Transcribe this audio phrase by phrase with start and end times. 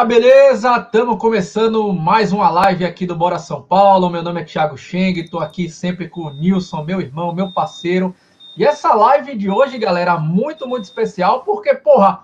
[0.00, 0.76] galera, beleza?
[0.78, 4.08] Estamos começando mais uma live aqui do Bora São Paulo.
[4.08, 8.14] Meu nome é Thiago Cheng, estou aqui sempre com o Nilson, meu irmão, meu parceiro.
[8.56, 12.20] E essa live de hoje, galera, muito, muito especial, porque, porra,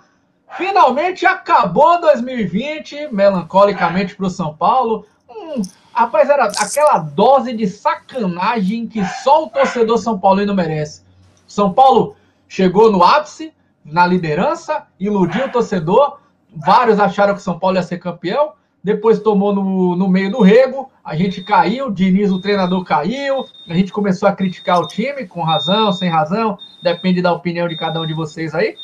[0.57, 5.05] finalmente acabou 2020, melancolicamente para o São Paulo.
[5.29, 5.61] Hum,
[5.93, 11.03] rapaz, era aquela dose de sacanagem que só o torcedor São Paulino merece.
[11.47, 12.17] São Paulo
[12.49, 13.53] chegou no ápice,
[13.85, 16.26] na liderança, iludiu o torcedor
[16.65, 18.53] vários acharam que o São Paulo ia ser campeão,
[18.83, 23.75] depois tomou no, no meio do rego, a gente caiu, Diniz, o treinador, caiu, a
[23.75, 28.01] gente começou a criticar o time, com razão, sem razão, depende da opinião de cada
[28.01, 28.77] um de vocês aí.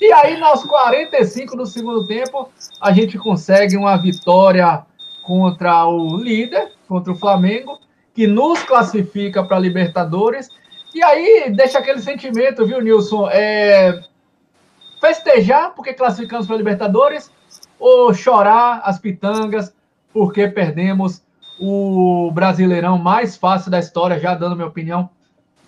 [0.00, 2.48] E aí, nos 45 do segundo tempo,
[2.80, 4.84] a gente consegue uma vitória
[5.22, 7.78] contra o líder, contra o Flamengo,
[8.12, 10.48] que nos classifica para Libertadores.
[10.92, 13.28] E aí deixa aquele sentimento, viu, Nilson?
[13.30, 14.00] É,
[15.04, 17.30] festejar porque classificamos para a Libertadores
[17.78, 19.74] ou chorar as pitangas
[20.14, 21.22] porque perdemos
[21.60, 25.10] o Brasileirão mais fácil da história, já dando minha opinião,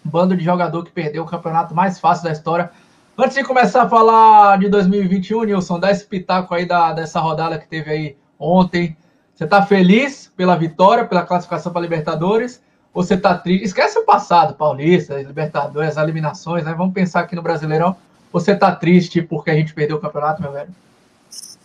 [0.03, 2.71] bando de jogador que perdeu o campeonato mais fácil da história.
[3.19, 7.59] Antes de começar a falar de 2021, Nilson, dá esse pitaco aí da, dessa rodada
[7.59, 8.97] que teve aí ontem.
[9.35, 12.63] Você está feliz pela vitória, pela classificação para Libertadores?
[12.95, 13.65] Ou você está triste?
[13.65, 16.73] Esquece o passado, Paulista, Libertadores, as eliminações, né?
[16.73, 17.97] Vamos pensar aqui no Brasileirão.
[18.33, 20.75] Você tá triste porque a gente perdeu o campeonato, meu velho?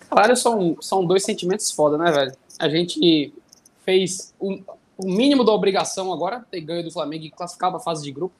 [0.10, 2.34] Claro, são, são dois sentimentos foda, né, velho?
[2.60, 3.34] A gente
[3.86, 4.60] fez o,
[4.98, 8.36] o mínimo da obrigação agora, ter ganho do Flamengo e classificar a fase de grupo.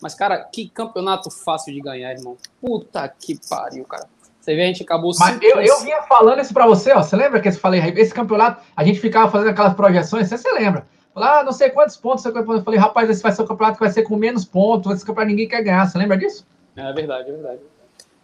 [0.00, 2.36] Mas, cara, que campeonato fácil de ganhar, irmão.
[2.60, 4.06] Puta que pariu, cara.
[4.40, 5.12] Você vê, a gente acabou...
[5.18, 7.02] Mas eu, eu vinha falando isso pra você, ó.
[7.02, 10.52] Você lembra que eu falei, esse campeonato, a gente ficava fazendo aquelas projeções, você, você
[10.52, 10.86] lembra?
[11.16, 13.84] Lá, ah, não sei quantos pontos, eu falei, rapaz, esse vai ser o campeonato que
[13.84, 16.46] vai ser com menos pontos, esse campeonato ninguém quer ganhar, você lembra disso?
[16.76, 17.60] É verdade, é verdade.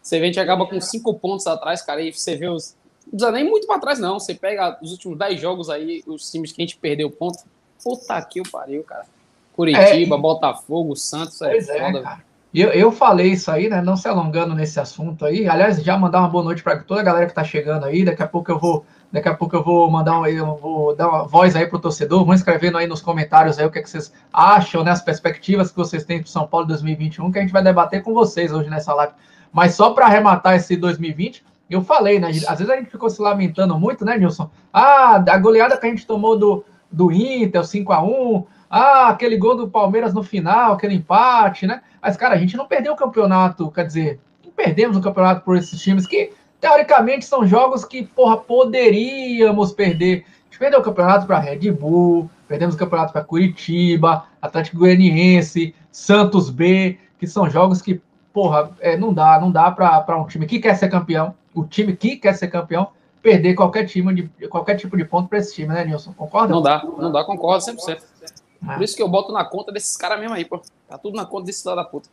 [0.02, 2.76] Você vê, a gente acaba com cinco pontos atrás, cara, e você vê os.
[3.04, 4.18] Não precisa nem muito para trás, não.
[4.18, 7.38] Você pega os últimos dez jogos aí, os times que a gente perdeu ponto.
[7.82, 9.06] Puta que o pariu, cara.
[9.54, 12.02] Curitiba, é, Botafogo, Santos, é pois é, foda.
[12.02, 12.24] Cara.
[12.54, 13.80] Eu, eu falei isso aí, né?
[13.80, 15.48] Não se alongando nesse assunto aí.
[15.48, 18.04] Aliás, já mandar uma boa noite para toda a galera que tá chegando aí.
[18.04, 21.08] Daqui a pouco eu vou, daqui a pouco eu vou mandar um, eu vou dar
[21.08, 22.24] uma voz aí pro torcedor.
[22.24, 24.90] Vão escrevendo aí nos comentários aí o que, é que vocês acham, né?
[24.90, 28.14] As perspectivas que vocês têm pro São Paulo 2021, que a gente vai debater com
[28.14, 29.12] vocês hoje nessa live.
[29.52, 32.28] Mas só para arrematar esse 2020, eu falei, né?
[32.28, 34.50] Às vezes a gente ficou se lamentando muito, né, Nilson?
[34.72, 38.46] Ah, a goleada que a gente tomou do, do Inter, o 5x1.
[38.70, 41.82] Ah, aquele gol do Palmeiras no final, aquele empate, né?
[42.00, 45.58] Mas, cara, a gente não perdeu o campeonato, quer dizer, não perdemos o campeonato por
[45.58, 50.24] esses times que, teoricamente, são jogos que, porra, poderíamos perder.
[50.24, 55.74] A gente perdeu o campeonato para Red Bull, perdemos o campeonato para Curitiba, Atlético Goianiense,
[55.90, 58.00] Santos B, que são jogos que,
[58.32, 61.96] porra, é, não dá, não dá para um time que quer ser campeão, o time
[61.96, 62.90] que quer ser campeão,
[63.20, 66.12] perder qualquer, time de, qualquer tipo de ponto para esse time, né, Nilson?
[66.12, 66.54] Concorda?
[66.54, 68.00] Não dá, não dá, concordo 100%.
[68.22, 68.74] É.
[68.74, 70.62] Por isso que eu boto na conta desses caras mesmo aí, pô.
[70.88, 72.08] Tá tudo na conta desse lado da puta.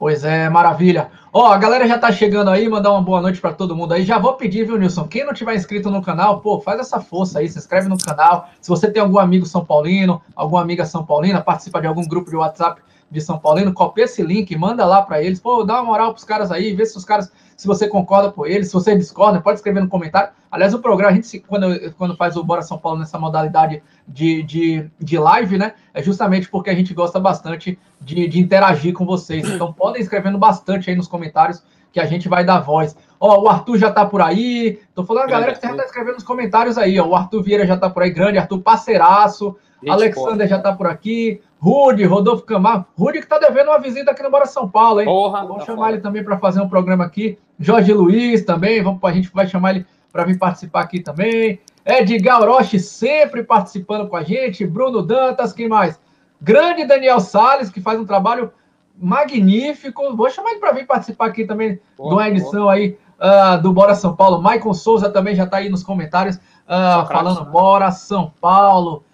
[0.00, 1.10] Pois é, maravilha.
[1.30, 4.02] Ó, a galera já tá chegando aí, mandar uma boa noite para todo mundo aí.
[4.02, 5.06] Já vou pedir, viu, Nilson?
[5.06, 8.48] Quem não tiver inscrito no canal, pô, faz essa força aí, se inscreve no canal.
[8.62, 12.30] Se você tem algum amigo São Paulino, alguma amiga São Paulina, participa de algum grupo
[12.30, 15.38] de WhatsApp de São Paulino, copia esse link, manda lá para eles.
[15.38, 18.46] Pô, dá uma moral pros caras aí, vê se os caras se você concorda com
[18.46, 20.30] ele, se você discorda, pode escrever no comentário.
[20.50, 24.42] Aliás, o programa, a gente, quando, quando faz o Bora São Paulo nessa modalidade de,
[24.42, 25.74] de, de live, né?
[25.92, 29.46] É justamente porque a gente gosta bastante de, de interagir com vocês.
[29.46, 31.62] Então, podem escrevendo bastante aí nos comentários
[31.92, 32.96] que a gente vai dar voz.
[33.20, 34.80] Ó, o Arthur já tá por aí.
[34.94, 37.06] Tô falando a galera que já tá escrevendo nos comentários aí, ó.
[37.08, 38.38] O Arthur Vieira já tá por aí, grande.
[38.38, 39.54] Arthur, parceiraço.
[39.82, 41.42] Gente, Alexander já tá por aqui.
[41.58, 42.86] Rude, Rodolfo Camargo.
[42.98, 45.06] Rude que tá devendo uma visita aqui no Bora São Paulo, hein?
[45.06, 45.92] Porra, Vamos tá chamar foda.
[45.92, 47.38] ele também para fazer um programa aqui.
[47.60, 51.60] Jorge Luiz também, vamos, a gente vai chamar ele para vir participar aqui também.
[51.84, 54.66] Edgar Orochi sempre participando com a gente.
[54.66, 56.00] Bruno Dantas, quem mais?
[56.40, 58.50] Grande Daniel Sales, que faz um trabalho
[58.98, 60.16] magnífico.
[60.16, 62.72] Vou chamar ele para vir participar aqui também boa, de uma edição boa.
[62.72, 64.40] aí uh, do Bora São Paulo.
[64.40, 69.04] Maicon Souza também já está aí nos comentários uh, falando Bora São Paulo.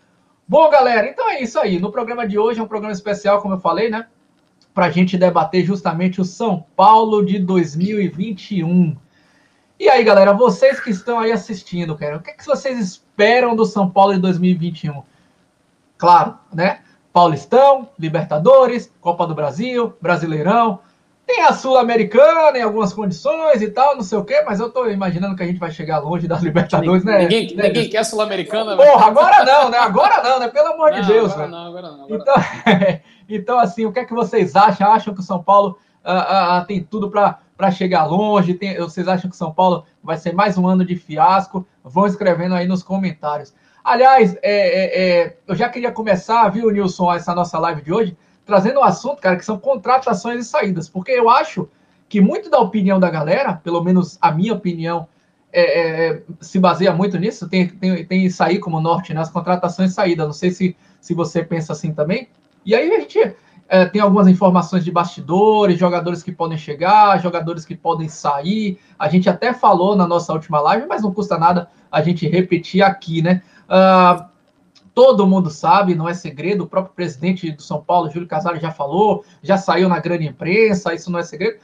[0.47, 1.81] Bom, galera, então é isso aí.
[1.81, 4.07] No programa de hoje é um programa especial, como eu falei, né?
[4.77, 8.95] Para a gente debater justamente o São Paulo de 2021.
[9.81, 13.57] E aí, galera, vocês que estão aí assistindo, cara, o que, é que vocês esperam
[13.57, 15.03] do São Paulo de 2021?
[15.97, 16.81] Claro, né?
[17.11, 20.81] Paulistão, Libertadores, Copa do Brasil, Brasileirão,
[21.27, 24.89] tem a Sul-Americana em algumas condições e tal, não sei o quê, mas eu tô
[24.89, 27.23] imaginando que a já vai chegar longe das Libertadores, ninguém, né?
[27.25, 27.63] Ninguém, né?
[27.65, 28.77] ninguém quer Sul-Americana.
[28.77, 29.79] Porra, agora não, né?
[29.79, 30.49] Agora não, né?
[30.49, 32.35] Pelo amor não, de Deus, agora Não, agora não, agora então,
[33.29, 34.93] então, assim, o que é que vocês acham?
[34.93, 38.55] Acham que o São Paulo uh, uh, tem tudo para chegar longe?
[38.55, 41.67] Tem, vocês acham que São Paulo vai ser mais um ano de fiasco?
[41.83, 43.53] Vão escrevendo aí nos comentários.
[43.83, 48.17] Aliás, é, é, é, eu já queria começar, viu, Nilson, essa nossa live de hoje,
[48.47, 51.69] trazendo um assunto, cara, que são contratações e saídas, porque eu acho
[52.09, 55.09] que muito da opinião da galera, pelo menos a minha opinião,
[55.53, 59.91] é, é, se baseia muito nisso, tem, tem, tem isso aí como norte né, contratações
[59.91, 60.27] e saídas.
[60.27, 62.29] Não sei se, se você pensa assim também.
[62.65, 63.35] E aí a gente
[63.69, 68.79] é, tem algumas informações de bastidores, jogadores que podem chegar, jogadores que podem sair.
[68.99, 72.83] A gente até falou na nossa última live, mas não custa nada a gente repetir
[72.83, 73.43] aqui, né?
[73.69, 74.25] Uh,
[74.97, 78.71] todo mundo sabe, não é segredo, o próprio presidente do São Paulo, Júlio Casares, já
[78.71, 81.59] falou, já saiu na grande imprensa, isso não é segredo,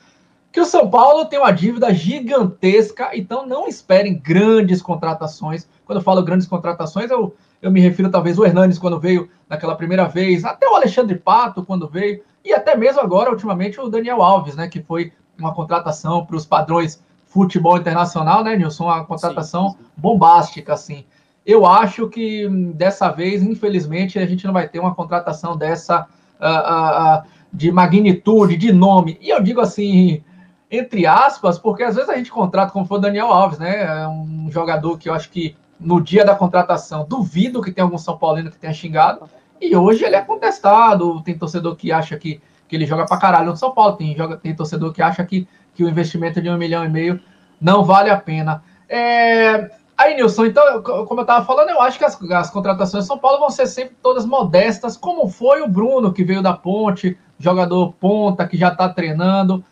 [0.52, 5.67] que o São Paulo tem uma dívida gigantesca, então não esperem grandes contratações.
[5.87, 9.76] Quando eu falo grandes contratações, eu, eu me refiro talvez o Hernanes quando veio naquela
[9.76, 14.20] primeira vez, até o Alexandre Pato quando veio, e até mesmo agora, ultimamente, o Daniel
[14.20, 18.85] Alves, né, que foi uma contratação para os padrões futebol internacional, né, Nilson?
[18.85, 19.85] Uma contratação sim, sim.
[19.96, 21.06] bombástica, assim.
[21.44, 26.06] Eu acho que dessa vez, infelizmente, a gente não vai ter uma contratação dessa
[26.41, 29.19] uh, uh, de magnitude, de nome.
[29.21, 30.23] E eu digo assim,
[30.71, 34.03] entre aspas, porque às vezes a gente contrata, como foi o Daniel Alves, né?
[34.03, 37.99] É um jogador que eu acho que no dia da contratação, duvido que tenha algum
[37.99, 39.29] São Paulino que tenha xingado.
[39.61, 41.21] E hoje ele é contestado.
[41.23, 43.97] Tem torcedor que acha que, que ele joga pra caralho no São Paulo.
[43.97, 47.21] Tem, joga, tem torcedor que acha que, que o investimento de um milhão e meio
[47.61, 48.62] não vale a pena.
[48.88, 49.71] É,
[50.02, 53.16] Aí, Nilson, então, como eu estava falando, eu acho que as, as contratações de São
[53.16, 57.93] Paulo vão ser sempre todas modestas, como foi o Bruno, que veio da ponte, jogador
[58.00, 59.64] ponta, que já está treinando.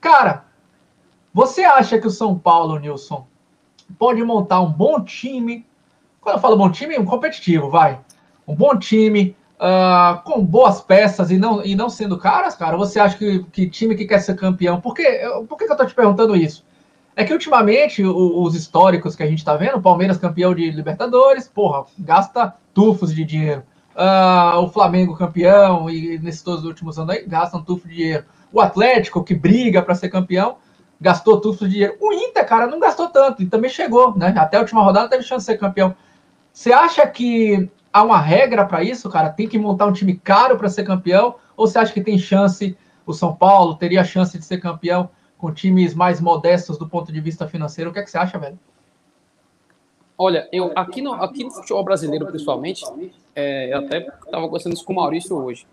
[0.00, 0.44] Cara,
[1.32, 3.28] você acha que o São Paulo, Nilson,
[3.96, 5.64] pode montar um bom time?
[6.20, 8.00] Quando eu falo bom time, um competitivo, vai.
[8.44, 12.76] Um bom time, uh, com boas peças e não, e não sendo caras, cara?
[12.76, 14.80] Você acha que, que time que quer ser campeão?
[14.80, 15.20] Por, quê?
[15.48, 16.65] por que, que eu estou te perguntando isso?
[17.18, 21.86] É que ultimamente os históricos que a gente tá vendo, Palmeiras campeão de Libertadores, porra,
[21.98, 23.62] gasta tufos de dinheiro.
[23.94, 28.26] Uh, o Flamengo campeão, e nesses todos os últimos anos aí, gastam tufos de dinheiro.
[28.52, 30.58] O Atlético, que briga para ser campeão,
[31.00, 31.96] gastou tufos de dinheiro.
[31.98, 34.34] O Inter, cara, não gastou tanto e também chegou, né?
[34.36, 35.96] Até a última rodada teve chance de ser campeão.
[36.52, 39.30] Você acha que há uma regra para isso, cara?
[39.30, 41.36] Tem que montar um time caro para ser campeão?
[41.56, 42.76] Ou você acha que tem chance,
[43.06, 47.20] o São Paulo teria chance de ser campeão com times mais modestos do ponto de
[47.20, 47.90] vista financeiro.
[47.90, 48.58] O que, é que você acha, velho?
[50.18, 52.84] Olha, eu aqui no, aqui no futebol brasileiro, principalmente,
[53.34, 55.66] é, eu até estava conversando isso com o Maurício hoje.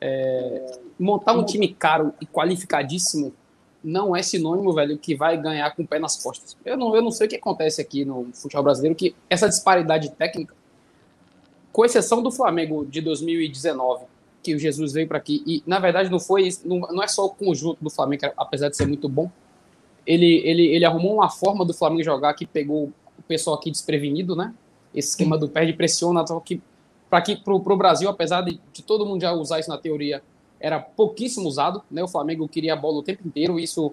[0.00, 3.34] É, montar um time caro e qualificadíssimo
[3.82, 6.56] não é sinônimo, velho, que vai ganhar com o pé nas costas.
[6.64, 10.10] Eu não, eu não sei o que acontece aqui no futebol brasileiro, que essa disparidade
[10.12, 10.54] técnica,
[11.72, 14.04] com exceção do Flamengo de 2019,
[14.42, 15.42] que o Jesus veio para aqui.
[15.46, 18.76] E, na verdade, não foi não, não é só o conjunto do Flamengo, apesar de
[18.76, 19.30] ser muito bom.
[20.06, 24.34] Ele, ele, ele arrumou uma forma do Flamengo jogar que pegou o pessoal aqui desprevenido,
[24.34, 24.52] né?
[24.94, 26.60] Esse esquema do perde pressiona, que
[27.08, 30.22] para que pro, pro Brasil, apesar de, de todo mundo já usar isso na teoria,
[30.58, 32.02] era pouquíssimo usado, né?
[32.02, 33.92] O Flamengo queria a bola o tempo inteiro, isso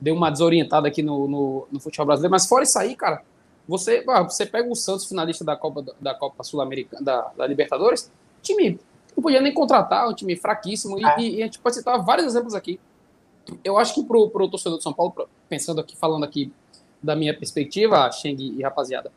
[0.00, 2.30] deu uma desorientada aqui no, no, no futebol brasileiro.
[2.30, 3.22] Mas fora isso aí, cara,
[3.66, 8.10] você, você pega o Santos finalista da Copa da Copa Sul-Americana, da, da Libertadores,
[8.42, 8.78] time
[9.16, 11.20] não podia nem contratar, um time fraquíssimo, e, é.
[11.20, 12.80] e, e a gente pode citar vários exemplos aqui.
[13.64, 16.52] Eu acho que pro, pro torcedor de São Paulo, pensando aqui, falando aqui
[17.02, 19.10] da minha perspectiva, Cheng e rapaziada,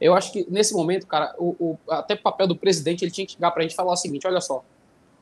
[0.00, 3.26] eu acho que nesse momento, cara, o, o, até o papel do presidente, ele tinha
[3.26, 4.64] que chegar pra gente falar o seguinte, olha só,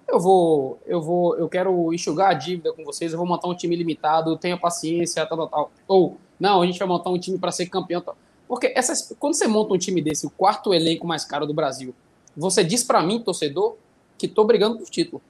[0.09, 3.55] eu vou, eu vou, eu quero enxugar a dívida com vocês, eu vou montar um
[3.55, 5.73] time limitado, tenha paciência, tal, tal, tal.
[5.87, 8.17] Ou, não, a gente vai montar um time para ser campeão, tal.
[8.49, 11.95] Porque essas, quando você monta um time desse, o quarto elenco mais caro do Brasil,
[12.37, 13.77] você diz para mim, torcedor,
[14.21, 15.23] que estou brigando por título.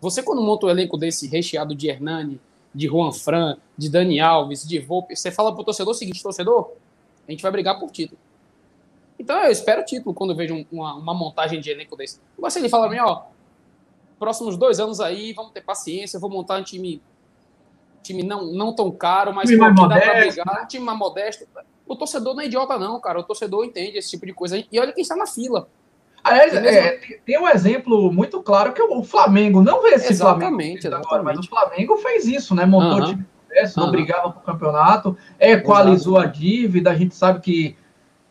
[0.00, 2.40] Você, quando monta um elenco desse recheado de Hernani,
[2.74, 6.72] de Juan Fran, de Dani Alves, de Volpe, você fala pro torcedor o seguinte, torcedor,
[7.26, 8.18] a gente vai brigar por título.
[9.18, 12.20] Então eu espero título quando eu vejo uma, uma montagem de elenco desse.
[12.38, 13.24] Mas se ele fala pra mim, ó,
[14.18, 17.02] próximos dois anos aí, vamos ter paciência, eu vou montar um time,
[18.02, 21.46] time não, não tão caro, mas time que dá pra brigar, time mais modesto.
[21.86, 24.64] O torcedor não é idiota não, cara, o torcedor entende esse tipo de coisa.
[24.70, 25.68] E olha quem está na fila.
[26.22, 31.08] Aliás, é, tem um exemplo muito claro que o Flamengo, não vê esse exatamente, Flamengo
[31.08, 32.66] agora, mas o Flamengo fez isso, né?
[32.66, 33.04] Montou uhum.
[33.04, 33.86] o time sucesso, uhum.
[33.86, 36.28] não brigava para o campeonato, equalizou Exato.
[36.28, 37.76] a dívida, a gente sabe que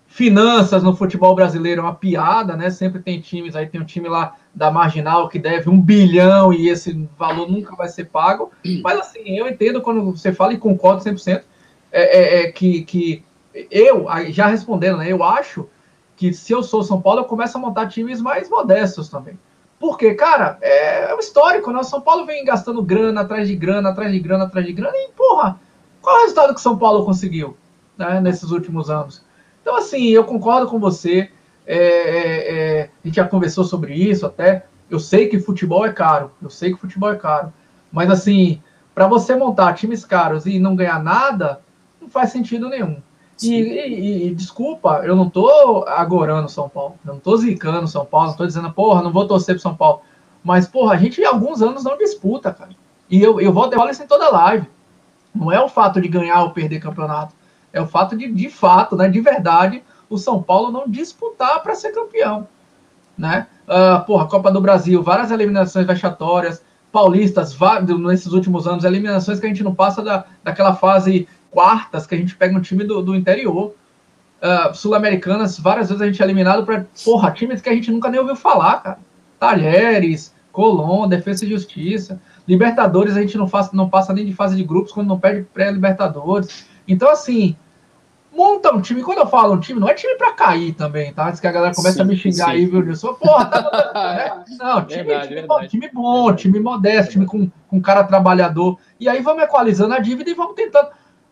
[0.10, 2.69] finanças no futebol brasileiro é uma piada, né?
[2.69, 6.67] Sempre tem times, aí tem um time lá da Marginal que deve um bilhão e
[6.67, 8.51] esse valor nunca vai ser pago.
[8.84, 11.43] Mas assim, eu entendo quando você fala e concordo 100%,
[11.91, 13.24] é, é, é que, que
[13.69, 15.12] eu, já respondendo, né?
[15.12, 15.69] Eu acho
[16.19, 19.39] que se eu sou São Paulo, eu começo a montar times mais modestos também.
[19.79, 21.79] Porque, cara, é, é o histórico, né?
[21.79, 24.97] O São Paulo vem gastando grana atrás de grana, atrás de grana, atrás de grana,
[24.97, 25.57] e, porra,
[26.01, 27.55] Qual é o resultado que São Paulo conseguiu
[27.97, 29.23] né, nesses últimos anos?
[29.61, 31.31] Então, assim, eu concordo com você.
[31.65, 34.65] É, é, é, a gente já conversou sobre isso até.
[34.89, 36.33] Eu sei que futebol é caro.
[36.41, 37.53] Eu sei que futebol é caro.
[37.93, 38.61] Mas, assim,
[38.93, 41.61] para você montar times caros e não ganhar nada,
[42.01, 43.01] não faz sentido nenhum.
[43.41, 48.05] E, e, e, desculpa, eu não tô agorando São Paulo, eu não tô zicando São
[48.05, 50.01] Paulo, não tô dizendo, porra, não vou torcer pro São Paulo.
[50.43, 52.72] Mas, porra, a gente há alguns anos não disputa, cara.
[53.10, 54.67] E eu, eu vou falar isso em toda live.
[55.34, 57.34] Não é o fato de ganhar ou perder campeonato.
[57.72, 61.75] É o fato de, de fato, né, de verdade, o São Paulo não disputar para
[61.75, 62.48] ser campeão.
[63.17, 63.48] Né?
[63.67, 67.55] Uh, porra, Copa do Brasil, várias eliminações vexatórias, paulistas,
[68.00, 72.18] nesses últimos anos, eliminações que a gente não passa da, daquela fase quartas que a
[72.18, 73.75] gente pega um time do, do interior.
[74.41, 78.10] Uh, Sul-Americanas, várias vezes a gente é eliminado para, porra, times que a gente nunca
[78.10, 79.00] nem ouviu falar, cara.
[79.38, 82.22] Talheres, Colón, Defesa e Justiça.
[82.48, 85.48] Libertadores a gente não, faz, não passa nem de fase de grupos quando não perde
[85.53, 86.65] pré-Libertadores.
[86.88, 87.56] Então, assim,
[88.36, 89.03] monta um time.
[89.03, 91.27] Quando eu falo um time, não é time para cair também, tá?
[91.27, 92.51] Antes que a galera comece sim, a me xingar sim.
[92.51, 93.13] aí, viu, Nilson?
[93.13, 94.44] Porra, tá né?
[94.58, 95.68] Não, time, verdade, time, verdade.
[95.68, 98.77] time bom, time modesto, time com, com cara trabalhador.
[99.00, 100.89] E aí vamos equalizando a dívida e vamos tentando.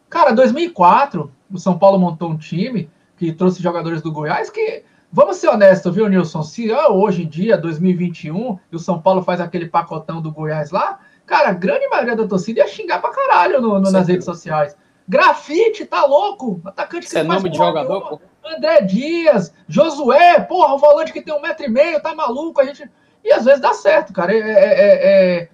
[0.10, 5.38] Cara, 2004, o São Paulo montou um time que trouxe jogadores do Goiás que Vamos
[5.38, 6.44] ser honestos, viu, Nilson?
[6.44, 11.00] Se hoje em dia, 2021, e o São Paulo faz aquele pacotão do Goiás lá,
[11.26, 14.76] cara, a grande maioria da torcida ia xingar pra caralho no, no, nas redes sociais.
[15.08, 16.62] Grafite, tá louco?
[16.66, 18.22] Atacante que Isso é nome de jogador, pô.
[18.46, 22.60] André Dias, Josué, porra, o volante que tem um metro e meio, tá maluco?
[22.60, 22.90] A gente.
[23.24, 24.34] E às vezes dá certo, cara.
[24.34, 25.50] É, é, é, é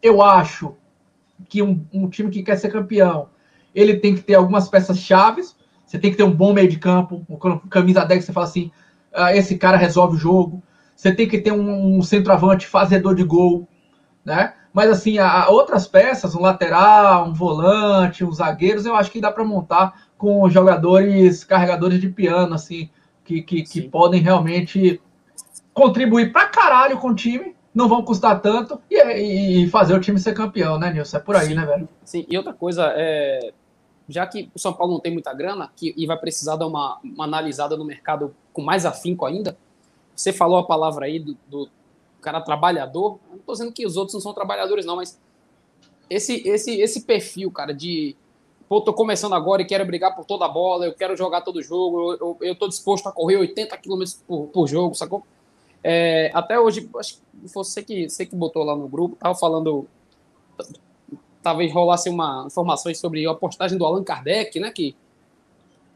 [0.00, 0.76] eu acho
[1.48, 3.28] que um, um time que quer ser campeão,
[3.74, 5.56] ele tem que ter algumas peças chaves.
[5.86, 8.46] Você tem que ter um bom meio de campo, um camisa 10 que você fala
[8.46, 8.70] assim,
[9.12, 10.62] ah, esse cara resolve o jogo.
[10.96, 13.68] Você tem que ter um, um centroavante fazedor de gol,
[14.24, 14.54] né?
[14.72, 19.30] Mas assim, a, outras peças, um lateral, um volante, uns zagueiros, eu acho que dá
[19.30, 22.88] para montar com jogadores carregadores de piano, assim,
[23.24, 25.00] que, que, que podem realmente
[25.74, 30.18] contribuir pra caralho com o time, não vão custar tanto e, e, fazer o time
[30.18, 31.16] ser campeão, né, Nilson?
[31.16, 31.88] É por aí, sim, né, velho?
[32.04, 33.52] Sim, e outra coisa, é,
[34.12, 37.00] já que o São Paulo não tem muita grana que, e vai precisar dar uma,
[37.02, 39.56] uma analisada no mercado com mais afinco ainda,
[40.14, 41.68] você falou a palavra aí do, do
[42.20, 43.18] cara trabalhador.
[43.28, 45.18] não estou dizendo que os outros não são trabalhadores, não, mas
[46.08, 48.14] esse, esse, esse perfil, cara, de
[48.68, 51.62] pô, tô começando agora e quero brigar por toda a bola, eu quero jogar todo
[51.62, 55.22] jogo, eu, eu tô disposto a correr 80 km por, por jogo, sacou?
[55.84, 59.86] É, até hoje, acho que você que, você que botou lá no grupo, tava falando
[61.42, 64.70] talvez rolasse uma informações sobre a postagem do Allan Kardec, né?
[64.70, 64.94] Que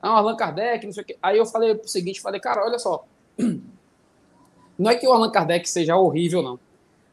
[0.02, 1.16] ah, Allan Kardec, não sei o quê.
[1.22, 3.04] Aí eu falei o seguinte, falei, cara, olha só,
[4.78, 6.58] não é que o Allan Kardec seja horrível, não.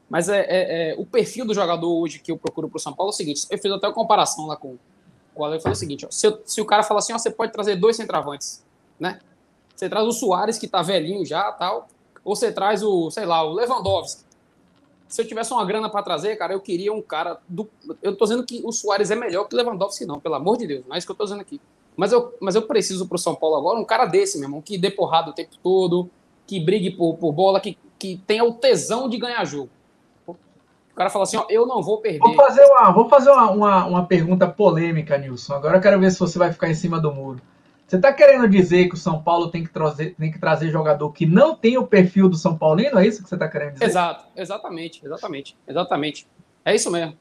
[0.10, 2.94] Mas é, é, é o perfil do jogador hoje que eu procuro para o São
[2.94, 4.78] Paulo é o seguinte: eu fiz até uma comparação lá com,
[5.34, 5.56] com o Ale.
[5.56, 7.76] Eu falei o seguinte: ó, se, se, o cara fala assim, ó, você pode trazer
[7.76, 8.64] dois centravantes,
[9.00, 9.20] né?
[9.76, 11.88] Você traz o Soares, que tá velhinho já, tal,
[12.24, 14.23] ou você traz o, sei lá, o Lewandowski,
[15.14, 17.70] se eu tivesse uma grana para trazer, cara, eu queria um cara do.
[18.02, 20.66] Eu tô dizendo que o Soares é melhor que o Lewandowski, não, pelo amor de
[20.66, 21.62] Deus, não é isso que eu tô dizendo aqui.
[21.96, 24.76] Mas eu, mas eu preciso pro São Paulo agora um cara desse, meu irmão, que
[24.76, 26.10] dê porrada o tempo todo,
[26.48, 29.70] que brigue por, por bola, que, que tenha o tesão de ganhar jogo.
[30.26, 32.18] O cara fala assim: ó, eu não vou perder.
[32.18, 35.54] Vou fazer uma, vou fazer uma, uma, uma pergunta polêmica, Nilson.
[35.54, 37.40] Agora eu quero ver se você vai ficar em cima do muro.
[37.94, 41.12] Você está querendo dizer que o São Paulo tem que, trazer, tem que trazer jogador
[41.12, 42.98] que não tem o perfil do São Paulino?
[42.98, 43.86] É isso que você está querendo dizer?
[43.86, 46.28] Exato, exatamente, exatamente, exatamente.
[46.66, 47.16] É isso mesmo.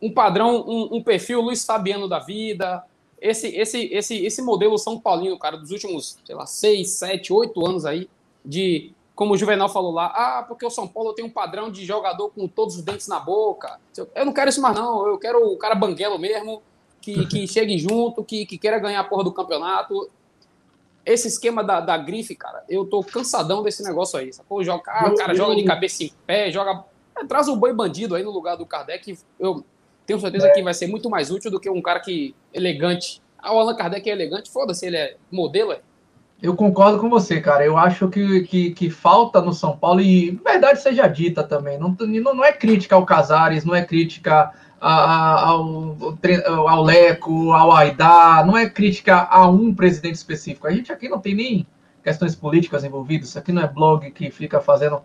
[0.00, 2.84] Um padrão, um, um perfil Luiz Fabiano da vida.
[3.20, 7.66] Esse, esse, esse, esse modelo São Paulino, cara, dos últimos, sei lá, seis, sete, oito
[7.66, 8.08] anos aí,
[8.44, 11.84] de, como o Juvenal falou lá, ah, porque o São Paulo tem um padrão de
[11.84, 13.80] jogador com todos os dentes na boca.
[14.14, 15.04] Eu não quero isso mais, não.
[15.04, 16.62] Eu quero o cara banguelo mesmo
[17.02, 20.08] que, que chegue junto, que, que queira ganhar a porra do campeonato.
[21.04, 24.32] Esse esquema da, da grife, cara, eu tô cansadão desse negócio aí.
[24.32, 24.62] Sacou?
[24.62, 26.84] Joga, ah, o cara joga de cabeça em pé, joga.
[27.18, 29.18] É, traz o boi bandido aí no lugar do Kardec.
[29.38, 29.64] Eu
[30.06, 30.50] tenho certeza é.
[30.52, 33.20] que vai ser muito mais útil do que um cara que elegante.
[33.36, 35.80] Ah, o Allan Kardec é elegante, foda-se, ele é modelo, é.
[36.40, 37.64] Eu concordo com você, cara.
[37.64, 41.78] Eu acho que, que, que, falta no São Paulo, e verdade seja dita também.
[41.78, 44.52] Não, não, não é crítica ao Casares, não é crítica
[44.82, 45.96] ao,
[46.68, 50.66] ao Leco, ao Aidá, não é crítica a um presidente específico.
[50.66, 51.66] A gente aqui não tem nem
[52.02, 54.96] questões políticas envolvidas, isso aqui não é blog que fica fazendo.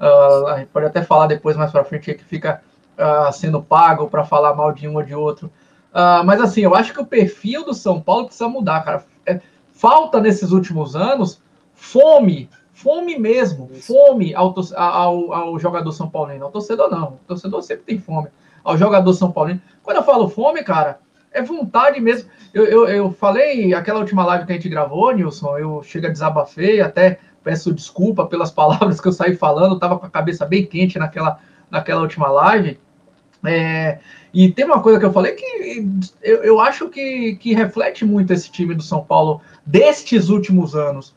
[0.00, 2.62] Uh, a gente pode até falar depois mais para frente que fica
[2.98, 5.52] uh, sendo pago para falar mal de um ou de outro.
[5.92, 9.04] Uh, mas assim, eu acho que o perfil do São Paulo precisa mudar, cara.
[9.26, 9.40] É,
[9.72, 11.42] falta nesses últimos anos
[11.74, 16.46] fome, fome mesmo, fome ao, ao, ao jogador São Paulino.
[16.46, 18.28] Ao torcedor não, o torcedor sempre tem fome
[18.66, 19.62] ao jogador São Paulino.
[19.80, 20.98] Quando eu falo fome, cara,
[21.30, 22.28] é vontade mesmo.
[22.52, 26.10] Eu, eu, eu falei, aquela última live que a gente gravou, Nilson, eu chego a
[26.10, 30.66] desabafei, até peço desculpa pelas palavras que eu saí falando, tava com a cabeça bem
[30.66, 31.38] quente naquela,
[31.70, 32.78] naquela última live.
[33.44, 34.00] É,
[34.34, 35.86] e tem uma coisa que eu falei que
[36.20, 41.14] eu, eu acho que, que reflete muito esse time do São Paulo destes últimos anos.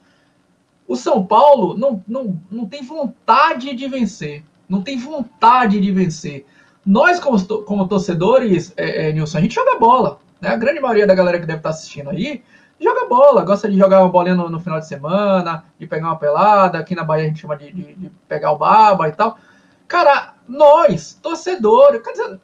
[0.88, 4.44] O São Paulo não, não, não tem vontade de vencer.
[4.68, 6.46] Não tem vontade de vencer.
[6.86, 10.20] Nós, como, como torcedores, é, é, Nilson, a gente joga bola.
[10.42, 10.50] Né?
[10.50, 12.44] A grande maioria da galera que deve estar assistindo aí
[12.80, 16.18] joga bola, gosta de jogar uma bolinha no, no, final de semana, de pegar uma
[16.18, 16.80] pelada.
[16.80, 19.38] Aqui na Bahia a gente chama de, de, de pegar o baba e tal.
[19.88, 22.40] Cara, nós, torcedores, quer dizer,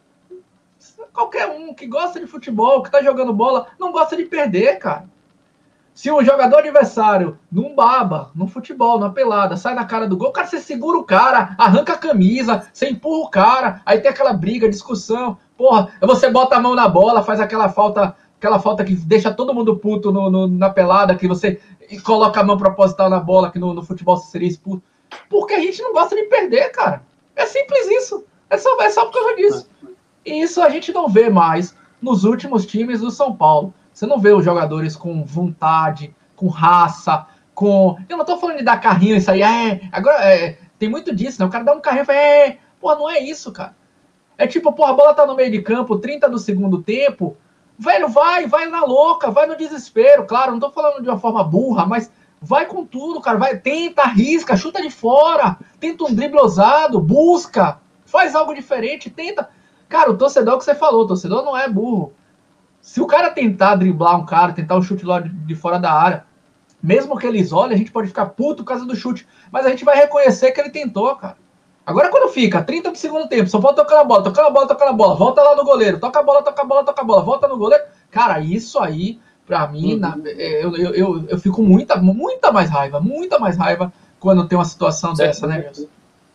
[1.14, 5.06] qualquer um que gosta de futebol, que tá jogando bola, não gosta de perder, cara.
[5.96, 10.30] Se o jogador adversário, num baba, num futebol, numa pelada, sai na cara do gol,
[10.34, 14.34] cara, você segura o cara, arranca a camisa, você empurra o cara, aí tem aquela
[14.34, 15.38] briga, discussão.
[15.58, 19.54] Porra, você bota a mão na bola, faz aquela falta, aquela falta que deixa todo
[19.54, 21.62] mundo puto no, no, na pelada, que você
[22.04, 24.84] coloca a mão proposital na bola, que no, no futebol seria expulso.
[25.30, 27.04] Porque a gente não gosta de perder, cara.
[27.38, 28.26] É simples isso.
[28.50, 29.70] É só, é só por causa disso.
[30.26, 33.74] E isso a gente não vê mais nos últimos times do São Paulo.
[33.96, 37.98] Você não vê os jogadores com vontade, com raça, com.
[38.10, 39.42] Eu não tô falando de dar carrinho, isso aí.
[39.42, 41.48] É, agora é, tem muito disso, né?
[41.48, 43.74] O cara dá um carrinho e fala, é, pô, não é isso, cara.
[44.38, 47.38] É tipo, pô, a bola tá no meio de campo, 30 do segundo tempo.
[47.80, 50.26] Velho, vai, vai na louca, vai no desespero.
[50.26, 52.12] Claro, não tô falando de uma forma burra, mas
[52.42, 53.38] vai com tudo, cara.
[53.38, 59.48] Vai, tenta, arrisca, chuta de fora, tenta um drible ousado, busca, faz algo diferente, tenta.
[59.88, 62.14] Cara, o torcedor que você falou, torcedor não é burro.
[62.86, 66.24] Se o cara tentar driblar um cara, tentar um chute lá de fora da área,
[66.82, 69.28] mesmo que ele isole, a gente pode ficar puto por causa do chute.
[69.52, 71.36] Mas a gente vai reconhecer que ele tentou, cara.
[71.84, 74.68] Agora, quando fica 30 do segundo tempo, só volta tocando a bola, tocando a bola,
[74.68, 77.06] tocando a bola, volta lá no goleiro, toca a bola, toca a bola, toca a
[77.06, 77.84] bola, volta no goleiro.
[78.12, 80.00] Cara, isso aí, pra mim, uhum.
[80.00, 84.48] na, é, eu, eu, eu, eu, fico muita, muita mais raiva, muita mais raiva quando
[84.48, 85.28] tem uma situação certo.
[85.28, 85.88] dessa, né, Wilson?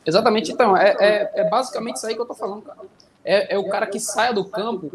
[0.05, 2.81] Exatamente, então, é, é, é, basicamente isso aí que eu tô falando, cara.
[3.25, 4.91] É, é o cara que saia do campo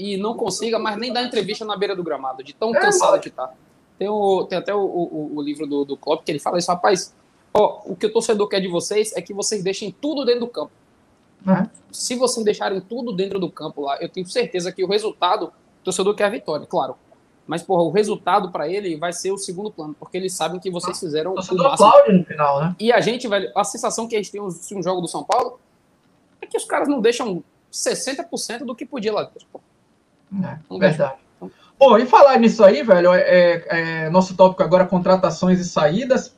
[0.00, 3.20] e não consiga mais nem dar entrevista na beira do gramado, de tão é, cansado
[3.20, 3.52] que tá.
[3.98, 6.70] Tem, o, tem até o, o, o livro do, do Klopp que ele fala isso,
[6.70, 7.14] rapaz,
[7.52, 10.48] ó, o que o torcedor quer de vocês é que vocês deixem tudo dentro do
[10.48, 10.72] campo.
[11.46, 11.68] É.
[11.92, 15.84] Se vocês deixarem tudo dentro do campo lá, eu tenho certeza que o resultado, o
[15.84, 16.96] torcedor quer a vitória, claro.
[17.46, 20.70] Mas, porra, o resultado para ele vai ser o segundo plano, porque eles sabem que
[20.70, 22.18] vocês fizeram o, máximo.
[22.18, 22.76] no final, né?
[22.78, 25.60] E a gente, velho, a sensação que a gente tem um jogo do São Paulo
[26.40, 29.46] é que os caras não deixam 60% do que podia lá dentro.
[30.42, 31.14] É, verdade.
[31.80, 36.36] Bom, e falar nisso aí, velho, é, é, é, nosso tópico agora contratações e saídas.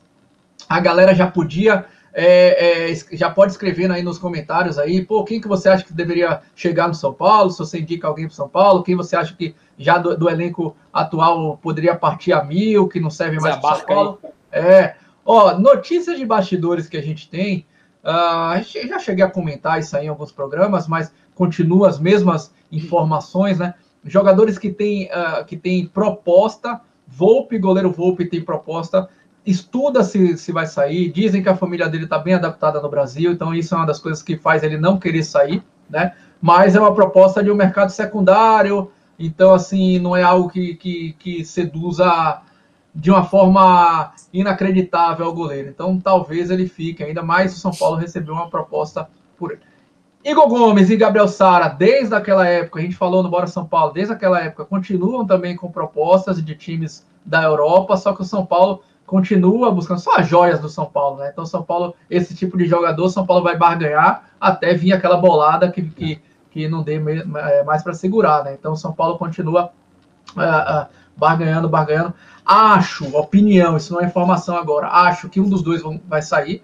[0.69, 5.41] A galera já podia, é, é, já pode escrever aí nos comentários aí, pô, quem
[5.41, 7.51] que você acha que deveria chegar no São Paulo?
[7.51, 10.77] Se você indica alguém para São Paulo, quem você acha que já do, do, elenco
[10.93, 14.19] atual poderia partir a mil, que não serve mais para São Paulo?
[14.23, 14.61] Aí.
[14.61, 17.65] É, ó, notícias de bastidores que a gente tem,
[18.01, 23.59] uh, já cheguei a comentar isso aí em alguns programas, mas continua as mesmas informações,
[23.59, 23.73] né?
[24.05, 29.07] Jogadores que têm uh, que tem proposta, Volpe, goleiro Volpe tem proposta,
[29.45, 33.31] estuda se, se vai sair, dizem que a família dele está bem adaptada no Brasil,
[33.31, 36.13] então isso é uma das coisas que faz ele não querer sair, né?
[36.41, 41.13] Mas é uma proposta de um mercado secundário, então assim, não é algo que, que,
[41.19, 42.41] que seduza
[42.95, 45.69] de uma forma inacreditável ao goleiro.
[45.69, 49.61] Então talvez ele fique, ainda mais o São Paulo recebeu uma proposta por ele.
[50.23, 53.91] Igor Gomes e Gabriel Sara, desde aquela época, a gente falou no Bora São Paulo,
[53.91, 58.45] desde aquela época, continuam também com propostas de times da Europa, só que o São
[58.45, 61.29] Paulo continua buscando só as joias do São Paulo, né?
[61.31, 65.69] Então, São Paulo, esse tipo de jogador, São Paulo vai barganhar até vir aquela bolada
[65.69, 68.53] que, que, que não dê é, mais para segurar, né?
[68.57, 69.71] Então, São Paulo continua
[70.37, 72.13] uh, uh, barganhando, barganhando.
[72.45, 76.63] Acho, opinião, isso não é informação agora, acho que um dos dois vai sair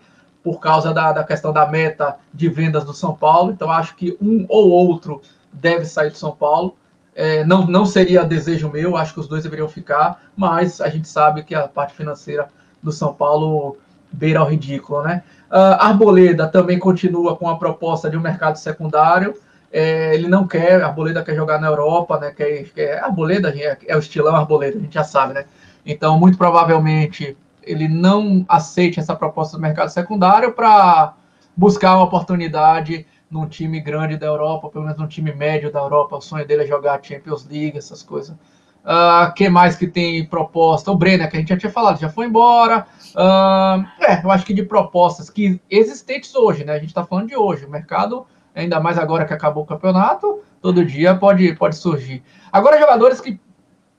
[0.50, 3.52] por causa da, da questão da meta de vendas do São Paulo.
[3.52, 5.22] Então, acho que um ou outro
[5.54, 6.76] deve sair do São Paulo.
[7.14, 11.08] É, não, não seria desejo meu, acho que os dois deveriam ficar, mas a gente
[11.08, 12.50] sabe que a parte financeira
[12.82, 13.78] do São Paulo
[14.12, 15.22] beira ao ridículo, né?
[15.52, 19.36] Uh, Arboleda também continua com a proposta de um mercado secundário.
[19.72, 22.34] É, ele não quer, Arboleda quer jogar na Europa, né?
[22.36, 25.46] Quer, quer, Arboleda é, é o estilão Arboleda, a gente já sabe, né?
[25.86, 27.38] Então, muito provavelmente
[27.70, 31.14] ele não aceite essa proposta do mercado secundário para
[31.56, 36.18] buscar uma oportunidade num time grande da Europa, pelo menos num time médio da Europa.
[36.18, 38.36] O sonho dele é jogar Champions League, essas coisas.
[38.80, 40.92] Uh, que mais que tem proposta?
[40.92, 42.88] O Brenner, que a gente já tinha falado, já foi embora.
[43.14, 46.74] Uh, é, eu acho que de propostas que existentes hoje, né?
[46.74, 47.66] A gente está falando de hoje.
[47.66, 52.24] O mercado, ainda mais agora que acabou o campeonato, todo dia pode, pode surgir.
[52.52, 53.40] Agora, jogadores que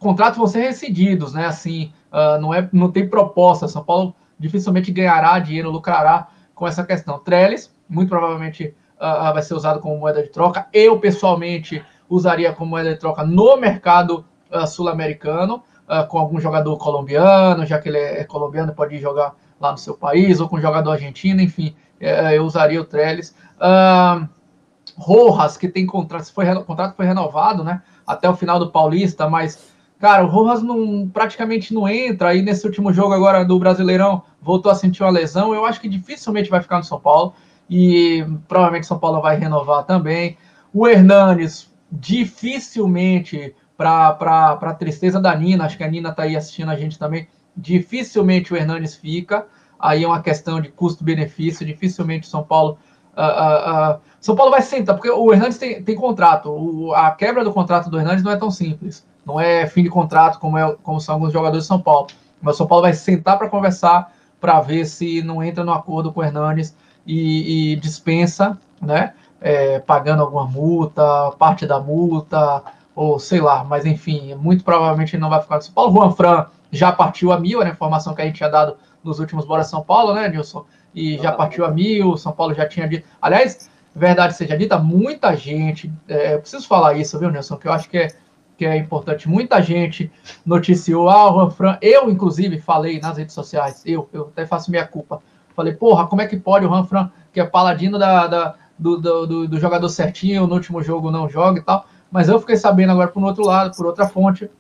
[0.00, 1.46] contratos vão ser rescindidos, né?
[1.46, 3.68] Assim, uh, não, é, não tem proposta.
[3.68, 7.18] São Paulo dificilmente ganhará dinheiro, lucrará com essa questão.
[7.18, 10.66] Trellis, muito provavelmente uh, vai ser usado como moeda de troca.
[10.72, 15.62] Eu, pessoalmente, usaria como moeda de troca no mercado uh, sul-americano,
[16.08, 20.38] com algum jogador colombiano, já que ele é, colombiano, pode jogar lá no seu país,
[20.38, 23.34] ou com jogador argentino, enfim, é, eu usaria o Trellis.
[24.96, 27.82] Rojas, que tem contrato, foi, o contrato foi renovado, né?
[28.06, 29.69] Até o final do Paulista, mas,
[30.00, 32.30] cara, o Rojas não, praticamente não entra.
[32.30, 35.54] Aí nesse último jogo agora do Brasileirão voltou a sentir uma lesão.
[35.54, 37.34] Eu acho que dificilmente vai ficar no São Paulo.
[37.68, 40.36] E provavelmente São Paulo vai renovar também.
[40.74, 46.76] O Hernanes, dificilmente, para tristeza da Nina, acho que a Nina está aí assistindo a
[46.76, 49.46] gente também, dificilmente o Hernanes fica.
[49.78, 52.78] Aí é uma questão de custo-benefício, dificilmente o São Paulo
[53.16, 56.48] Uh, uh, uh, São Paulo vai sentar, porque o Hernandes tem, tem contrato.
[56.48, 59.06] O, a quebra do contrato do Hernandes não é tão simples.
[59.30, 62.08] Não é fim de contrato como, é, como são alguns jogadores de São Paulo.
[62.40, 66.12] Mas o São Paulo vai sentar para conversar para ver se não entra no acordo
[66.12, 66.74] com o Hernandes
[67.06, 69.14] e, e dispensa, né?
[69.40, 72.62] É, pagando alguma multa, parte da multa,
[72.94, 75.92] ou sei lá, mas enfim, muito provavelmente ele não vai ficar no São Paulo.
[75.92, 79.18] Juan Fran já partiu a mil, era a informação que a gente tinha dado nos
[79.18, 80.64] últimos Bora São Paulo, né, Nilson?
[80.94, 82.16] e já partiu a mil.
[82.16, 83.06] São Paulo já tinha dito.
[83.20, 85.92] Aliás, verdade seja dita, muita gente.
[86.08, 87.56] É, eu preciso falar isso, viu, Nelson?
[87.56, 88.08] Que eu acho que é,
[88.60, 89.26] que é importante.
[89.26, 90.12] Muita gente
[90.44, 91.08] noticiou.
[91.08, 91.78] Ah, o Juan Fran.
[91.80, 93.82] Eu, inclusive, falei nas redes sociais.
[93.86, 95.22] Eu, eu até faço minha culpa.
[95.56, 98.98] Falei, porra, como é que pode o Juan Fran, que é paladino da, da do,
[98.98, 101.86] do, do, do, jogador certinho, no último jogo não joga e tal.
[102.10, 104.50] Mas eu fiquei sabendo agora por outro lado, por outra fonte,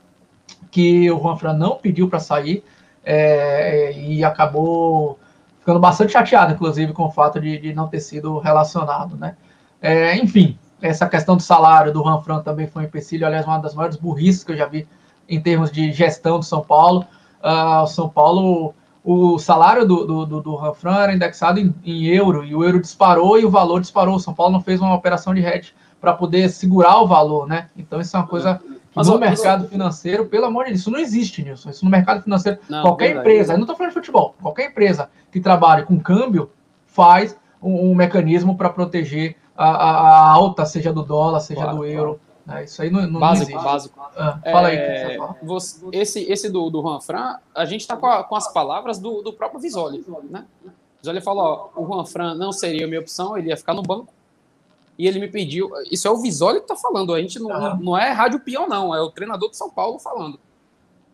[0.70, 2.64] que o Juan Fran não pediu para sair
[3.04, 5.18] é, e acabou
[5.58, 9.36] ficando bastante chateado, inclusive, com o fato de, de não ter sido relacionado, né?
[9.82, 13.74] É, enfim, essa questão do salário do Ranfran também foi um empecilho, aliás, uma das
[13.74, 14.86] maiores burrices que eu já vi
[15.28, 17.06] em termos de gestão do São Paulo.
[17.42, 22.06] Uh, o São Paulo, o salário do, do, do, do Ranfran era indexado em, em,
[22.06, 24.16] euro, e o euro disparou e o valor disparou.
[24.16, 27.68] O São Paulo não fez uma operação de hedge para poder segurar o valor, né?
[27.76, 28.60] Então, isso é uma coisa
[28.94, 31.70] mas no mercado financeiro, pelo amor de Deus, isso não existe, Nilson.
[31.70, 34.70] Isso no mercado financeiro, não, qualquer verdade, empresa, eu não estou falando de futebol, qualquer
[34.70, 36.50] empresa que trabalhe com câmbio
[36.86, 41.84] faz um, um mecanismo para proteger a, a, alta, seja do dólar, seja claro, do
[41.84, 42.20] euro.
[42.44, 42.60] Claro.
[42.60, 42.64] Né?
[42.64, 43.64] Isso aí não, não básico, existe.
[43.64, 44.00] Básico.
[44.16, 44.76] Ah, fala aí.
[44.76, 48.98] É, você, esse, esse do, do Juan Fran, a gente está com, com, as palavras
[48.98, 50.04] do, do próprio Visoli.
[50.30, 50.46] Né?
[51.00, 53.82] Visoli falou: ó, o Juan Fran não seria a minha opção, ele ia ficar no
[53.82, 54.12] banco
[54.98, 55.70] e ele me pediu.
[55.90, 57.76] Isso é o Visoli que está falando, a gente não, uhum.
[57.80, 60.38] não é rádio peão, não, é o treinador de São Paulo falando.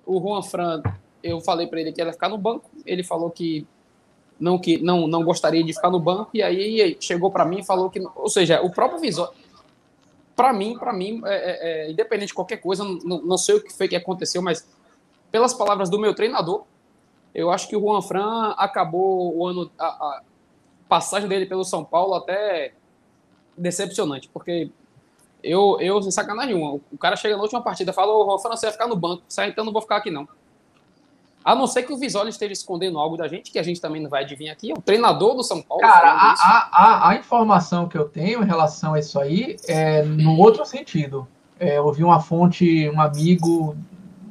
[0.04, 0.82] O Juan Fran,
[1.22, 3.66] eu falei para ele que ia ficar no banco, ele falou que
[4.38, 7.64] não que não, não gostaria de ficar no banco, e aí chegou para mim e
[7.64, 8.00] falou que.
[8.14, 9.30] Ou seja, o próprio Visoli.
[10.34, 13.62] Para mim, para mim, é, é, é, independente de qualquer coisa, não, não sei o
[13.62, 14.68] que foi que aconteceu, mas
[15.30, 16.64] pelas palavras do meu treinador,
[17.34, 19.70] eu acho que o Juan Fran acabou o ano.
[19.78, 20.22] A, a
[20.88, 22.72] passagem dele pelo São Paulo até
[23.56, 24.70] decepcionante, porque
[25.42, 28.66] eu, eu sem sacanagem nenhuma, o cara chega na última partida fala, ô, oh, você
[28.66, 30.28] vai ficar no banco, sai então não vou ficar aqui não.
[31.46, 34.02] A não ser que o Visoli esteja escondendo algo da gente, que a gente também
[34.02, 34.72] não vai adivinhar aqui.
[34.72, 35.80] O treinador do São Paulo.
[35.80, 40.36] Cara, a, a, a, informação que eu tenho em relação a isso aí é no
[40.40, 41.24] outro sentido.
[41.60, 43.76] É, eu ouvi uma fonte, um amigo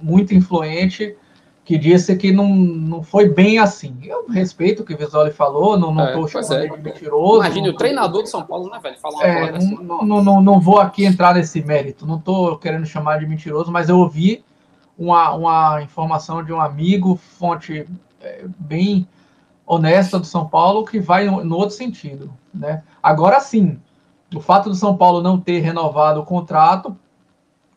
[0.03, 1.15] muito influente,
[1.63, 3.97] que disse que não, não foi bem assim.
[4.03, 6.67] Eu respeito o que o Visoli falou, não, não é, tô chamando é.
[6.67, 7.45] de mentiroso.
[7.45, 8.99] Imagine, o treinador de São Paulo, né, velho?
[8.99, 9.77] Falar é, não, assim.
[9.81, 13.87] não, não, não, vou aqui entrar nesse mérito, não tô querendo chamar de mentiroso, mas
[13.87, 14.43] eu ouvi
[14.97, 17.87] uma, uma informação de um amigo, fonte
[18.21, 19.07] é, bem
[19.65, 22.31] honesta do São Paulo, que vai no, no outro sentido.
[22.53, 22.83] Né?
[23.01, 23.79] Agora sim,
[24.33, 26.95] o fato do São Paulo não ter renovado o contrato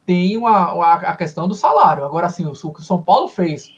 [0.04, 2.04] tem uma, uma a questão do salário.
[2.04, 3.70] Agora sim, o, o que o São Paulo fez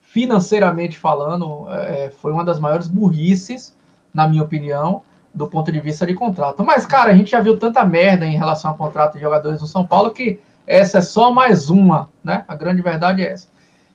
[0.00, 3.76] financeiramente falando, é, foi uma das maiores burrices,
[4.12, 5.02] na minha opinião,
[5.34, 6.64] do ponto de vista de contrato.
[6.64, 9.66] Mas, cara, a gente já viu tanta merda em relação ao contrato de jogadores do
[9.66, 12.44] São Paulo que essa é só mais uma, né?
[12.46, 13.48] A grande verdade é essa.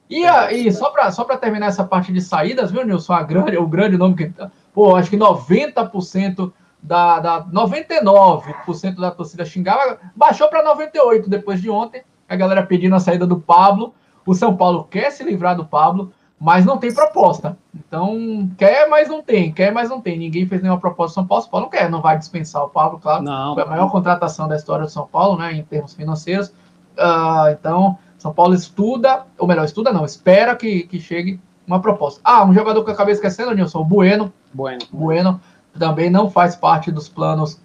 [0.09, 3.13] E, a, e só para só terminar essa parte de saídas, viu, Nilson?
[3.13, 4.33] A grande, o grande nome que.
[4.73, 11.69] Pô, acho que 90% da, da 99% da torcida xingava, baixou para 98% depois de
[11.69, 12.03] ontem.
[12.27, 13.93] A galera pedindo a saída do Pablo.
[14.25, 17.55] O São Paulo quer se livrar do Pablo, mas não tem proposta.
[17.75, 20.17] Então, quer, mas não tem, quer, mas não tem.
[20.17, 21.43] Ninguém fez nenhuma proposta do São Paulo.
[21.43, 23.21] São Paulo não quer, não vai dispensar o Pablo, claro.
[23.21, 23.53] Não.
[23.53, 26.53] Foi a maior contratação da história do São Paulo, né, em termos financeiros.
[26.97, 32.19] Uh, então, São Paulo estuda, ou melhor, estuda não, espera que, que chegue uma proposta.
[32.23, 34.34] Ah, um jogador que eu acabei esquecendo, Nilson, o Bueno.
[34.53, 34.82] Bueno.
[34.91, 35.41] Bueno
[35.77, 37.60] também não faz parte dos planos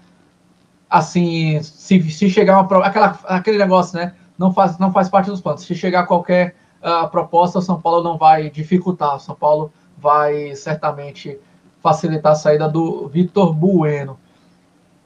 [0.89, 4.15] assim, se, se chegar uma aquela, aquele negócio, né?
[4.39, 5.63] Não faz, não faz parte dos planos.
[5.63, 9.17] Se chegar qualquer uh, proposta, o São Paulo não vai dificultar.
[9.17, 11.39] O São Paulo vai certamente
[11.83, 14.19] facilitar a saída do Vitor Bueno.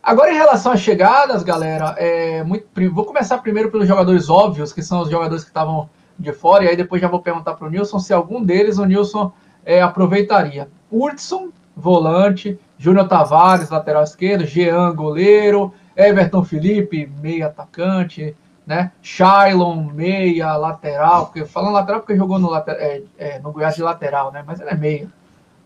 [0.03, 4.83] Agora, em relação às chegadas, galera, é muito, vou começar primeiro pelos jogadores óbvios, que
[4.83, 5.88] são os jogadores que estavam
[6.19, 8.85] de fora, e aí depois já vou perguntar para o Nilson se algum deles o
[8.85, 9.33] Nilson
[9.65, 10.69] é, aproveitaria.
[10.91, 18.37] Hudson, volante, Júnior Tavares, lateral esquerdo, Jean, goleiro, Everton Felipe, meia atacante,
[18.67, 18.91] né?
[19.01, 24.33] Shailon, meia, lateral, porque falando lateral porque jogou no, é, é, no Goiás de lateral,
[24.33, 24.43] né?
[24.45, 25.09] Mas ele é meia.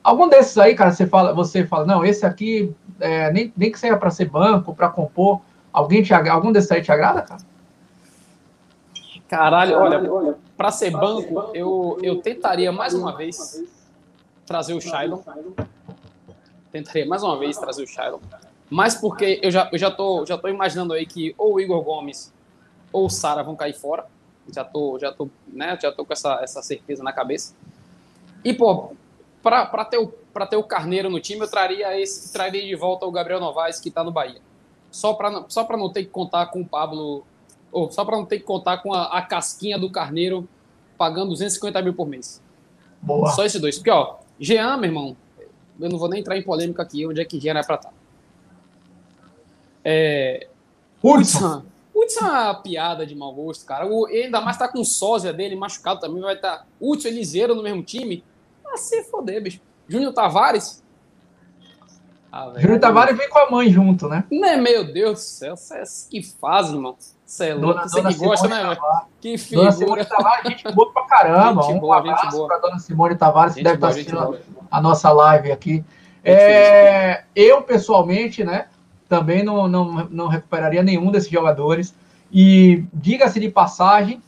[0.07, 3.77] Algum desses aí, cara, você fala, você fala, não, esse aqui é, nem, nem que
[3.77, 5.41] seja para ser banco, para compor,
[5.73, 7.41] alguém te algum desses aí te agrada, cara?
[9.27, 13.65] Caralho, olha, olha para ser banco, eu, eu tentaria mais uma vez
[14.47, 15.19] trazer o Shailon.
[16.71, 18.21] Tentaria mais uma vez trazer o Shailon.
[18.71, 21.83] Mas porque eu já, eu já, tô, já tô imaginando aí que ou o Igor
[21.83, 22.33] Gomes
[22.93, 24.07] ou o Sara vão cair fora.
[24.55, 27.57] Já tô, já tô, né, já tô com essa, essa certeza na cabeça.
[28.45, 28.93] E, pô,
[29.51, 30.13] para ter, o,
[30.51, 33.89] ter o Carneiro no time, eu traria esse, traria de volta o Gabriel Novaes, que
[33.89, 34.41] está no Bahia.
[34.91, 37.25] Só para só não ter que contar com o Pablo,
[37.71, 40.49] ou só para não ter que contar com a, a, casquinha do Carneiro
[40.99, 42.43] pagando 250 mil por mês.
[43.01, 43.31] Boa.
[43.31, 43.77] Só esses dois.
[43.77, 45.17] Porque, ó, Jean, meu irmão,
[45.79, 47.89] eu não vou nem entrar em polêmica aqui, onde é que Jean é para estar.
[47.91, 47.95] Tá.
[49.85, 50.49] É.
[51.03, 51.63] Hudson.
[51.95, 53.87] Hudson é uma piada de mau gosto, cara.
[53.87, 57.13] O, ainda mais tá com o sósia dele machucado também, vai estar tá Hudson e
[57.13, 58.25] Liseiro no mesmo time.
[58.73, 59.61] Ah, se foder, bicho.
[59.89, 60.83] Júnior Tavares.
[62.31, 64.25] Ah, Júnior Tavares vem com a mãe junto, né?
[64.31, 65.57] Né, meu Deus do céu.
[65.57, 66.97] Cê, é que fase, irmão.
[67.25, 67.81] Você é louco.
[67.83, 68.81] Você que gosta, né, velho?
[69.21, 69.71] Que figura.
[69.71, 71.63] Dona Simone Tavares, gente boa pra caramba.
[71.63, 72.47] Gente um boa, gente boa.
[72.47, 74.39] pra Dona Simone Tavares, que deve estar tá assistindo
[74.71, 75.85] a nossa live aqui.
[76.23, 78.67] É, eu, pessoalmente, né,
[79.09, 81.95] também não, não, não recuperaria nenhum desses jogadores.
[82.33, 84.21] E diga-se de passagem,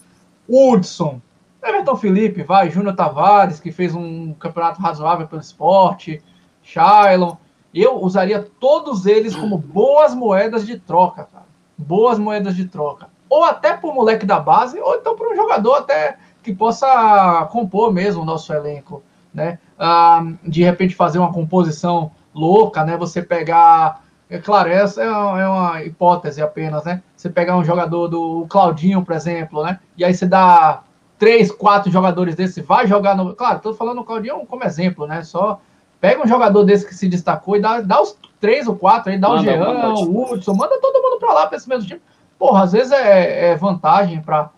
[0.49, 1.21] Hudson,
[1.63, 6.23] Everton Felipe, vai, Júnior Tavares, que fez um campeonato razoável pelo esporte,
[6.63, 7.37] Shailon.
[7.75, 11.47] Eu usaria todos eles como boas moedas de troca, cara.
[11.77, 13.09] Boas moedas de troca.
[13.29, 17.47] Ou até para o moleque da base, ou então para um jogador até que possa
[17.51, 19.03] compor mesmo o nosso elenco,
[19.35, 19.59] né?
[19.79, 22.97] Ah, de repente fazer uma composição louca, né?
[22.97, 27.03] Você pegar é claro, essa é uma, é hipótese apenas, né?
[27.17, 29.81] Você pegar um jogador do Claudinho, por exemplo, né?
[29.97, 30.83] E aí você dá
[31.19, 33.35] três, quatro jogadores desse, vai jogar no.
[33.35, 35.23] Claro, estou falando o Claudinho como exemplo, né?
[35.23, 35.61] Só
[36.01, 39.19] pega um jogador desse que se destacou e dá, dá os três ou quatro aí,
[39.19, 42.01] dá manda, o Jean, o Hudson, manda todo mundo para lá para esse mesmo time.
[42.39, 44.51] Porra, às vezes é, é vantagem para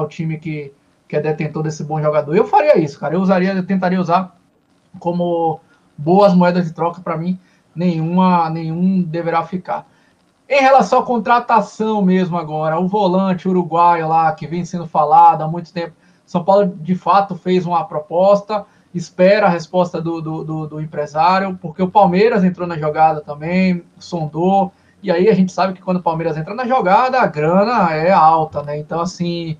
[0.00, 0.72] o time que,
[1.06, 2.34] que é detentor desse bom jogador.
[2.34, 3.14] Eu faria isso, cara.
[3.14, 4.34] Eu usaria, eu tentaria usar
[4.98, 5.60] como
[5.98, 7.38] boas moedas de troca para mim.
[7.74, 9.86] Nenhuma, nenhum deverá ficar.
[10.48, 15.48] Em relação à contratação mesmo agora, o volante uruguaio lá, que vem sendo falado há
[15.48, 15.92] muito tempo,
[16.26, 21.56] São Paulo de fato fez uma proposta, espera a resposta do, do, do, do empresário,
[21.62, 25.98] porque o Palmeiras entrou na jogada também, sondou, e aí a gente sabe que quando
[25.98, 28.78] o Palmeiras entra na jogada, a grana é alta, né?
[28.78, 29.56] Então, assim,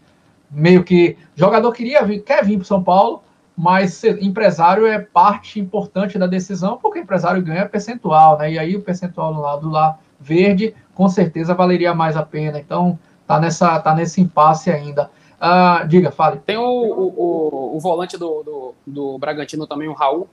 [0.50, 3.22] meio que jogador queria vir, quer vir para São Paulo,
[3.57, 8.52] mas empresário é parte importante da decisão, porque empresário ganha percentual, né?
[8.52, 12.59] E aí o percentual do lado lá verde, com certeza valeria mais a pena.
[12.59, 15.11] Então, tá, nessa, tá nesse impasse ainda.
[15.46, 16.40] Uh, diga, fale.
[16.40, 20.28] Tem o, o, o, volante do, do, do, Bragantino também, o Raul,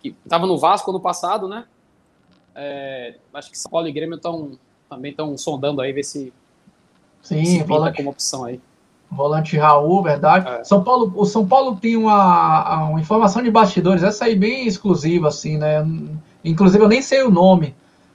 [0.00, 1.64] que estava no Vasco no passado, né?
[2.54, 4.58] É, acho que São Paulo e Grêmio estão
[4.88, 6.32] também estão sondando aí, ver se,
[7.22, 8.60] Sim, se volante, como opção aí.
[9.10, 10.46] Volante Raul, verdade.
[10.48, 10.64] É.
[10.64, 15.28] São Paulo, o São Paulo tem uma, uma informação de bastidores, essa aí bem exclusiva,
[15.28, 15.84] assim, né?
[16.44, 17.74] Inclusive eu nem sei o nome,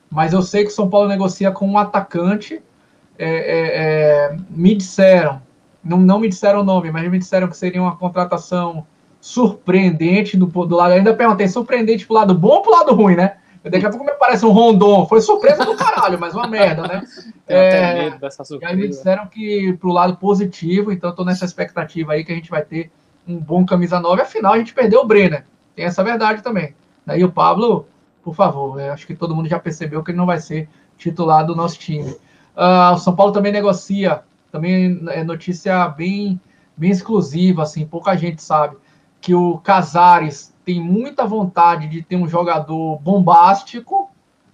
[0.10, 2.62] mas eu sei que o São Paulo negocia com um atacante.
[3.20, 5.42] É, é, é, me disseram,
[5.88, 8.86] não, não me disseram o nome, mas me disseram que seria uma contratação
[9.20, 10.92] surpreendente do, do lado.
[10.92, 13.38] Eu ainda perguntei, surpreendente pro lado bom ou pro lado ruim, né?
[13.64, 15.06] Daqui a pouco me parece um Rondon.
[15.08, 17.02] Foi surpresa do caralho, mas uma merda, né?
[17.50, 22.32] É, e aí me disseram que pro lado positivo, então tô nessa expectativa aí que
[22.34, 22.92] a gente vai ter
[23.26, 24.22] um bom camisa 9.
[24.22, 25.46] Afinal, a gente perdeu o Brenner.
[25.74, 26.76] Tem essa verdade também.
[27.06, 27.88] Daí o Pablo
[28.28, 28.82] por favor.
[28.82, 32.12] Acho que todo mundo já percebeu que ele não vai ser titular do nosso time.
[32.58, 34.22] Uh, o São Paulo também negocia,
[34.52, 36.40] também é notícia bem,
[36.76, 38.78] bem exclusiva, assim, pouca gente sabe,
[39.20, 44.10] que o Casares tem muita vontade de ter um jogador bombástico,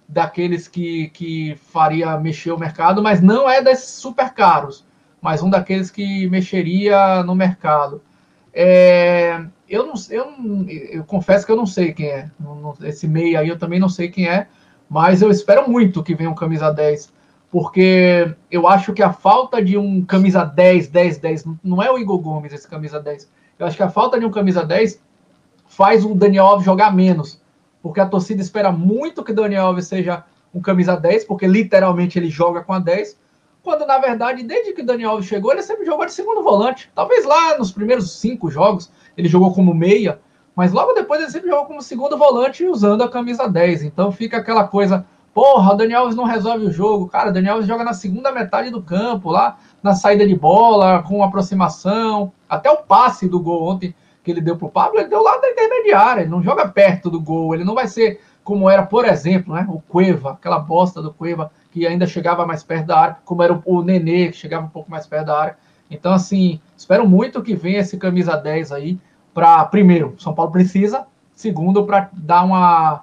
[0.08, 4.86] daqueles que, que faria mexer o mercado, mas não é desses super caros,
[5.20, 8.02] mas um daqueles que mexeria no mercado.
[8.52, 10.26] É, eu não, eu,
[10.68, 12.30] eu confesso que eu não sei quem é.
[12.82, 14.46] Esse meio aí eu também não sei quem é,
[14.88, 17.12] mas eu espero muito que venha um camisa 10
[17.54, 21.96] porque eu acho que a falta de um camisa 10, 10, 10, não é o
[21.96, 23.30] Igor Gomes esse camisa 10.
[23.56, 25.00] Eu acho que a falta de um camisa 10
[25.64, 27.40] faz o Daniel Alves jogar menos,
[27.80, 32.28] porque a torcida espera muito que Daniel Alves seja um camisa 10, porque literalmente ele
[32.28, 33.16] joga com a 10,
[33.62, 36.90] quando na verdade, desde que Daniel Alves chegou, ele sempre jogou de segundo volante.
[36.92, 40.18] Talvez lá nos primeiros cinco jogos ele jogou como meia,
[40.56, 43.84] mas logo depois ele sempre jogou como segundo volante usando a camisa 10.
[43.84, 47.08] Então fica aquela coisa Porra, o Daniel Alves não resolve o jogo.
[47.08, 51.02] Cara, o Daniel Alves joga na segunda metade do campo, lá na saída de bola,
[51.02, 52.32] com aproximação.
[52.48, 53.92] Até o passe do gol ontem
[54.22, 56.20] que ele deu pro Pablo, ele deu lá da intermediária.
[56.22, 57.52] Ele não joga perto do gol.
[57.52, 61.50] Ele não vai ser como era, por exemplo, né, o Cueva, aquela bosta do Cueva,
[61.72, 64.90] que ainda chegava mais perto da área, como era o Nenê, que chegava um pouco
[64.90, 65.56] mais perto da área.
[65.90, 68.98] Então, assim, espero muito que venha esse camisa 10 aí
[69.32, 73.02] para, primeiro, São Paulo precisa, segundo, para dar uma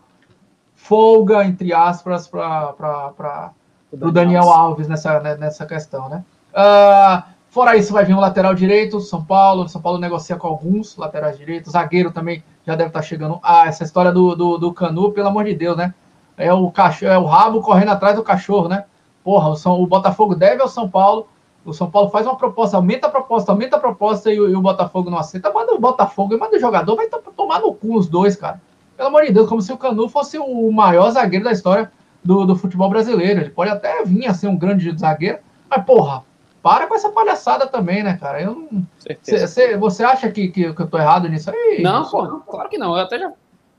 [0.83, 3.53] folga, entre aspas, para
[3.91, 6.23] o Daniel Alves nessa, né, nessa questão, né?
[6.51, 9.69] Uh, fora isso, vai vir o lateral direito, São Paulo.
[9.69, 11.73] São Paulo negocia com alguns laterais direitos.
[11.73, 13.39] Zagueiro também já deve estar tá chegando.
[13.43, 15.93] Ah, essa história do, do, do Canu, pelo amor de Deus, né?
[16.35, 18.85] É o, cachorro, é o rabo correndo atrás do cachorro, né?
[19.23, 21.27] Porra, o, São, o Botafogo deve ao São Paulo.
[21.63, 24.61] O São Paulo faz uma proposta, aumenta a proposta, aumenta a proposta e, e o
[24.61, 25.53] Botafogo não aceita.
[25.53, 28.59] Manda o Botafogo e manda o jogador, vai tomar no cu os dois, cara.
[29.01, 31.91] Pelo amor de Deus, como se o Canu fosse o maior zagueiro da história
[32.23, 33.41] do, do futebol brasileiro.
[33.41, 36.23] Ele pode até vir a ser um grande zagueiro, mas, porra,
[36.61, 38.39] para com essa palhaçada também, né, cara?
[38.39, 38.87] Eu não...
[39.23, 41.81] cê, cê, você acha que, que, que, eu tô errado nisso aí?
[41.81, 42.95] Não, pô, não, claro que não.
[42.95, 43.33] Eu até já,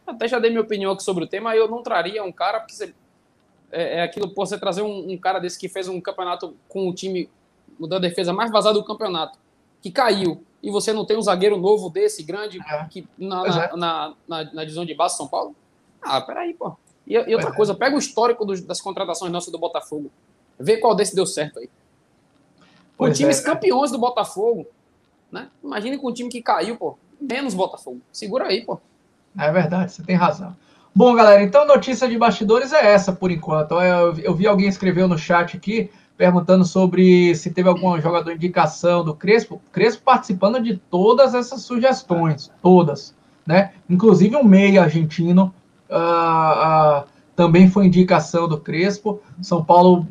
[0.05, 2.75] até já dei minha opinião aqui sobre o tema, eu não traria um cara, porque
[2.75, 2.93] você,
[3.71, 6.89] é, é, aquilo, pô, você trazer um, um, cara desse que fez um campeonato com
[6.89, 7.31] o time
[7.79, 9.39] da defesa mais vazado do campeonato,
[9.81, 12.85] que caiu, e você não tem um zagueiro novo desse, grande, é.
[12.89, 13.77] que na, na, é.
[13.77, 15.57] na, na, na, divisão de base de São Paulo?
[16.01, 16.77] Ah, peraí, pô.
[17.07, 17.53] E, e outra é.
[17.53, 20.11] coisa, pega o histórico dos, das contratações nossas do Botafogo.
[20.59, 21.67] Vê qual desse deu certo aí.
[22.97, 23.43] Com pois times é.
[23.43, 24.67] campeões do Botafogo,
[25.31, 25.49] né?
[25.65, 26.97] Imagine com um time que caiu, pô.
[27.21, 28.01] Menos Botafogo.
[28.13, 28.81] Segura aí, pô.
[29.37, 30.55] É verdade, você tem razão.
[30.95, 33.73] Bom, galera, então notícia de bastidores é essa por enquanto.
[33.81, 35.91] Eu, eu vi alguém escreveu no chat aqui
[36.23, 39.61] perguntando sobre se teve algum jogador indicação do Crespo.
[39.73, 43.13] Crespo participando de todas essas sugestões, todas,
[43.45, 43.73] né?
[43.91, 45.53] Inclusive um meia argentino
[45.91, 47.05] uh, uh,
[47.35, 49.21] também foi indicação do Crespo.
[49.41, 50.07] São Paulo,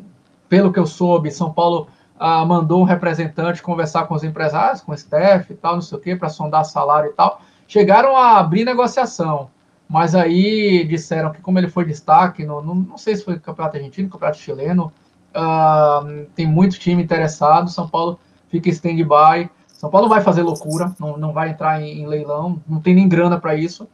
[0.50, 1.88] pelo que eu soube, São Paulo
[2.20, 5.96] uh, mandou um representante conversar com os empresários, com o staff e tal, não sei
[5.96, 7.40] o quê, para sondar salário e tal.
[7.66, 9.48] Chegaram a abrir negociação,
[9.88, 13.78] mas aí disseram que como ele foi destaque, no, no não sei se foi campeonato
[13.78, 14.92] argentino, campeonato chileno,
[15.34, 17.70] Uh, tem muito time interessado.
[17.70, 18.18] São Paulo
[18.48, 19.50] fica em stand-by.
[19.66, 23.08] São Paulo vai fazer loucura, não, não vai entrar em, em leilão, não tem nem
[23.08, 23.84] grana para isso.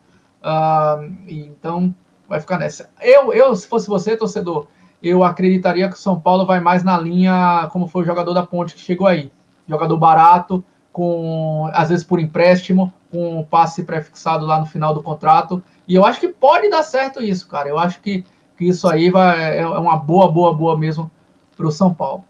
[0.42, 1.94] Uh, então
[2.28, 2.90] vai ficar nessa.
[3.00, 4.66] Eu, eu, se fosse você, torcedor,
[5.02, 8.46] eu acreditaria que o São Paulo vai mais na linha como foi o jogador da
[8.46, 9.32] Ponte que chegou aí.
[9.66, 15.62] Jogador barato, com às vezes por empréstimo, com passe prefixado lá no final do contrato.
[15.86, 17.68] E eu acho que pode dar certo isso, cara.
[17.68, 18.24] Eu acho que,
[18.58, 21.10] que isso aí vai, é, é uma boa, boa, boa mesmo
[21.58, 22.24] para o São Paulo.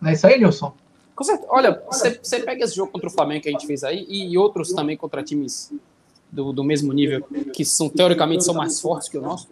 [0.00, 0.72] Não é isso aí, Nilson?
[1.48, 4.72] Olha, você, pega esse jogo contra o Flamengo que a gente fez aí e outros
[4.72, 5.72] também contra times
[6.32, 9.48] do, do mesmo nível, que são teoricamente são mais fortes que o nosso.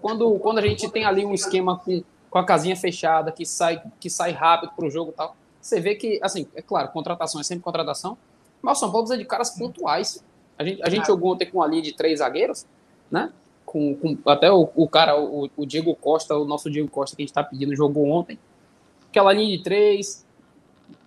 [0.00, 3.82] Quando, quando a gente tem ali um esquema com, com a casinha fechada, que sai,
[3.98, 7.40] que sai rápido para o jogo e tal, você vê que, assim, é claro, contratação
[7.40, 8.16] é sempre contratação,
[8.62, 10.22] mas o São Paulo precisa de caras pontuais.
[10.56, 12.66] A gente, a gente jogou ontem com a linha de três zagueiros,
[13.10, 13.32] né?
[13.70, 17.22] Com, com até o, o cara, o, o, Diego Costa, o nosso Diego Costa que
[17.22, 18.38] a gente está pedindo, jogou ontem.
[19.08, 20.26] Aquela linha de três,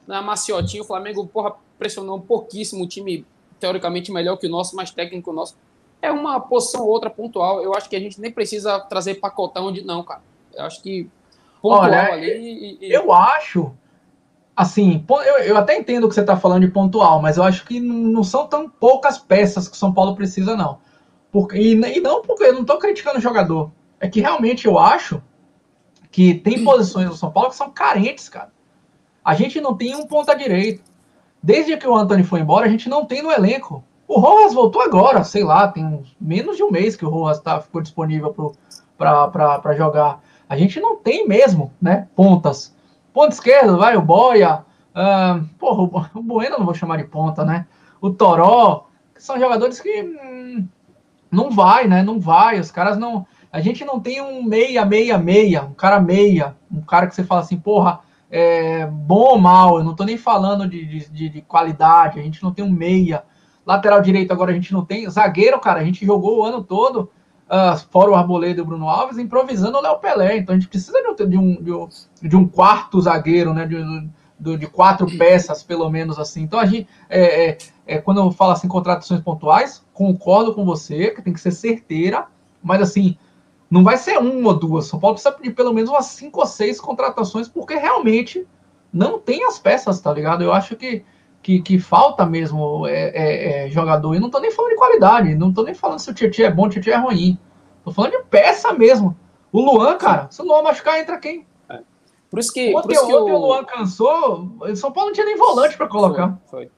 [0.07, 3.25] na Maciotinha, o Flamengo, porra, pressionou um pouquíssimo o time
[3.59, 5.55] teoricamente melhor que o nosso, mais técnico que o nosso.
[6.01, 7.61] É uma posição ou outra pontual.
[7.61, 10.21] Eu acho que a gente nem precisa trazer pacotão de não, cara.
[10.53, 11.09] Eu acho que
[11.61, 12.77] pontual Olha, ali.
[12.81, 12.91] E, e...
[12.91, 13.71] Eu acho
[14.55, 17.65] assim, eu, eu até entendo o que você está falando de pontual, mas eu acho
[17.65, 20.79] que não são tão poucas peças que o São Paulo precisa, não.
[21.31, 23.71] Porque, e, e não porque eu não estou criticando o jogador.
[23.99, 25.21] É que realmente eu acho
[26.11, 28.51] que tem posições no São Paulo que são carentes, cara.
[29.23, 30.83] A gente não tem um ponta direito.
[31.41, 33.83] Desde que o Anthony foi embora, a gente não tem no elenco.
[34.07, 37.61] O Rojas voltou agora, sei lá, tem menos de um mês que o Rojas tá,
[37.61, 38.35] ficou disponível
[38.97, 40.21] para jogar.
[40.49, 42.09] A gente não tem mesmo, né?
[42.13, 42.75] Pontas.
[43.13, 44.65] Ponta esquerda, vai o Boia.
[44.91, 47.65] Uh, porra, o Bueno não vou chamar de ponta, né?
[48.01, 50.67] O Toró, que são jogadores que hum,
[51.31, 52.03] não vai, né?
[52.03, 52.59] Não vai.
[52.59, 53.25] Os caras não.
[53.51, 57.23] A gente não tem um meia, meia, meia, um cara meia, um cara que você
[57.23, 59.77] fala assim, porra, é bom ou mal.
[59.77, 62.19] Eu não tô nem falando de, de, de qualidade.
[62.19, 63.23] A gente não tem um meia.
[63.65, 65.09] Lateral direito agora a gente não tem.
[65.09, 67.11] Zagueiro, cara, a gente jogou o ano todo
[67.51, 70.37] uh, fora o Arboleda e o Bruno Alves, improvisando o Léo Pelé.
[70.37, 71.89] Então a gente precisa de um, de um,
[72.21, 73.65] de um, quarto zagueiro, né?
[73.67, 73.75] De,
[74.41, 76.41] de, de, quatro peças, pelo menos assim.
[76.41, 81.11] Então a gente, é, é, é, quando eu falo assim, contratações pontuais, concordo com você,
[81.11, 82.25] que tem que ser certeira,
[82.63, 83.15] mas assim,
[83.69, 84.87] não vai ser uma ou duas.
[84.87, 88.45] São Paulo precisa pedir pelo menos umas cinco ou seis contratações, porque realmente
[88.91, 90.43] não tem as peças, tá ligado?
[90.43, 91.05] Eu acho que,
[91.41, 94.15] que, que falta mesmo é, é, é, jogador.
[94.15, 96.51] E não tô nem falando de qualidade, não tô nem falando se o Tietchan é
[96.51, 97.37] bom, o Tietchan é ruim.
[97.85, 99.15] Tô falando de peça mesmo.
[99.51, 101.45] O Luan, cara, se o Luan machucar, entra quem?
[102.31, 102.73] Por isso que.
[102.73, 103.35] Ontem, por isso que ontem o...
[103.35, 106.41] o Luan cansou, o São Paulo não tinha nem volante para colocar.
[106.49, 106.65] Foi.
[106.65, 106.71] foi.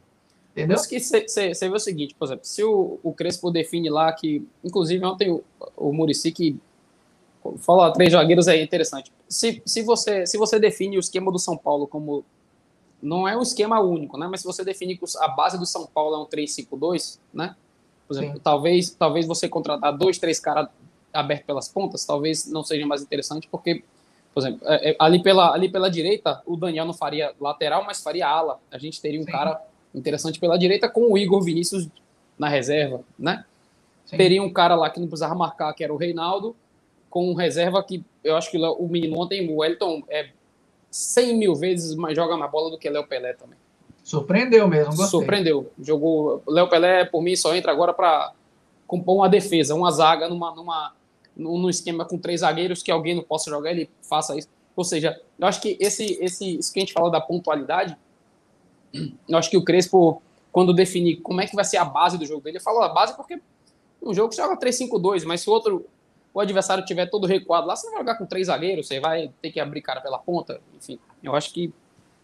[0.51, 0.77] Entendeu?
[0.77, 4.11] Por isso que você vê o seguinte, por exemplo, se o, o Crespo define lá
[4.11, 4.45] que.
[4.63, 5.43] Inclusive, ontem o,
[5.77, 6.59] o Murici que
[7.59, 9.11] falar três zagueiros é interessante.
[9.29, 12.25] Se, se, você, se você define o esquema do São Paulo como.
[13.01, 14.27] Não é um esquema único, né?
[14.31, 17.55] Mas se você define que a base do São Paulo é um 3-5-2, né?
[18.07, 20.69] Por exemplo, talvez, talvez você contratar dois, três caras
[21.11, 23.83] abertos pelas pontas, talvez não seja mais interessante, porque,
[24.33, 28.01] por exemplo, é, é, ali pela, ali pela direita, o Daniel não faria lateral, mas
[28.01, 28.59] faria ala.
[28.71, 29.31] A gente teria um Sim.
[29.31, 29.61] cara
[29.93, 31.87] interessante pela direita com o Igor Vinícius
[32.37, 33.45] na reserva, né?
[34.05, 34.17] Sim.
[34.17, 36.55] Teria um cara lá que não precisava marcar, que era o Reinaldo,
[37.09, 40.29] com um reserva que eu acho que o menino ontem, o Wellington, é
[40.89, 43.57] 100 mil vezes mais joga mais bola do que Léo Pelé também.
[44.03, 45.07] Surpreendeu mesmo, gostei.
[45.07, 45.71] Surpreendeu.
[45.79, 46.41] Jogou.
[46.47, 48.33] Léo Pelé, por mim, só entra agora para
[48.85, 50.93] compor uma defesa, uma zaga numa, numa,
[51.35, 54.47] num esquema com três zagueiros que alguém não possa jogar, ele faça isso.
[54.75, 57.97] Ou seja, eu acho que esse, esse, isso que a gente fala da pontualidade,
[59.27, 60.21] eu acho que o Crespo,
[60.51, 62.89] quando definir como é que vai ser a base do jogo dele, eu falo a
[62.89, 63.39] base porque
[64.01, 65.85] um jogo que joga 3-5-2, mas se o outro
[66.33, 69.51] o adversário tiver todo recuado lá, você vai jogar com três zagueiros, você vai ter
[69.51, 70.99] que abrir cara pela ponta, enfim.
[71.21, 71.71] Eu acho que.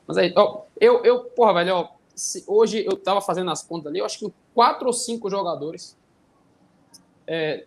[0.08, 3.88] Mas aí, ó, eu, eu, porra, velho, ó, se, hoje eu tava fazendo as contas
[3.88, 5.96] ali, eu acho que quatro ou cinco jogadores,
[7.28, 7.66] é,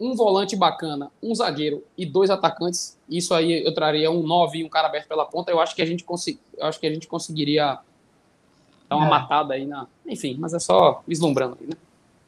[0.00, 4.64] um volante bacana, um zagueiro e dois atacantes, isso aí eu traria um nove e
[4.64, 6.92] um cara aberto pela ponta, eu acho que a gente, consegui, eu acho que a
[6.92, 7.78] gente conseguiria
[8.88, 9.10] dar uma é.
[9.10, 9.86] matada aí na.
[10.06, 11.74] Enfim, mas é só vislumbrando aí, né?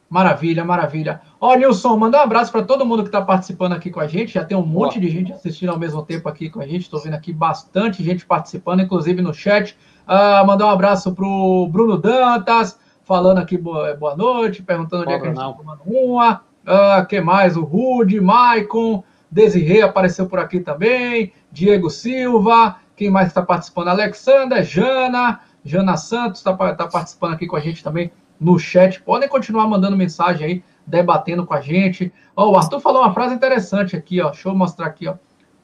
[0.09, 1.21] Maravilha, maravilha.
[1.41, 4.33] Ó, Nilson, manda um abraço para todo mundo que está participando aqui com a gente.
[4.33, 6.83] Já tem um monte de gente assistindo ao mesmo tempo aqui com a gente.
[6.83, 9.75] Estou vendo aqui bastante gente participando, inclusive no chat.
[10.07, 15.13] Uh, mandar um abraço para o Bruno Dantas, falando aqui boa, boa noite, perguntando onde
[15.13, 16.43] é que a gente está tomando uma.
[16.65, 17.57] Uh, que mais?
[17.57, 21.33] O Rude, Maicon, Desirê apareceu por aqui também.
[21.51, 22.77] Diego Silva.
[22.95, 23.87] Quem mais está participando?
[23.89, 25.39] Alexandra, Jana.
[25.65, 29.01] Jana Santos está tá participando aqui com a gente também no chat.
[29.01, 32.13] Podem continuar mandando mensagem aí, debatendo com a gente.
[32.35, 34.29] Ó, o Arthur falou uma frase interessante aqui, ó.
[34.29, 35.15] Deixa eu mostrar aqui, ó.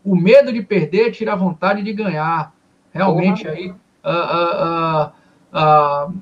[0.04, 2.54] O medo de perder tira a vontade de ganhar.
[2.92, 3.56] Realmente Porra.
[3.56, 3.74] aí
[4.04, 5.12] uh,
[5.54, 6.14] uh,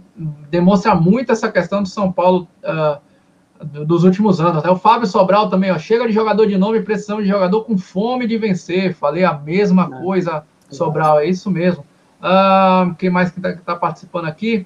[0.49, 2.47] demonstra muito essa questão do São Paulo
[3.63, 4.63] dos últimos anos.
[4.63, 4.69] Né?
[4.69, 5.77] O Fábio Sobral também, ó.
[5.77, 8.93] Chega de jogador de nome, precisamos de jogador com fome de vencer.
[8.93, 10.01] Falei a mesma é.
[10.01, 11.85] coisa, Sobral, é isso mesmo.
[12.97, 14.65] quem mais que está tá participando aqui?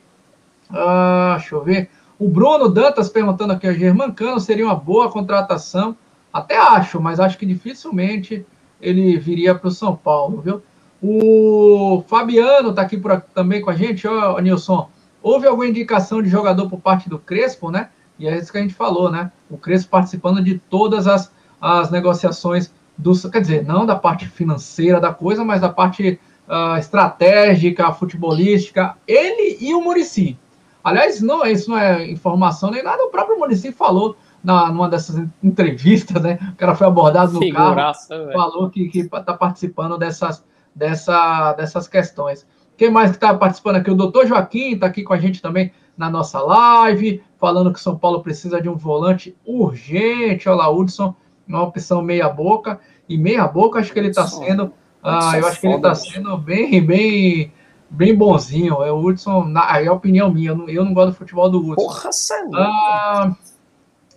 [0.70, 1.90] Ah, deixa eu ver.
[2.18, 5.96] O Bruno Dantas perguntando aqui, a Germancano seria uma boa contratação.
[6.32, 8.46] Até acho, mas acho que dificilmente
[8.80, 10.62] ele viria para o São Paulo, viu?
[11.02, 14.90] O Fabiano está aqui por também com a gente, ó, Nilson.
[15.22, 17.90] Houve alguma indicação de jogador por parte do Crespo, né?
[18.20, 19.32] E é isso que a gente falou, né?
[19.50, 25.00] O Crespo participando de todas as, as negociações do, quer dizer, não da parte financeira
[25.00, 28.96] da coisa, mas da parte uh, estratégica, futebolística.
[29.08, 30.38] Ele e o Murici.
[30.84, 35.24] Aliás, não, isso não é informação nem nada, o próprio município falou na, numa dessas
[35.44, 36.40] entrevistas, né?
[36.54, 38.38] O cara foi abordado no Figuraça, carro, véio.
[38.38, 40.44] falou que está participando dessas,
[40.74, 42.48] dessa, dessas questões.
[42.76, 43.92] Quem mais que está participando aqui?
[43.92, 47.98] O doutor Joaquim está aqui com a gente também na nossa live, falando que São
[47.98, 50.48] Paulo precisa de um volante urgente.
[50.48, 51.16] Olha lá, Hudson,
[51.48, 52.80] uma opção meia boca.
[53.10, 54.72] E meia boca, acho que ele está sendo.
[55.04, 57.52] Ah, eu acho que ele está sendo bem, bem
[57.90, 58.84] bem bonzinho.
[58.84, 61.50] É o Hudson, na, é a opinião minha, eu não, eu não gosto do futebol
[61.50, 61.76] do Hudson.
[61.76, 62.52] Porra, sério.
[62.54, 63.36] Ah,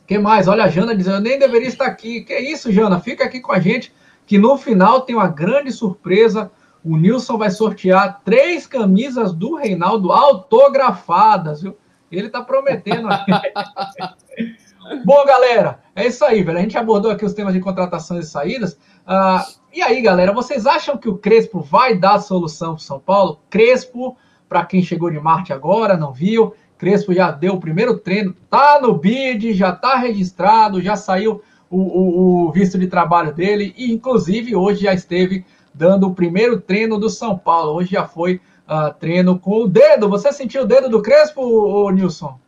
[0.07, 0.47] que mais?
[0.47, 2.21] Olha a Jana dizendo, eu nem deveria estar aqui.
[2.21, 3.01] Que é isso, Jana?
[3.01, 3.93] Fica aqui com a gente,
[4.27, 6.53] que no final tem uma grande surpresa.
[6.85, 11.75] O Nilson vai sortear três camisas do Reinaldo autografadas, viu?
[12.19, 13.09] Ele tá prometendo.
[15.05, 16.59] Bom, galera, é isso aí, velho.
[16.59, 18.75] A gente abordou aqui os temas de contratações e saídas.
[19.07, 23.41] Uh, e aí, galera, vocês acham que o Crespo vai dar solução para São Paulo?
[23.49, 24.17] Crespo,
[24.49, 28.79] para quem chegou de Marte agora, não viu, Crespo já deu o primeiro treino, tá
[28.81, 33.91] no BID, já tá registrado, já saiu o, o, o visto de trabalho dele, e
[33.93, 37.73] inclusive hoje já esteve dando o primeiro treino do São Paulo.
[37.73, 40.09] Hoje já foi uh, treino com o dedo.
[40.09, 42.39] Você sentiu o dedo do Crespo, ô, Nilson?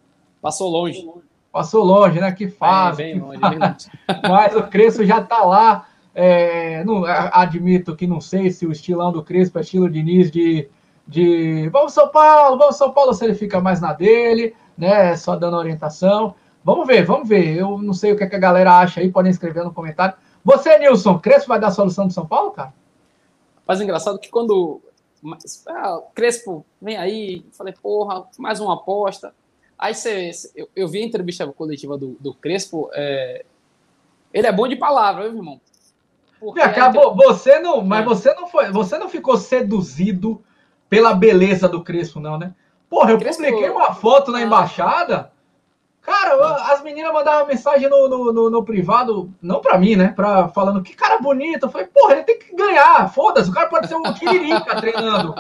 [0.41, 1.09] Passou longe.
[1.53, 2.33] Passou longe, né?
[2.33, 3.03] Que fase.
[3.03, 3.41] É, longe.
[4.29, 5.87] Mas o Crespo já está lá.
[6.15, 10.67] É, não, admito que não sei se o estilão do Crespo é estilo Diniz de,
[11.07, 15.15] de vamos São Paulo, vamos São Paulo, se ele fica mais na dele, né?
[15.17, 16.35] Só dando orientação.
[16.65, 17.57] Vamos ver, vamos ver.
[17.57, 20.15] Eu não sei o que, é que a galera acha aí, podem escrever no comentário.
[20.43, 22.73] Você, Nilson, Crespo vai dar a solução do São Paulo, cara?
[23.67, 24.81] Mas é engraçado que quando
[25.69, 29.35] ah, Crespo vem aí, falei, porra, mais uma aposta.
[29.79, 33.45] Aí você, eu, eu vi a entrevista coletiva do, do Crespo, é,
[34.33, 35.61] ele é bom de palavra, viu, irmão?
[36.39, 38.05] Porque acabou, você não, mas é.
[38.05, 40.43] você não foi, você não ficou seduzido
[40.89, 42.55] pela beleza do Crespo, não, né?
[42.89, 43.43] Porra, eu Crespo...
[43.43, 45.33] publiquei uma foto na embaixada.
[46.07, 50.13] Cara, as meninas mandavam mensagem no, no, no, no privado, não pra mim, né?
[50.15, 51.67] Pra, falando que cara bonito.
[51.67, 55.35] Eu falei, porra, ele tem que ganhar, foda-se, o cara pode ser um tiririca treinando.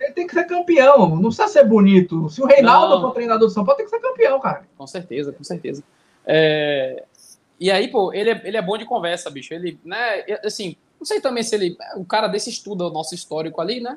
[0.00, 2.28] Ele tem que ser campeão, não precisa ser bonito.
[2.28, 4.66] Se o Reinaldo for treinador do São Paulo, tem que ser campeão, cara.
[4.76, 5.84] Com certeza, com certeza.
[6.26, 7.04] É...
[7.60, 9.54] E aí, pô, ele é, ele é bom de conversa, bicho.
[9.54, 11.76] Ele, né, assim, não sei também se ele.
[11.94, 13.96] O cara desse estuda o nosso histórico ali, né?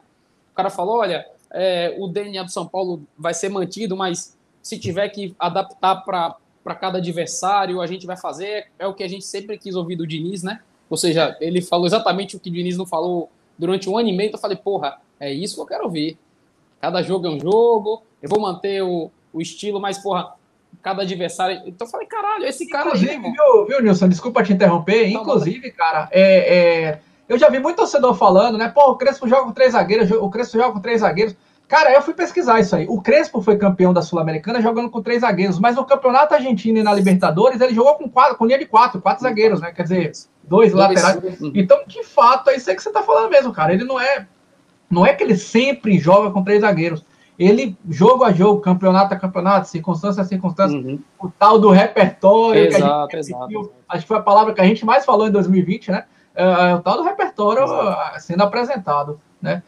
[0.52, 4.80] O cara falou: olha, é, o DNA do São Paulo vai ser mantido, mas se
[4.80, 8.68] tiver que adaptar para cada adversário, a gente vai fazer.
[8.80, 10.62] É o que a gente sempre quis ouvir do Diniz, né?
[10.90, 14.16] Ou seja, ele falou exatamente o que o Diniz não falou durante um ano e
[14.16, 14.30] meio.
[14.30, 16.18] Então eu falei, porra, é isso que eu quero ouvir.
[16.80, 20.34] Cada jogo é um jogo, eu vou manter o, o estilo, mas, porra,
[20.82, 21.62] cada adversário.
[21.66, 22.88] Então eu falei, caralho, esse cara.
[22.88, 24.08] Inclusive, aí, viu, viu, Nilson?
[24.08, 25.12] Desculpa te interromper.
[25.12, 28.70] Tá inclusive, cara, é, é, eu já vi muito torcedor falando, né?
[28.70, 31.36] Pô, o Crespo joga com três zagueiros, o Crespo joga com três zagueiros.
[31.74, 32.86] Cara, eu fui pesquisar isso aí.
[32.88, 36.84] O Crespo foi campeão da Sul-Americana jogando com três zagueiros, mas no Campeonato Argentino e
[36.84, 39.72] na Libertadores ele jogou com quatro, com linha de quatro, quatro zagueiros, né?
[39.72, 40.12] Quer dizer,
[40.44, 41.18] dois, dois laterais.
[41.56, 43.74] Então, de fato, é isso aí que você tá falando mesmo, cara.
[43.74, 44.28] Ele não é.
[44.88, 47.04] Não é que ele sempre joga com três zagueiros.
[47.40, 51.00] Ele, jogo a jogo, campeonato a campeonato, circunstância a circunstância, uhum.
[51.20, 52.68] o tal do repertório.
[52.68, 53.74] Exato, que a gente exato.
[53.90, 56.06] Acho que foi a palavra que a gente mais falou em 2020, né?
[56.36, 58.22] É, é, o tal do repertório exato.
[58.22, 59.64] sendo apresentado, né?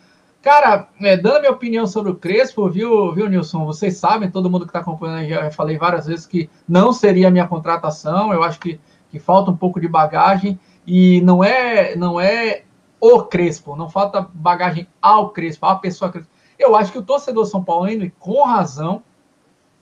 [0.45, 3.65] Cara, é, dando a minha opinião sobre o Crespo, viu, viu, Nilson?
[3.65, 7.31] Vocês sabem, todo mundo que está acompanhando, já falei várias vezes que não seria a
[7.31, 8.31] minha contratação.
[8.31, 8.79] Eu acho que,
[9.09, 12.61] que falta um pouco de bagagem e não é não é
[13.01, 16.29] o Crespo, não falta bagagem ao Crespo, a pessoa Crespo.
[16.59, 19.01] Eu acho que o torcedor São Paulino, com razão,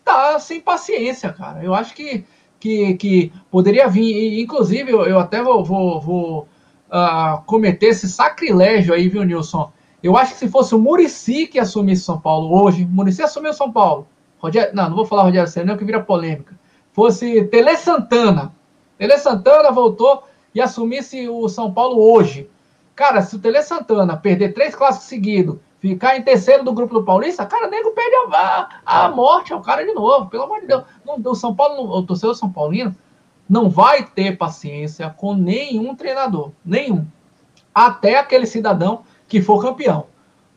[0.02, 1.62] tá sem paciência, cara.
[1.62, 2.24] Eu acho que,
[2.58, 6.48] que, que poderia vir, inclusive, eu, eu até vou, vou, vou
[6.88, 9.70] uh, cometer esse sacrilégio aí, viu, Nilson?
[10.04, 13.72] Eu acho que se fosse o Murici que assumisse São Paulo hoje, Murici assumiu São
[13.72, 14.06] Paulo.
[14.38, 16.60] Rogério, não, não vou falar Rogério Senna, que vira polêmica.
[16.92, 18.54] Fosse Tele Santana.
[18.98, 20.24] Tele Santana voltou
[20.54, 22.50] e assumisse o São Paulo hoje.
[22.94, 27.06] Cara, se o Tele Santana perder três clássicos seguidos, ficar em terceiro do grupo do
[27.06, 30.84] Paulista, cara, nego perde a, a, morte ao cara de novo, pelo amor de Deus.
[31.06, 32.94] Não, o São Paulo, o torcedor São Paulino,
[33.50, 37.06] não vai ter paciência com nenhum treinador, nenhum.
[37.74, 39.04] Até aquele cidadão
[39.34, 40.06] que for campeão.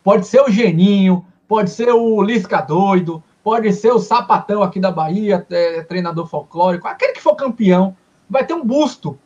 [0.04, 4.90] Pode ser o Geninho, pode ser o Lisca doido, pode ser o Sapatão aqui da
[4.92, 7.96] Bahia, é, treinador folclórico, aquele que for campeão,
[8.28, 9.18] vai ter um busto.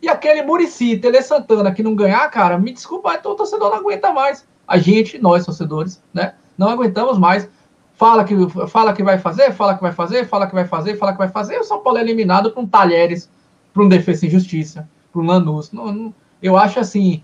[0.00, 3.76] E aquele Murici, Tele Santana, que não ganhar, cara, me desculpa, então o torcedor não
[3.76, 4.46] aguenta mais.
[4.66, 6.34] A gente, nós, torcedores, né?
[6.56, 7.46] Não aguentamos mais.
[7.94, 8.34] Fala que,
[8.68, 11.28] fala que vai fazer, fala que vai fazer, fala que vai fazer, fala que vai
[11.28, 11.56] fazer.
[11.56, 13.30] E o São Paulo é eliminado para um Talheres,
[13.72, 15.72] para um Defesa e Justiça, para um Lanús.
[15.72, 17.22] Não, não, eu acho assim,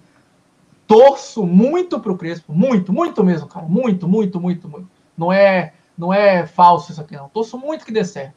[0.90, 4.88] torço muito pro Crespo, muito, muito mesmo, cara, muito, muito, muito, muito.
[5.16, 7.28] Não é, não é falso isso aqui não.
[7.28, 8.34] Torço muito que dê certo.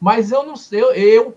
[0.00, 1.36] Mas eu não sei, eu, eu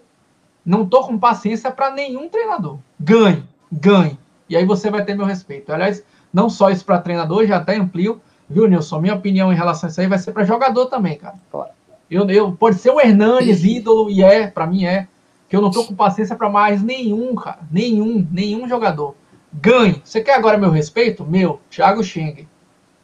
[0.66, 2.80] não tô com paciência para nenhum treinador.
[2.98, 4.18] Ganhe, ganhe.
[4.48, 5.74] E aí você vai ter meu respeito.
[5.74, 6.02] Aliás,
[6.32, 9.02] não só isso para treinador, já até amplio, viu, Nilson?
[9.02, 11.36] Minha opinião em relação a isso aí vai ser para jogador também, cara.
[11.52, 11.72] Claro.
[12.10, 15.10] Eu, eu, pode ser o Hernanes, ídolo, e é, para mim é,
[15.50, 17.60] que eu não tô com paciência para mais nenhum, cara.
[17.70, 19.16] Nenhum, nenhum jogador.
[19.62, 20.02] Ganhe.
[20.04, 21.26] Você quer agora meu respeito?
[21.26, 22.48] Meu, Thiago Xing.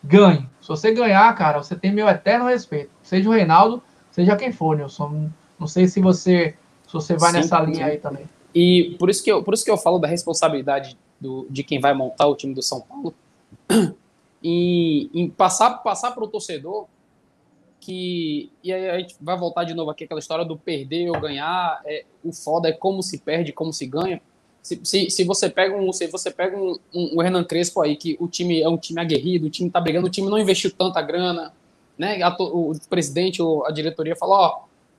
[0.03, 0.49] Ganhe.
[0.61, 2.91] Se você ganhar, cara, você tem meu eterno respeito.
[3.01, 3.81] Seja o Reinaldo,
[4.11, 5.29] seja quem for, Nilson.
[5.57, 7.91] Não sei se você, se você vai sim, nessa linha sim.
[7.91, 8.29] aí também.
[8.53, 11.79] E por isso que eu, por isso que eu falo da responsabilidade do, de quem
[11.79, 13.13] vai montar o time do São Paulo
[14.43, 16.87] e em passar passar para o torcedor
[17.79, 21.19] que e aí a gente vai voltar de novo aqui aquela história do perder ou
[21.19, 24.19] ganhar é, o foda é como se perde como se ganha
[24.61, 27.95] se, se, se, você pega um se você pega um, um, um, Hernan Crespo aí
[27.95, 30.71] que o time é um time aguerrido, o time tá brigando, o time não investiu
[30.71, 31.51] tanta grana,
[31.97, 32.21] né?
[32.21, 34.47] A, o, presidente ou a diretoria falou, ó,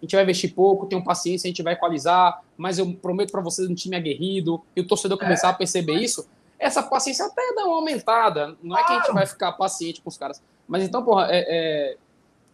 [0.01, 3.41] a gente vai investir pouco, tenham paciência, a gente vai equalizar, mas eu prometo para
[3.41, 5.51] vocês um time aguerrido, e o torcedor começar é.
[5.53, 6.27] a perceber isso,
[6.59, 8.57] essa paciência até dá uma aumentada.
[8.63, 10.41] Não é que a gente vai ficar paciente com os caras.
[10.67, 11.97] Mas então, porra, é, é,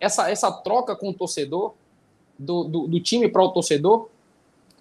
[0.00, 1.74] essa, essa troca com o torcedor
[2.38, 4.08] do, do, do time para o torcedor,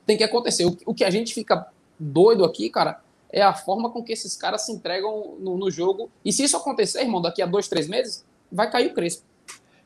[0.05, 0.65] tem que acontecer.
[0.65, 1.67] O, o, que a gente fica
[2.00, 6.10] doido aqui, cara, é a forma com que esses caras se entregam no, no jogo.
[6.24, 9.24] E se isso acontecer, irmão, daqui a dois, três meses, vai cair o Crespo.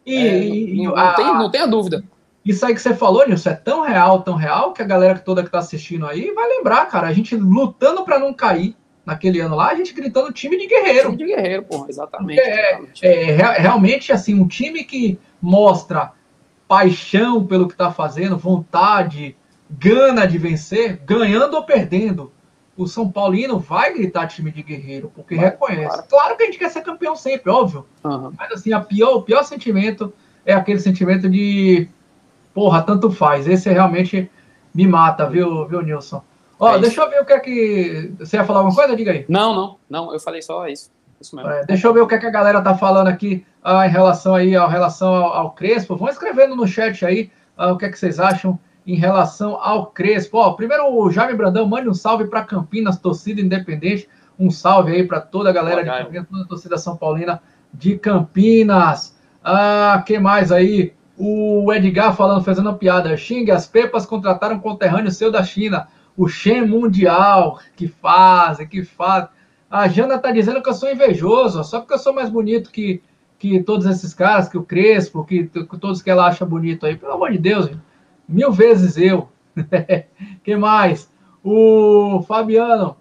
[0.05, 1.13] E, é, não, não, a,
[1.49, 2.03] tem, não dúvida.
[2.43, 5.43] Isso aí que você falou, Nilson, é tão real, tão real, que a galera toda
[5.43, 7.07] que tá assistindo aí vai lembrar, cara.
[7.07, 11.11] A gente lutando para não cair naquele ano lá, a gente gritando time de guerreiro.
[11.11, 12.39] Time de guerreiro, pô, exatamente.
[12.39, 16.13] É, é, é, realmente, assim, um time que mostra
[16.67, 19.35] paixão pelo que tá fazendo, vontade,
[19.77, 22.31] gana de vencer, ganhando ou perdendo.
[22.75, 25.87] O São Paulino vai gritar time de guerreiro, porque vai, reconhece.
[25.87, 26.07] Claro.
[26.09, 26.37] claro.
[26.37, 27.85] que a gente quer ser campeão sempre, óbvio.
[28.03, 28.31] Uhum.
[28.37, 30.13] Mas assim, a pior, o pior sentimento
[30.45, 31.87] é aquele sentimento de
[32.53, 33.47] porra, tanto faz.
[33.47, 34.29] Esse realmente
[34.73, 36.23] me mata, viu, viu, Nilson?
[36.59, 38.13] Ó, é deixa eu ver o que é que.
[38.19, 38.95] Você ia falar alguma coisa?
[38.95, 39.25] Diga aí.
[39.27, 40.91] Não, não, não, eu falei só isso.
[41.19, 41.51] isso mesmo.
[41.51, 43.89] É, deixa eu ver o que é que a galera tá falando aqui ah, em
[43.89, 45.95] relação aí, ao relação ao, ao, Crespo.
[45.95, 49.87] Vão escrevendo no chat aí ah, o que é que vocês acham em relação ao
[49.87, 50.37] Crespo.
[50.37, 54.07] Ó, primeiro o Jaime Brandão, mande um salve para Campinas, torcida independente.
[54.39, 57.41] Um salve aí para toda a galera Boa, de Campinas, toda a torcida São Paulina
[57.73, 59.15] de Campinas.
[59.43, 60.93] Ah, que mais aí?
[61.17, 63.15] O Edgar falando, fazendo uma piada.
[63.15, 67.59] Xing, as Pepas contrataram um conterrâneo seu da China, o Shen Mundial.
[67.75, 69.29] Que fazem, que fazem.
[69.69, 73.01] A Jana tá dizendo que eu sou invejoso, só porque eu sou mais bonito que,
[73.39, 76.97] que todos esses caras, que o Crespo, que, que todos que ela acha bonito aí.
[76.97, 77.69] Pelo amor de Deus,
[78.31, 79.29] mil vezes eu.
[80.43, 81.09] que mais?
[81.43, 82.95] O Fabiano,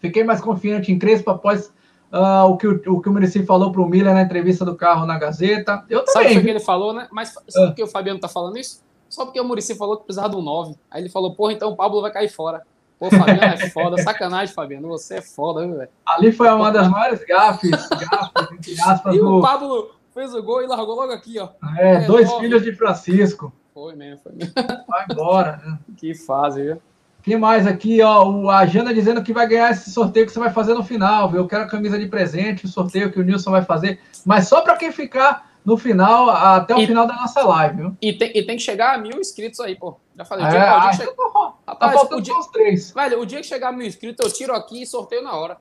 [0.00, 1.72] fiquei mais confiante em Crespo após
[2.14, 4.76] Uh, o, que o, o que o Muricy falou para o Miller na entrevista do
[4.76, 5.84] carro na Gazeta.
[5.90, 6.28] Eu também.
[6.28, 7.08] Sabe o que ele falou, né?
[7.10, 7.66] Mas sabe ah.
[7.66, 8.84] por que o Fabiano tá falando isso?
[9.08, 10.76] Só porque o Muricy falou que precisava de um 9.
[10.92, 12.62] Aí ele falou, porra, então o Pablo vai cair fora.
[13.00, 14.86] Pô, Fabiano é foda, sacanagem, Fabiano.
[14.88, 15.88] Você é foda, velho?
[16.06, 19.14] Ali foi uma das maiores gafes, gafes entre aspas.
[19.16, 19.38] E do...
[19.38, 21.48] o Pablo fez o gol e largou logo aqui, ó.
[21.78, 23.52] É, é dois filhos de Francisco.
[23.74, 24.54] Foi mesmo, foi mesmo.
[24.86, 25.78] Vai embora, né?
[25.98, 26.80] Que fase, viu?
[27.24, 28.50] que mais aqui, ó?
[28.50, 31.40] A Jana dizendo que vai ganhar esse sorteio que você vai fazer no final, viu?
[31.40, 34.60] Eu quero a camisa de presente, o sorteio que o Nilson vai fazer, mas só
[34.60, 37.96] para quem ficar no final, até o e, final da nossa live, viu?
[38.02, 39.96] E tem, e tem que chegar a mil inscritos aí, pô.
[40.14, 40.44] Já falei.
[40.44, 42.90] É, dia, ah, dia tá, Rapaz, tá faltando dia, só uns três.
[42.90, 45.56] Velho, o dia que chegar a mil inscritos, eu tiro aqui e sorteio na hora.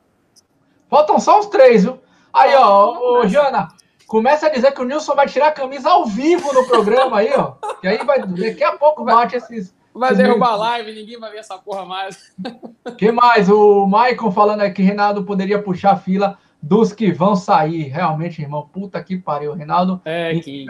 [0.89, 1.97] Faltam só uns três, viu?
[2.33, 3.69] Aí, ó, ô, Jana,
[4.13, 7.33] começa a dizer que o Nilson vai tirar a camisa ao vivo no programa aí,
[7.35, 7.53] ó.
[7.81, 11.39] Que aí vai, daqui a pouco bate esses Vai derrubar a live, ninguém vai ver
[11.39, 12.31] essa porra mais.
[12.95, 13.49] que mais?
[13.49, 17.85] O Maicon falando aqui, Reinaldo poderia puxar a fila dos que vão sair.
[17.87, 19.53] Realmente, irmão, puta que pariu.
[19.53, 20.67] Reinaldo é que...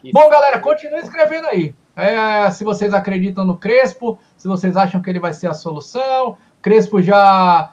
[0.00, 0.12] que...
[0.12, 1.76] Bom, galera, continue escrevendo aí.
[1.94, 6.36] É, se vocês acreditam no Crespo, se vocês acham que ele vai ser a solução.
[6.60, 7.72] Crespo já,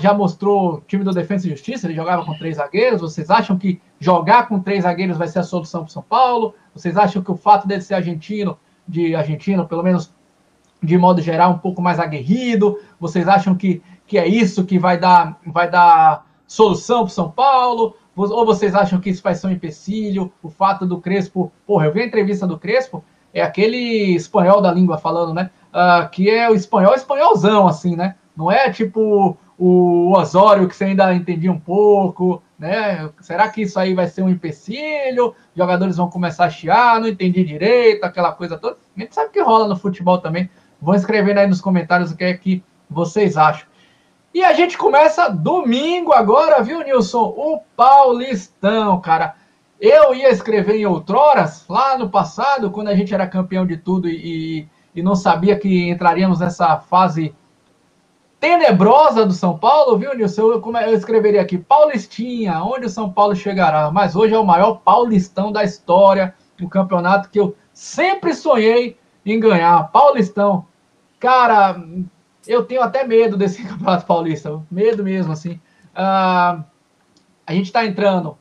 [0.00, 3.00] já mostrou o time do Defesa e Justiça, ele jogava com três zagueiros.
[3.00, 6.54] Vocês acham que jogar com três zagueiros vai ser a solução para o São Paulo?
[6.74, 10.12] Vocês acham que o fato dele ser argentino de argentino, pelo menos
[10.82, 12.80] de modo geral, um pouco mais aguerrido?
[12.98, 17.94] Vocês acham que, que é isso que vai dar, vai dar solução para São Paulo?
[18.16, 20.32] Ou vocês acham que isso vai ser um empecilho?
[20.42, 21.52] O fato do Crespo.
[21.64, 25.48] Porra, eu vi a entrevista do Crespo, é aquele espanhol da língua falando, né?
[25.72, 28.16] Uh, que é o espanhol espanholzão, assim, né?
[28.36, 33.10] Não é tipo o Osório, que você ainda entendia um pouco, né?
[33.20, 35.34] Será que isso aí vai ser um empecilho?
[35.52, 38.76] Jogadores vão começar a chiar, não entendi direito, aquela coisa toda.
[38.96, 40.48] A gente sabe que rola no futebol também.
[40.80, 43.66] Vão escrevendo aí nos comentários o que é que vocês acham.
[44.32, 47.34] E a gente começa domingo agora, viu, Nilson?
[47.36, 49.34] O Paulistão, cara.
[49.80, 54.08] Eu ia escrever em outroras, lá no passado, quando a gente era campeão de tudo
[54.08, 57.34] e, e não sabia que entraríamos nessa fase
[58.42, 60.50] tenebrosa do São Paulo, viu, Nilson?
[60.50, 63.88] Eu, como é, eu escreveria aqui, Paulistinha, onde o São Paulo chegará?
[63.92, 69.38] Mas hoje é o maior paulistão da história, o campeonato que eu sempre sonhei em
[69.38, 69.84] ganhar.
[69.92, 70.66] Paulistão.
[71.20, 71.80] Cara,
[72.44, 75.60] eu tenho até medo desse campeonato paulista, medo mesmo, assim.
[75.92, 76.64] Uh,
[77.46, 78.36] a gente está entrando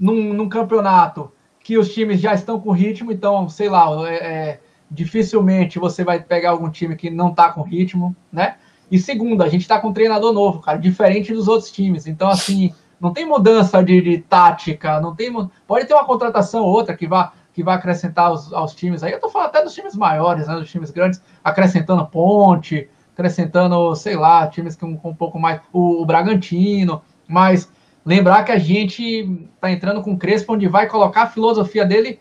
[0.00, 4.60] num, num, campeonato que os times já estão com ritmo, então, sei lá, é, é,
[4.90, 8.56] dificilmente você vai pegar algum time que não está com ritmo, né?
[8.92, 12.06] E segundo, a gente está com um treinador novo, cara, diferente dos outros times.
[12.06, 15.32] Então, assim, não tem mudança de, de tática, não tem.
[15.66, 19.02] Pode ter uma contratação ou outra que vá, que vá acrescentar aos, aos times.
[19.02, 20.56] Aí eu tô falando até dos times maiores, né?
[20.56, 25.58] Dos times grandes, acrescentando ponte, acrescentando, sei lá, times com, com um pouco mais.
[25.72, 27.72] O, o Bragantino, mas
[28.04, 32.20] lembrar que a gente tá entrando com o Crespo, onde vai colocar a filosofia dele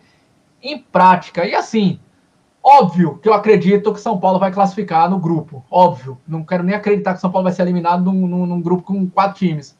[0.63, 1.45] em prática.
[1.45, 1.99] E assim,
[2.63, 5.65] Óbvio que eu acredito que São Paulo vai classificar no grupo.
[5.69, 6.17] Óbvio.
[6.27, 9.09] Não quero nem acreditar que São Paulo vai ser eliminado num, num, num, grupo com
[9.09, 9.77] quatro times.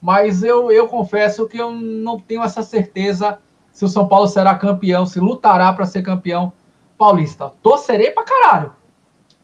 [0.00, 3.38] Mas eu, eu confesso que eu não tenho essa certeza
[3.70, 6.52] se o São Paulo será campeão, se lutará para ser campeão
[6.96, 7.52] Paulista.
[7.62, 8.72] Torcerei pra caralho.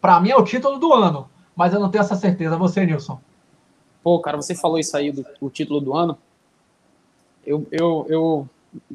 [0.01, 2.57] Pra mim é o título do ano, mas eu não tenho essa certeza.
[2.57, 3.21] Você, Nilson?
[4.03, 6.17] Pô, cara, você falou isso aí do, do título do ano.
[7.45, 8.49] Eu, eu, eu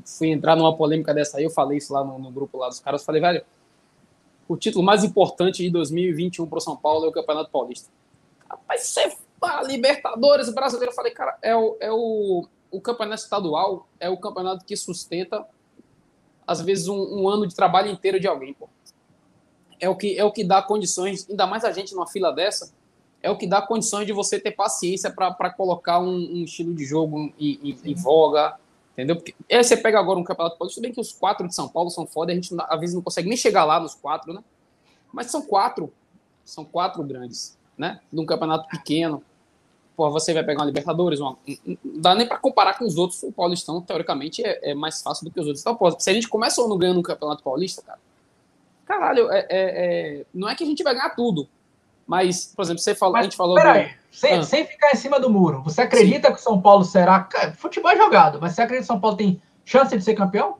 [0.05, 2.79] fui entrar numa polêmica dessa aí, eu falei isso lá no, no grupo lá dos
[2.79, 3.03] caras.
[3.03, 3.43] Falei, velho,
[4.53, 7.89] o título mais importante de 2021 para o São Paulo é o Campeonato Paulista.
[8.47, 13.87] Rapaz, você a Libertadores brasileiro, eu falei, cara, é o, é o, o campeonato estadual,
[13.99, 15.45] é o campeonato que sustenta,
[16.47, 18.69] às vezes, um, um, ano de trabalho inteiro de alguém, pô.
[19.81, 22.71] É o, que, é o que dá condições, ainda mais a gente numa fila dessa,
[23.21, 26.85] é o que dá condições de você ter paciência para colocar um, um, estilo de
[26.85, 28.55] jogo em, em, em voga,
[28.93, 29.17] entendeu?
[29.17, 31.89] Porque aí você pega agora um campeonato paulista, bem que os quatro de São Paulo
[31.89, 34.43] são foda, a gente às vezes não consegue nem chegar lá nos quatro, né?
[35.11, 35.91] Mas são quatro,
[36.43, 37.99] são quatro grandes, né?
[38.11, 39.23] Num campeonato pequeno,
[39.95, 41.37] Pô, você vai pegar uma Libertadores, uma,
[41.83, 43.21] não dá nem para comparar com os outros.
[43.21, 45.61] O Paulistão, teoricamente, é, é, mais fácil do que os outros.
[45.61, 47.99] Então, pô, se a gente começa ou não ganhando um Campeonato Paulista, cara,
[48.85, 51.47] caralho, é, é, é, não é que a gente vai ganhar tudo.
[52.07, 53.55] Mas, por exemplo, você falou, mas, a gente falou.
[53.55, 54.02] Peraí, do...
[54.13, 54.43] sem, ah.
[54.43, 56.33] sem ficar em cima do muro, você acredita Sim.
[56.35, 57.27] que o São Paulo será.
[57.57, 60.57] Futebol é jogado, mas você acredita que o São Paulo tem chance de ser campeão?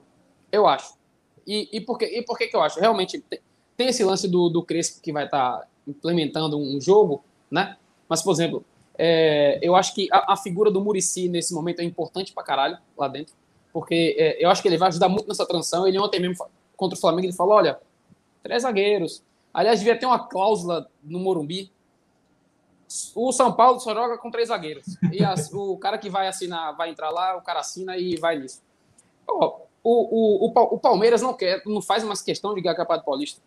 [0.52, 0.96] Eu acho.
[1.46, 2.80] E, e, por, que, e por que, que eu acho?
[2.80, 3.40] Realmente, tem,
[3.78, 7.78] tem esse lance do, do Crespo que vai estar tá implementando um jogo, né?
[8.10, 8.66] Mas, por exemplo,
[8.98, 12.78] é, eu acho que a, a, figura do Murici nesse momento é importante pra caralho
[12.98, 13.36] lá dentro,
[13.72, 15.88] porque é, eu acho que ele vai ajudar muito nessa transição.
[15.88, 16.44] Ele ontem mesmo
[16.76, 17.80] contra o Flamengo ele falou: olha,
[18.42, 19.24] três zagueiros.
[19.54, 21.72] Aliás, devia ter uma cláusula no Morumbi.
[23.16, 24.86] O São Paulo só joga com três zagueiros.
[25.12, 28.38] E as, o cara que vai assinar, vai entrar lá, o cara assina e vai
[28.38, 28.62] nisso.
[29.28, 33.42] o, o, o, o Palmeiras não quer, não faz mais questão de ganhar Campeonato Paulista.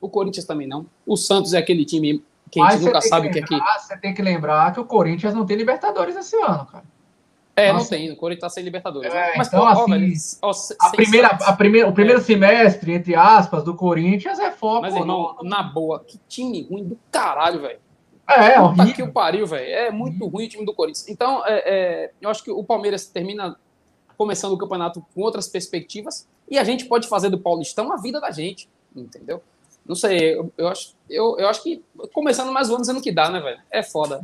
[0.00, 0.86] O Corinthians também não.
[1.06, 3.58] O Santos é aquele time que a gente nunca sabe o que é que.
[3.78, 6.84] Você tem que lembrar que o Corinthians não tem Libertadores esse ano, cara.
[7.56, 7.82] É, Nossa.
[7.82, 8.10] não tem.
[8.12, 9.12] O Corinthians tá sem Libertadores.
[9.12, 12.22] É, Mas, então, pô, assim, ó, velho, ó, a primeira, a primeira, o primeiro é.
[12.22, 14.82] semestre, entre aspas, do Corinthians é foco.
[14.82, 15.48] Mas, irmão, no...
[15.48, 17.78] na boa, que time ruim do caralho, velho.
[18.30, 18.94] É, é horrível.
[18.94, 19.66] que o pariu, velho.
[19.66, 21.08] É muito ruim o time do Corinthians.
[21.08, 23.56] Então, é, é, eu acho que o Palmeiras termina
[24.16, 28.20] começando o campeonato com outras perspectivas e a gente pode fazer do Paulistão a vida
[28.20, 29.42] da gente, entendeu?
[29.86, 33.10] Não sei, eu, eu, acho, eu, eu acho que começando mais um ano dizendo que
[33.10, 33.58] dá, né, velho?
[33.70, 34.22] É foda.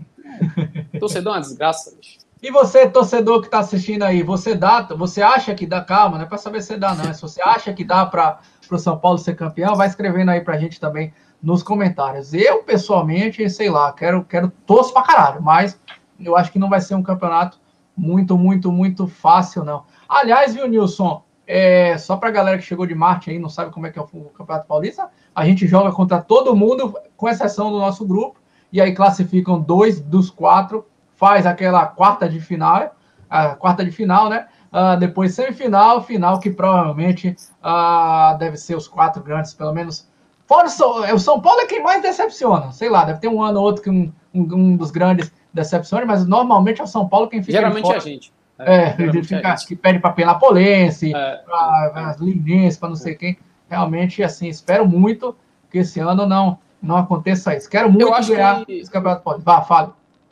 [1.00, 2.18] Torcedor é uma desgraça, bicho.
[2.42, 6.26] E você, torcedor que está assistindo aí, você dá, você acha que dá, calma, não
[6.26, 7.12] é para saber se dá, não.
[7.14, 8.40] Se você acha que dá para
[8.70, 11.12] o São Paulo ser campeão, vai escrevendo aí para a gente também
[11.42, 12.32] nos comentários.
[12.34, 15.80] Eu, pessoalmente, sei lá, quero, quero torço para caralho, mas
[16.18, 17.58] eu acho que não vai ser um campeonato
[17.96, 19.84] muito, muito, muito fácil, não.
[20.08, 21.22] Aliás, viu, Nilson?
[21.46, 23.98] É, só para a galera que chegou de Marte aí, não sabe como é que
[23.98, 28.40] é o Campeonato Paulista, a gente joga contra todo mundo, com exceção do nosso grupo,
[28.72, 30.84] e aí classificam dois dos quatro,
[31.14, 32.96] faz aquela quarta de final,
[33.30, 34.46] a quarta de final, né?
[34.72, 40.08] Uh, depois semifinal, final, que provavelmente uh, deve ser os quatro grandes, pelo menos.
[40.46, 43.28] Fora o São, é, o São Paulo é quem mais decepciona, sei lá, deve ter
[43.28, 47.08] um ano ou outro que um, um, dos grandes decepciona, mas normalmente é o São
[47.08, 47.58] Paulo quem fica.
[47.58, 48.32] Geralmente é a gente.
[48.58, 52.96] É, é ele fica, é que pede para Penapolense, é, para é, Linense, para não
[52.96, 53.36] sei quem.
[53.68, 55.36] Realmente, assim, espero muito
[55.68, 57.68] que esse ano não, não aconteça isso.
[57.68, 58.74] Quero muito ganhar que...
[58.74, 59.42] esse campeonato pode.
[59.42, 59.90] Vá, fale.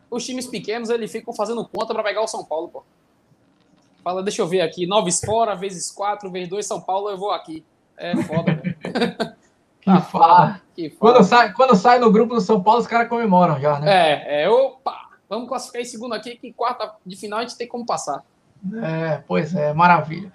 [0.08, 2.84] Os times pequenos, eles ficam fazendo conta para pegar o São Paulo, pô.
[4.04, 7.32] Fala, deixa eu ver aqui, nove fora, vezes quatro, vezes dois, São Paulo, eu vou
[7.32, 7.64] aqui.
[7.96, 8.76] É foda, velho.
[9.84, 10.60] que, ah, foda.
[10.74, 10.98] que foda.
[10.98, 13.90] Quando sai, quando sai no grupo do São Paulo, os caras comemoram já, né?
[13.90, 15.10] É, é, opa!
[15.28, 18.22] Vamos classificar em segundo aqui, que quarta de final a gente tem como passar.
[18.82, 20.32] É, pois é, maravilha.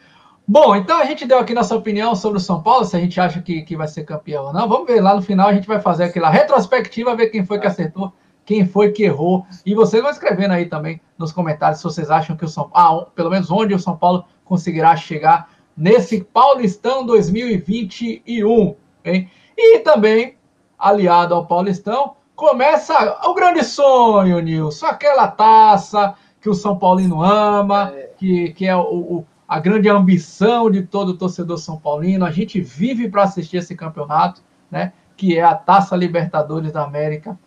[0.47, 3.19] Bom, então a gente deu aqui nossa opinião sobre o São Paulo, se a gente
[3.19, 4.67] acha que, que vai ser campeão ou não.
[4.67, 7.67] Vamos ver lá no final, a gente vai fazer aquela retrospectiva, ver quem foi que
[7.67, 8.13] acertou,
[8.45, 9.45] quem foi que errou.
[9.65, 13.07] E vocês vão escrevendo aí também nos comentários se vocês acham que o São Paulo,
[13.07, 18.75] ah, pelo menos onde o São Paulo conseguirá chegar nesse Paulistão 2021.
[19.09, 19.29] Hein?
[19.57, 20.35] E também,
[20.77, 27.91] aliado ao Paulistão, começa o grande sonho, Nilson, aquela taça que o São Paulino ama,
[27.93, 28.09] é.
[28.17, 32.25] Que, que é o, o, a grande ambição de todo torcedor São Paulino.
[32.25, 34.41] A gente vive para assistir esse campeonato,
[34.71, 34.93] né?
[35.17, 37.37] Que é a Taça Libertadores da América.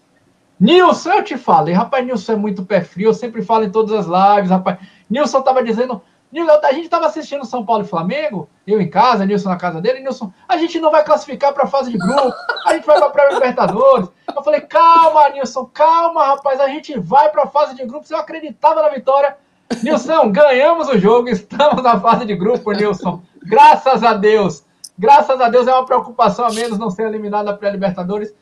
[0.60, 3.92] Nilson, eu te falei, rapaz, Nilson é muito pé frio, eu sempre falo em todas
[3.92, 4.78] as lives, rapaz.
[5.10, 6.00] Nilson estava dizendo
[6.40, 10.00] a gente estava assistindo São Paulo e Flamengo, eu em casa, Nilson na casa dele,
[10.00, 12.32] Nilson, a gente não vai classificar para a fase de grupo,
[12.64, 14.08] a gente vai para a pré-libertadores.
[14.34, 18.06] Eu falei, calma, Nilson, calma, rapaz, a gente vai para a fase de grupo.
[18.08, 19.36] Eu acreditava na vitória.
[19.82, 23.20] Nilson, ganhamos o jogo, estamos na fase de grupo, Nilson.
[23.42, 24.64] Graças a Deus.
[24.98, 28.32] Graças a Deus é uma preocupação a menos não ser eliminado na pré-libertadores.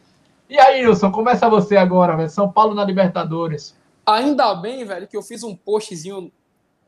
[0.49, 2.30] E aí, Nilson, começa você agora, velho.
[2.30, 3.76] São Paulo na Libertadores.
[4.07, 6.32] Ainda bem, velho, que eu fiz um postzinho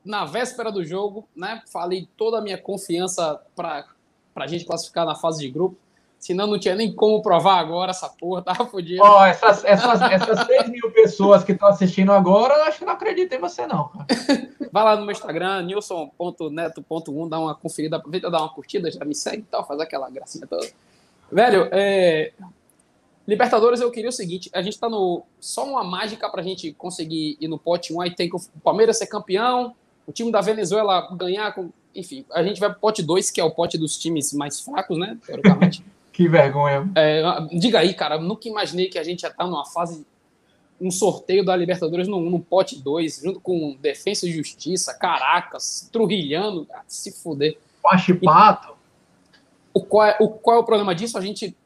[0.05, 1.62] na véspera do jogo, né?
[1.72, 3.86] Falei toda a minha confiança para
[4.34, 5.76] a gente classificar na fase de grupo.
[6.18, 9.03] Senão não tinha nem como provar agora essa porra, tava fodido.
[9.03, 13.38] Ó, essas, essas, essas 6 mil pessoas que estão assistindo agora, acho que não acreditam
[13.38, 13.90] em você, não.
[14.70, 19.14] Vai lá no meu Instagram, nilson.neto.1, dá uma conferida, aproveita dar uma curtida, já me
[19.14, 20.66] segue e tal, faz aquela gracinha toda.
[21.30, 22.32] Velho, é...
[23.26, 25.24] Libertadores, eu queria o seguinte: a gente tá no.
[25.40, 28.98] Só uma mágica pra gente conseguir ir no pote 1, aí tem que o Palmeiras
[28.98, 29.74] ser campeão,
[30.07, 31.70] o time da Venezuela ganhar com.
[31.94, 34.98] Enfim, a gente vai pro pote 2, que é o pote dos times mais fracos,
[34.98, 35.18] né?
[35.26, 35.84] Teoricamente.
[36.12, 36.90] Que vergonha.
[36.94, 37.22] É,
[37.59, 40.07] diga aí, cara, nunca imaginei que a gente já tá numa fase,
[40.78, 46.66] um sorteio da Libertadores no, no pote 2, junto com Defesa e Justiça, Caracas, Trujilhano,
[46.66, 47.57] cara, se fuder.
[47.82, 48.74] Pachipato.
[49.72, 51.16] O qual, é, o qual é o problema disso?
[51.16, 51.57] A gente.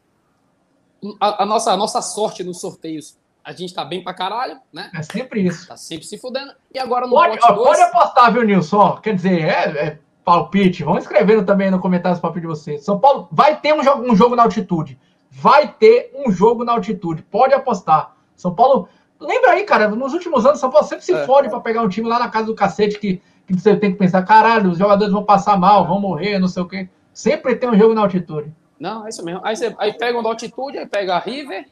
[1.21, 3.17] A, a, nossa, a nossa sorte nos sorteios.
[3.47, 4.91] A gente tá bem pra caralho, né?
[4.93, 5.69] É sempre isso.
[5.69, 6.53] Tá sempre se fudendo.
[6.75, 7.79] E agora no pode, pote ó, dois...
[7.79, 8.97] pode apostar, viu, Nilson?
[8.97, 12.85] Quer dizer, é, é palpite, vamos escrevendo também no comentário os palpites de vocês.
[12.85, 14.99] São Paulo vai ter um jogo, um jogo na altitude.
[15.31, 17.23] Vai ter um jogo na altitude.
[17.23, 18.17] Pode apostar.
[18.35, 18.89] São Paulo.
[19.21, 21.25] Lembra aí, cara, nos últimos anos, São Paulo sempre se é.
[21.25, 23.97] fode para pegar um time lá na casa do cacete que, que você tem que
[23.99, 26.89] pensar, caralho, os jogadores vão passar mal, vão morrer, não sei o quê.
[27.15, 28.53] Sempre tem um jogo na altitude.
[28.79, 29.41] Não, é isso mesmo.
[29.45, 31.65] Aí, você, aí pega um da altitude, aí pega River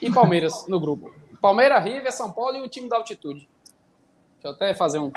[0.00, 1.12] e Palmeiras no grupo.
[1.40, 3.48] Palmeiras, River, São Paulo e o time da altitude.
[4.34, 5.10] Deixa eu até fazer um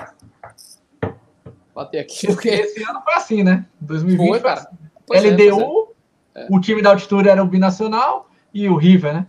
[1.74, 2.26] bater aqui.
[2.26, 3.66] Porque esse ano foi assim, né?
[3.80, 4.60] 2020 foi, cara.
[4.60, 5.30] Assim.
[5.30, 5.88] LDU,
[6.34, 6.46] é, é.
[6.50, 9.26] o time da altitude era o Binacional e o River, né?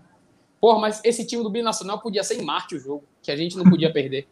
[0.61, 3.57] Porra, mas esse time do Binacional podia ser em Marte o jogo, que a gente
[3.57, 4.27] não podia perder.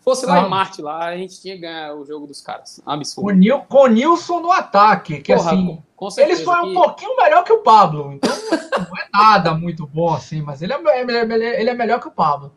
[0.00, 2.80] Fosse lá em Marte, lá, a gente tinha que ganhar o jogo dos caras.
[2.84, 3.28] Absurdo.
[3.28, 5.80] Com, Nil, com o Nilson no ataque, que Porra, assim.
[5.94, 8.12] Com, com eles foram um pouquinho melhor que o Pablo.
[8.12, 8.71] Então é
[9.12, 12.52] nada muito bom assim, mas ele é, ele é melhor que o Pablo.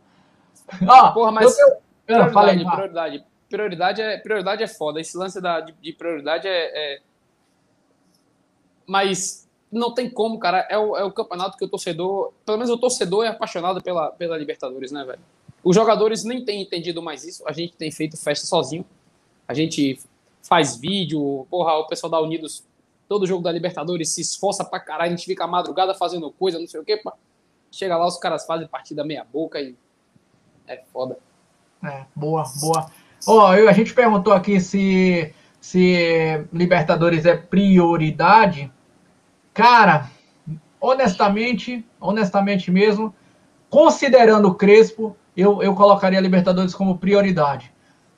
[0.88, 1.58] Ah, Porra, mas.
[1.60, 1.68] Eu,
[2.08, 5.00] eu, ah, prioridade, prioridade prioridade é, prioridade é foda.
[5.00, 7.02] Esse lance da, de, de prioridade é, é,
[8.86, 10.68] Mas não tem como, cara.
[10.70, 12.34] É o, é o campeonato que o torcedor.
[12.46, 15.20] Pelo menos o torcedor é apaixonado pela, pela Libertadores, né, velho?
[15.64, 17.44] Os jogadores nem têm entendido mais isso.
[17.48, 18.86] A gente tem feito festa sozinho.
[19.48, 20.00] A gente
[20.44, 21.48] faz vídeo.
[21.50, 22.64] Porra, o pessoal da Unidos,
[23.08, 25.14] todo jogo da Libertadores se esforça pra caralho.
[25.14, 27.02] A gente fica a madrugada fazendo coisa, não sei o quê.
[27.72, 29.76] Chega lá, os caras fazem partida meia-boca e.
[30.68, 31.18] É foda.
[31.84, 32.90] É, boa, boa.
[33.28, 38.72] Ó, oh, a gente perguntou aqui se, se Libertadores é prioridade.
[39.54, 40.10] Cara,
[40.80, 43.14] honestamente, honestamente mesmo,
[43.70, 47.72] considerando o Crespo, eu, eu colocaria Libertadores como prioridade.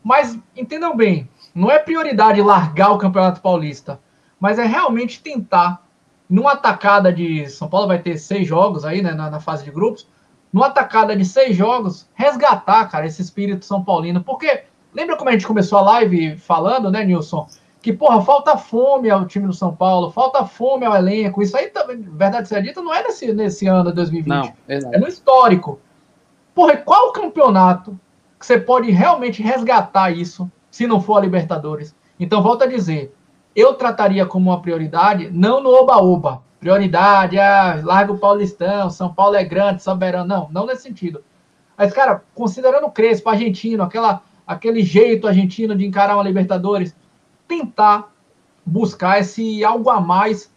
[0.03, 3.99] Mas entendam bem, não é prioridade largar o Campeonato Paulista,
[4.39, 5.85] mas é realmente tentar,
[6.29, 7.49] numa atacada de.
[7.49, 10.07] São Paulo vai ter seis jogos aí, né, na, na fase de grupos,
[10.51, 14.63] numa atacada de seis jogos, resgatar, cara, esse espírito São Paulino, porque
[14.97, 17.47] Lembra como a gente começou a live falando, né, Nilson?
[17.83, 21.39] Que, porra, falta fome ao time do São Paulo, falta fome ao elenco.
[21.39, 21.71] Isso aí,
[22.13, 24.27] verdade seja dita, não é nesse, nesse ano de 2020.
[24.27, 25.79] Não, é no histórico.
[26.55, 27.97] Porra, qual campeonato
[28.39, 31.95] que você pode realmente resgatar isso se não for a Libertadores?
[32.19, 33.15] Então, volto a dizer,
[33.57, 36.43] eu trataria como uma prioridade, não no oba-oba.
[36.59, 40.27] Prioridade, ah, larga o Paulistão, São Paulo é grande, soberano.
[40.27, 41.23] Não, não nesse sentido.
[41.75, 46.95] Mas, cara, considerando o Crespo, argentino, aquela aquele jeito argentino de encarar uma Libertadores,
[47.47, 48.13] tentar
[48.63, 50.51] buscar esse algo a mais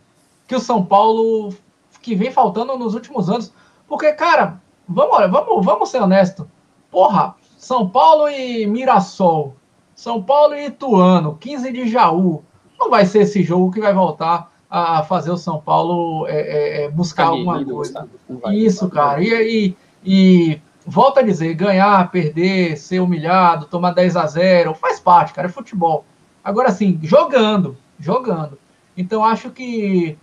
[0.47, 1.55] que o São Paulo
[2.03, 3.53] que vem faltando nos últimos anos.
[3.89, 6.49] Porque, cara, vamos, vamos, vamos ser honesto.
[6.91, 9.57] Porra, São Paulo e Mirassol,
[9.95, 12.45] São Paulo e Ituano, 15 de Jaú.
[12.81, 16.85] Não vai ser esse jogo que vai voltar a fazer o São Paulo é, é,
[16.85, 18.09] é buscar alguma coisa.
[18.53, 19.21] Isso, cara.
[19.23, 24.99] E, e, e volto a dizer, ganhar, perder, ser humilhado, tomar 10 a 0, faz
[24.99, 26.05] parte, cara, é futebol.
[26.43, 28.59] Agora, assim, jogando, jogando.
[28.97, 30.17] Então, acho que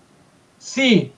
[0.58, 1.12] se,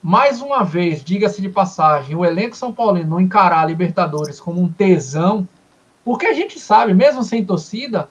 [0.00, 4.60] mais uma vez, diga-se de passagem, o elenco São Paulino não encarar a Libertadores como
[4.60, 5.48] um tesão,
[6.04, 8.08] porque a gente sabe, mesmo sem torcida,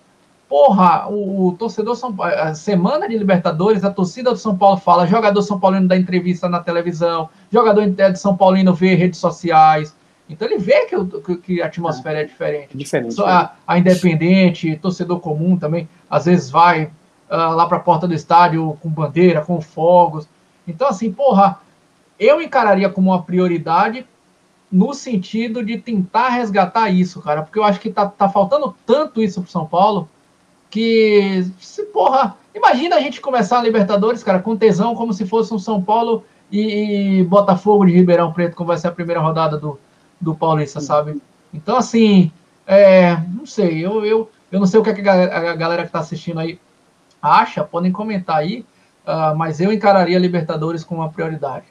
[0.51, 4.75] porra, o, o torcedor São Paulo, a semana de Libertadores, a torcida do São Paulo
[4.75, 9.95] fala, jogador São Paulino dá entrevista na televisão, jogador de São Paulino vê redes sociais,
[10.29, 12.77] então ele vê que, que a atmosfera é diferente.
[12.77, 17.81] diferente Só a, a, independente, torcedor comum também, às vezes vai uh, lá para a
[17.81, 20.27] porta do estádio com bandeira, com fogos.
[20.67, 21.59] Então, assim, porra,
[22.19, 24.05] eu encararia como uma prioridade
[24.69, 29.23] no sentido de tentar resgatar isso, cara, porque eu acho que tá, tá faltando tanto
[29.23, 30.09] isso pro São Paulo
[30.71, 35.53] que, se porra, imagina a gente começar a Libertadores, cara, com tesão, como se fosse
[35.53, 39.57] um São Paulo e, e Botafogo de Ribeirão Preto, como vai ser a primeira rodada
[39.57, 39.77] do,
[40.19, 41.21] do Paulista, sabe?
[41.53, 42.31] Então, assim,
[42.65, 46.39] é, não sei, eu, eu, eu não sei o que a galera que está assistindo
[46.39, 46.57] aí
[47.21, 48.65] acha, podem comentar aí.
[49.05, 51.65] uh, mas eu encararia a Libertadores com uma prioridade.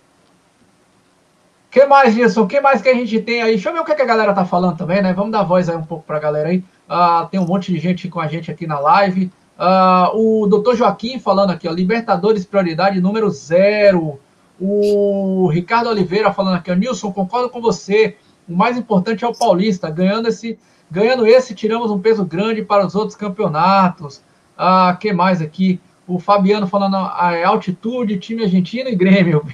[1.70, 2.42] Que mais, Gilson?
[2.42, 3.52] O que mais que a gente tem aí?
[3.52, 5.12] Deixa eu ver o que, a galera tá falando também, né?
[5.12, 6.64] Vamos dar voz aí um pouco para a galera aí.
[6.88, 9.30] Uh, tem um monte de gente com a gente aqui na live.
[9.56, 14.18] Uh, o doutor Joaquim falando aqui, ó, Libertadores prioridade número zero.
[14.58, 18.16] O Ricardo Oliveira falando aqui, ó, Nilson, concordo com você.
[18.48, 19.88] O mais importante é o Paulista.
[19.88, 20.58] Ganhando esse,
[20.90, 24.22] ganhando esse, tiramos um peso grande para os outros campeonatos.
[24.58, 25.80] Ah, que mais aqui?
[26.04, 29.44] O Fabiano falando a é altitude, time argentino e Grêmio.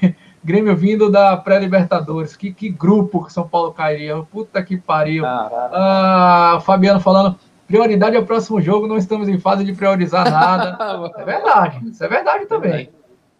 [0.47, 2.37] Grêmio vindo da pré-Libertadores.
[2.37, 4.17] Que, que grupo que São Paulo cairia.
[4.23, 5.27] Puta que pariu.
[5.27, 7.37] Ah, Fabiano falando,
[7.67, 10.79] prioridade é o próximo jogo, não estamos em fase de priorizar nada.
[11.19, 12.89] é verdade, isso é verdade também.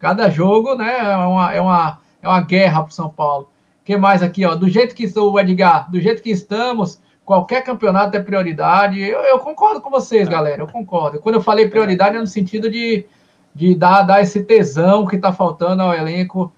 [0.01, 3.49] Cada jogo, né, é uma, é uma, é uma guerra para São Paulo.
[3.85, 4.57] que mais aqui, ó?
[4.57, 9.01] Do jeito que estou, Edgar, do jeito que estamos, qualquer campeonato é prioridade.
[9.01, 11.21] Eu, eu concordo com vocês, galera, eu concordo.
[11.21, 13.07] Quando eu falei prioridade é no sentido de,
[13.55, 16.53] de dar, dar esse tesão que está faltando ao elenco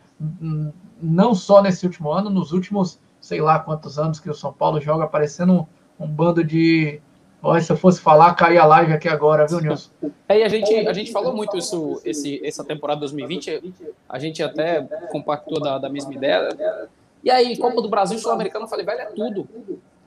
[1.01, 4.81] não só nesse último ano, nos últimos, sei lá quantos anos que o São Paulo
[4.81, 7.01] joga parecendo um, um bando de.
[7.41, 9.91] Olha, se eu fosse falar, cair a live aqui agora, viu, Nilson?
[10.29, 13.73] É, e a gente, a gente falou muito isso esse, essa temporada 2020,
[14.09, 16.89] a gente até compactou da, da mesma ideia.
[17.23, 19.49] E aí, Copa do Brasil Sul-Americano, eu falei, velho, é tudo.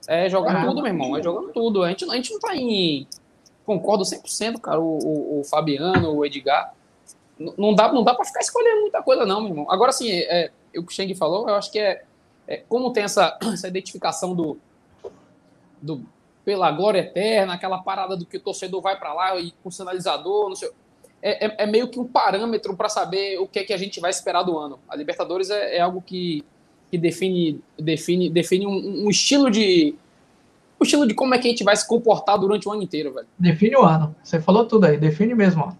[0.08, 0.66] É jogar é.
[0.66, 1.84] tudo, meu irmão, é jogando tudo.
[1.84, 3.08] A gente, a gente não tá em.
[3.66, 6.74] Concordo 100%, cara, o, o, o Fabiano, o Edgar
[7.58, 9.72] não dá, não dá para ficar escolhendo muita coisa, não, meu irmão.
[9.72, 12.04] Agora, sim, é, é, o que o Cheng falou, eu acho que é,
[12.48, 14.58] é, como tem essa, essa identificação do,
[15.82, 16.04] do
[16.44, 20.50] pela glória eterna, aquela parada do que o torcedor vai para lá e com sinalizador,
[20.50, 20.70] não sei.
[21.22, 24.00] É, é, é meio que um parâmetro para saber o que é que a gente
[24.00, 24.80] vai esperar do ano.
[24.90, 26.44] A Libertadores é, é algo que,
[26.90, 29.96] que define, define, define um, um estilo de
[30.80, 33.14] um estilo de como é que a gente vai se comportar durante o ano inteiro,
[33.14, 33.28] velho.
[33.38, 34.16] Define o ano.
[34.24, 35.74] Você falou tudo aí, define mesmo, ó.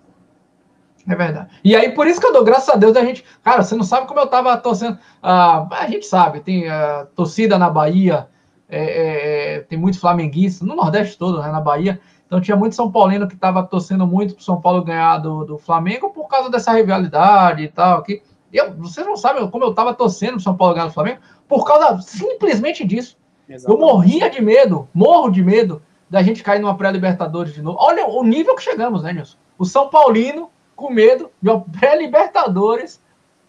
[1.08, 1.50] É verdade.
[1.64, 3.24] E aí, por isso que eu dou graças a Deus a gente.
[3.44, 4.98] Cara, você não sabe como eu tava torcendo.
[5.22, 8.28] Ah, a gente sabe, tem a torcida na Bahia,
[8.70, 12.00] é, é, é, tem muitos flamenguistas, no Nordeste todo, né, na Bahia.
[12.26, 15.58] Então tinha muito São Paulino que estava torcendo muito para São Paulo ganhar do, do
[15.58, 18.02] Flamengo por causa dessa rivalidade e tal.
[18.04, 18.22] Que
[18.54, 21.66] eu, vocês não sabem como eu estava torcendo para São Paulo ganhar do Flamengo por
[21.66, 23.18] causa simplesmente disso.
[23.50, 23.82] Exatamente.
[23.82, 27.78] Eu morria de medo, morro de medo da gente cair numa pré-Libertadores de novo.
[27.82, 29.38] Olha o nível que chegamos, né, Nilson?
[29.58, 30.50] O São Paulino
[30.82, 33.02] com medo de uma pré-Libertadores,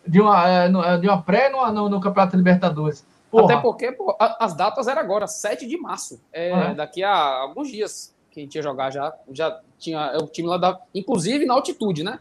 [0.06, 3.04] de uma, é, é, de uma pré no, no, no Campeonato Libertadores.
[3.30, 3.44] Porra.
[3.44, 6.20] Até porque pô, as datas eram agora, 7 de março.
[6.32, 6.74] É, ah, é.
[6.74, 9.14] Daqui a alguns dias que a gente ia jogar já.
[9.30, 10.78] Já tinha é o time lá da.
[10.94, 12.20] Inclusive na altitude, né?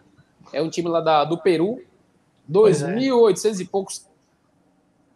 [0.53, 1.82] É um time lá da, do Peru,
[2.49, 3.62] 2.800 é.
[3.62, 4.07] e poucos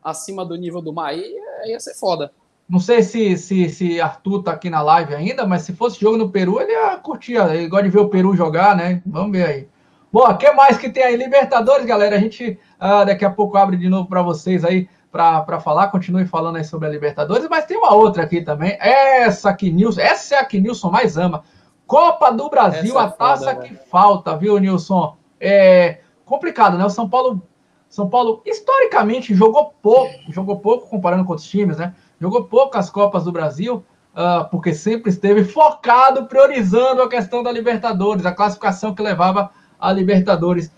[0.03, 1.09] acima do nível do mar.
[1.09, 1.33] Aí
[1.65, 2.31] ia ser foda.
[2.67, 6.17] Não sei se, se, se Arthur tá aqui na live ainda, mas se fosse jogo
[6.17, 7.35] no Peru, ele ia curtir.
[7.35, 9.01] Ele gosta de ver o Peru jogar, né?
[9.05, 9.67] Vamos ver aí.
[10.15, 11.17] Bom, o que mais que tem aí?
[11.17, 12.15] Libertadores, galera.
[12.15, 15.89] A gente uh, daqui a pouco abre de novo para vocês aí para falar.
[15.89, 18.77] Continue falando aí sobre a Libertadores, mas tem uma outra aqui também.
[18.79, 21.43] Essa que Nilson, essa é a que Nilson mais ama.
[21.85, 23.79] Copa do Brasil, essa a é taça foda, que né?
[23.91, 25.17] falta, viu, Nilson?
[25.37, 26.85] É complicado, né?
[26.85, 27.41] O São Paulo,
[27.89, 31.93] São Paulo historicamente jogou pouco, jogou pouco comparando com outros times, né?
[32.21, 38.25] Jogou poucas Copas do Brasil, uh, porque sempre esteve focado, priorizando a questão da Libertadores,
[38.25, 39.51] a classificação que levava
[39.85, 40.71] a Libertadores.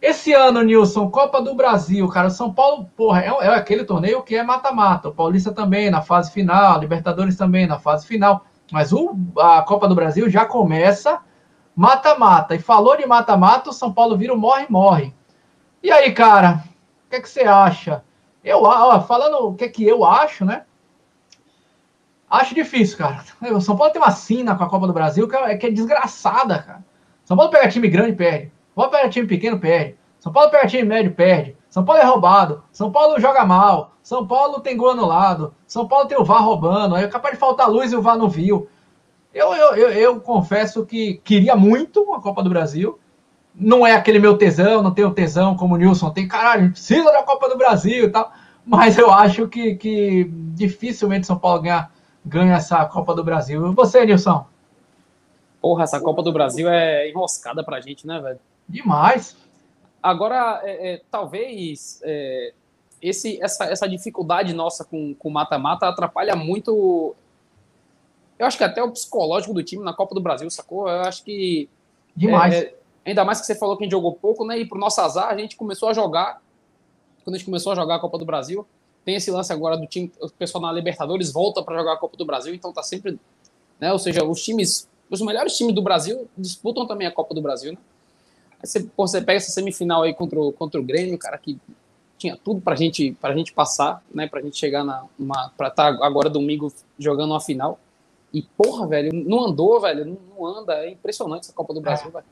[0.00, 4.36] Esse ano, Nilson, Copa do Brasil, cara, São Paulo, porra, é, é aquele torneio que
[4.36, 5.08] é mata-mata.
[5.08, 8.44] O Paulista também na fase final, a Libertadores também na fase final.
[8.70, 11.20] Mas o, a Copa do Brasil já começa
[11.74, 12.54] mata-mata.
[12.54, 15.14] E falou de mata-mata, o São Paulo vira o morre-morre.
[15.82, 16.62] E aí, cara,
[17.06, 18.04] o que, é que você acha?
[18.44, 20.64] Eu, ó, falando o que, é que eu acho, né?
[22.30, 23.24] Acho difícil, cara.
[23.52, 25.70] O São Paulo tem uma sina com a Copa do Brasil que é, que é
[25.70, 26.84] desgraçada, cara.
[27.28, 28.46] São Paulo pega time grande, perde.
[28.46, 29.96] São Paulo pega time pequeno, perde.
[30.18, 31.54] São Paulo pega time médio, perde.
[31.68, 32.64] São Paulo é roubado.
[32.72, 33.92] São Paulo joga mal.
[34.02, 35.54] São Paulo tem gol anulado.
[35.66, 36.94] São Paulo tem o VAR roubando.
[36.94, 38.66] Aí é capaz de faltar luz e o VAR não viu.
[39.34, 42.98] Eu, eu, eu, eu confesso que queria muito a Copa do Brasil.
[43.54, 46.26] Não é aquele meu tesão, não tenho tesão como o Nilson tem.
[46.26, 48.32] Caralho, precisa da Copa do Brasil e tal.
[48.64, 51.90] Mas eu acho que, que dificilmente São Paulo ganha,
[52.24, 53.70] ganha essa Copa do Brasil.
[53.70, 54.46] E você, Nilson?
[55.60, 58.40] Porra, essa Copa do Brasil é enroscada pra gente, né, velho?
[58.68, 59.36] Demais.
[60.02, 62.52] Agora, é, é, talvez é,
[63.02, 67.14] esse, essa, essa dificuldade nossa com o mata-mata atrapalha muito.
[68.38, 70.88] Eu acho que até o psicológico do time na Copa do Brasil, sacou?
[70.88, 71.68] Eu acho que.
[72.14, 72.54] Demais.
[72.54, 72.74] É, é,
[73.06, 74.58] ainda mais que você falou que a gente jogou pouco, né?
[74.58, 76.40] E pro nosso azar, a gente começou a jogar.
[77.24, 78.66] Quando a gente começou a jogar a Copa do Brasil,
[79.04, 82.16] tem esse lance agora do time, o pessoal na Libertadores volta para jogar a Copa
[82.16, 83.18] do Brasil, então tá sempre.
[83.80, 83.92] Né?
[83.92, 87.72] Ou seja, os times os melhores times do Brasil disputam também a Copa do Brasil,
[87.72, 87.78] né?
[88.60, 91.58] Aí você, pô, você pega essa semifinal aí contra o, contra o Grêmio, cara, que
[92.18, 94.26] tinha tudo pra gente, pra gente passar, né?
[94.26, 97.78] Pra gente chegar na, uma, pra estar tá agora domingo jogando uma final.
[98.34, 100.74] E, porra, velho, não andou, velho, não, anda.
[100.74, 102.10] É impressionante essa Copa do Brasil, é.
[102.10, 102.24] velho.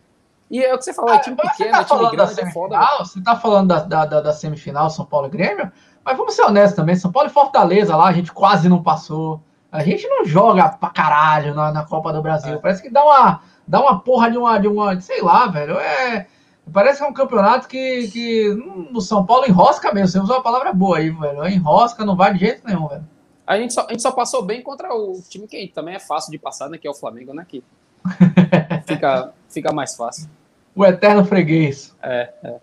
[0.50, 2.78] E é o que você falou, é time pequeno, tá é time grande, é foda.
[2.98, 5.72] Você tá falando da, da, da, da, semifinal São Paulo e Grêmio,
[6.04, 9.40] mas vamos ser honestos também, São Paulo e Fortaleza lá, a gente quase não passou.
[9.76, 12.54] A gente não joga pra caralho na, na Copa do Brasil.
[12.54, 12.58] É.
[12.58, 15.78] Parece que dá uma, dá uma porra de uma, de uma, sei lá, velho.
[15.78, 16.26] É,
[16.72, 18.54] parece que é um campeonato que, que
[18.90, 20.08] no São Paulo enrosca mesmo.
[20.08, 21.46] Você usou a palavra boa aí, velho.
[21.46, 23.04] Enrosca, não vai de jeito nenhum, velho.
[23.46, 26.32] A gente, só, a gente só passou bem contra o time que também é fácil
[26.32, 26.78] de passar, né?
[26.78, 27.46] Que é o Flamengo, né?
[27.46, 27.62] Que
[28.86, 30.28] fica, fica mais fácil.
[30.74, 31.94] O eterno freguês.
[32.02, 32.56] É, é.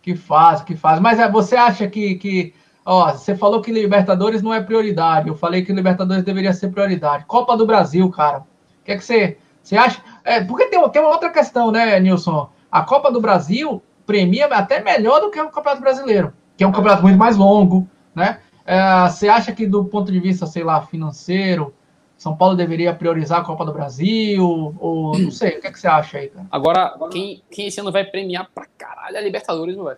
[0.00, 1.00] Que faz, que faz.
[1.00, 2.54] Mas é, você acha que, que.
[2.84, 5.28] Ó, você falou que Libertadores não é prioridade.
[5.28, 7.24] Eu falei que Libertadores deveria ser prioridade.
[7.26, 8.38] Copa do Brasil, cara.
[8.38, 10.02] O que é que você, você acha?
[10.24, 12.50] É, porque tem, tem uma outra questão, né, Nilson?
[12.70, 16.72] A Copa do Brasil premia até melhor do que o Campeonato Brasileiro, que é um
[16.72, 18.40] campeonato muito mais longo, né?
[18.66, 21.74] É, você acha que do ponto de vista, sei lá, financeiro,
[22.16, 24.74] São Paulo deveria priorizar a Copa do Brasil?
[24.78, 26.46] Ou não sei, o que, é que você acha aí, cara?
[26.50, 29.96] Agora, quem, quem esse ano vai premiar pra caralho é a Libertadores, não vai?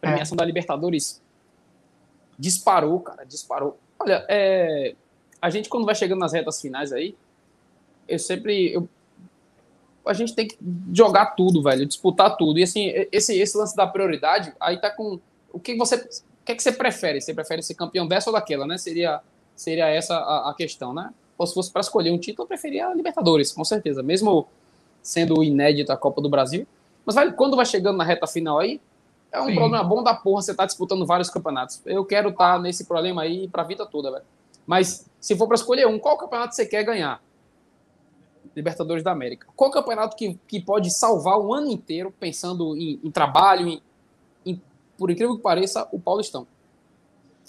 [0.00, 0.38] Premiação é.
[0.38, 1.22] da Libertadores
[2.38, 3.78] disparou, cara, disparou.
[3.98, 4.94] Olha, é,
[5.40, 7.16] a gente quando vai chegando nas retas finais aí,
[8.08, 8.72] eu sempre.
[8.72, 8.88] Eu,
[10.04, 10.56] a gente tem que
[10.92, 12.58] jogar tudo, velho, disputar tudo.
[12.58, 15.18] E assim, esse, esse lance da prioridade, aí tá com.
[15.52, 16.06] O que você
[16.46, 17.20] que, é que você prefere?
[17.20, 18.78] Você prefere ser campeão dessa ou daquela, né?
[18.78, 19.20] Seria,
[19.56, 21.12] seria essa a, a questão, né?
[21.36, 24.02] Ou se fosse para escolher um título, eu preferia a Libertadores, com certeza.
[24.02, 24.46] Mesmo
[25.02, 26.66] sendo inédito a Copa do Brasil.
[27.04, 28.80] Mas vai, quando vai chegando na reta final aí,
[29.32, 29.54] é um Sim.
[29.54, 31.82] problema bom da porra você tá disputando vários campeonatos.
[31.84, 34.24] Eu quero estar tá nesse problema aí pra vida toda, velho.
[34.66, 37.20] Mas se for para escolher um, qual campeonato você quer ganhar?
[38.54, 39.46] Libertadores da América.
[39.54, 43.82] Qual campeonato que, que pode salvar um ano inteiro pensando em, em trabalho, em,
[44.98, 46.46] por incrível que pareça, o Paulistão.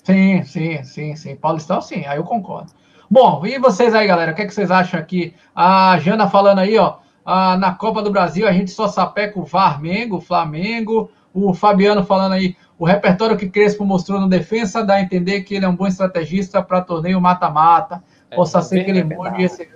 [0.04, 1.36] Sim, sim, sim, sim.
[1.36, 2.72] Paulistão, sim, aí eu concordo.
[3.10, 4.32] Bom, e vocês aí, galera?
[4.32, 5.34] O que, é que vocês acham aqui?
[5.56, 6.98] A Jana falando aí, ó.
[7.26, 11.10] na Copa do Brasil a gente só sapeca o Varmengo, Flamengo.
[11.40, 15.54] O Fabiano falando aí, o repertório que Crespo mostrou no defesa dá a entender que
[15.54, 18.04] ele é um bom estrategista para torneio mata-mata.
[18.32, 19.70] É, Possa ser que ele mude esse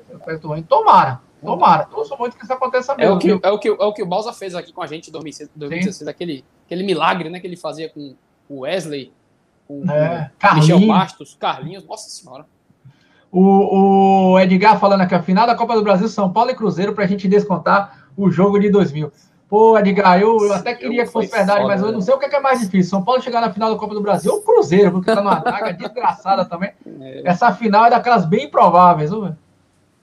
[0.67, 1.85] Tomara, tomara.
[1.85, 3.13] Torço muito que isso aconteça mesmo.
[3.13, 4.87] É o que, é o que, é o, que o Balsa fez aqui com a
[4.87, 8.15] gente em 2016, aquele aquele milagre né, que ele fazia com
[8.49, 9.13] o Wesley,
[9.67, 12.45] com é, o Michel Bastos, Carlinhos, nossa senhora.
[13.31, 16.93] O, o, Edgar falando aqui, a final da Copa do Brasil, São Paulo e Cruzeiro,
[16.93, 19.11] para a gente descontar o jogo de 2000.
[19.51, 22.17] Pô, Edgar, eu, eu até queria que fosse verdade, foda, mas eu não sei o
[22.17, 22.89] que é, mais difícil.
[22.89, 25.39] São Paulo chegar na final da Copa do Brasil ou o Cruzeiro, porque tá numa
[25.39, 26.71] draga desgraçada também.
[27.01, 27.23] É.
[27.25, 29.35] Essa final é daquelas bem improváveis, O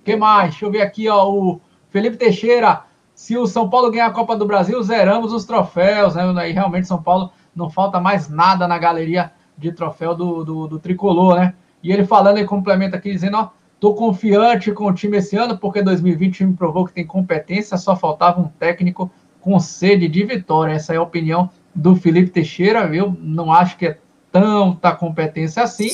[0.05, 0.51] que mais?
[0.51, 2.83] Deixa eu ver aqui, ó, o Felipe Teixeira
[3.15, 6.51] se o São Paulo ganhar a Copa do Brasil, zeramos os troféus, né?
[6.51, 10.79] E realmente São Paulo não falta mais nada na galeria de troféu do, do, do
[10.79, 11.55] tricolor, né?
[11.83, 13.49] E ele falando e complementa aqui, dizendo, ó,
[13.81, 17.79] tô confiante com o time esse ano, porque 2020 o time provou que tem competência,
[17.79, 19.11] só faltava um técnico
[19.41, 20.73] com sede de vitória.
[20.73, 23.17] Essa é a opinião do Felipe Teixeira, viu?
[23.21, 23.99] Não acho que é
[24.33, 25.91] tanta competência assim,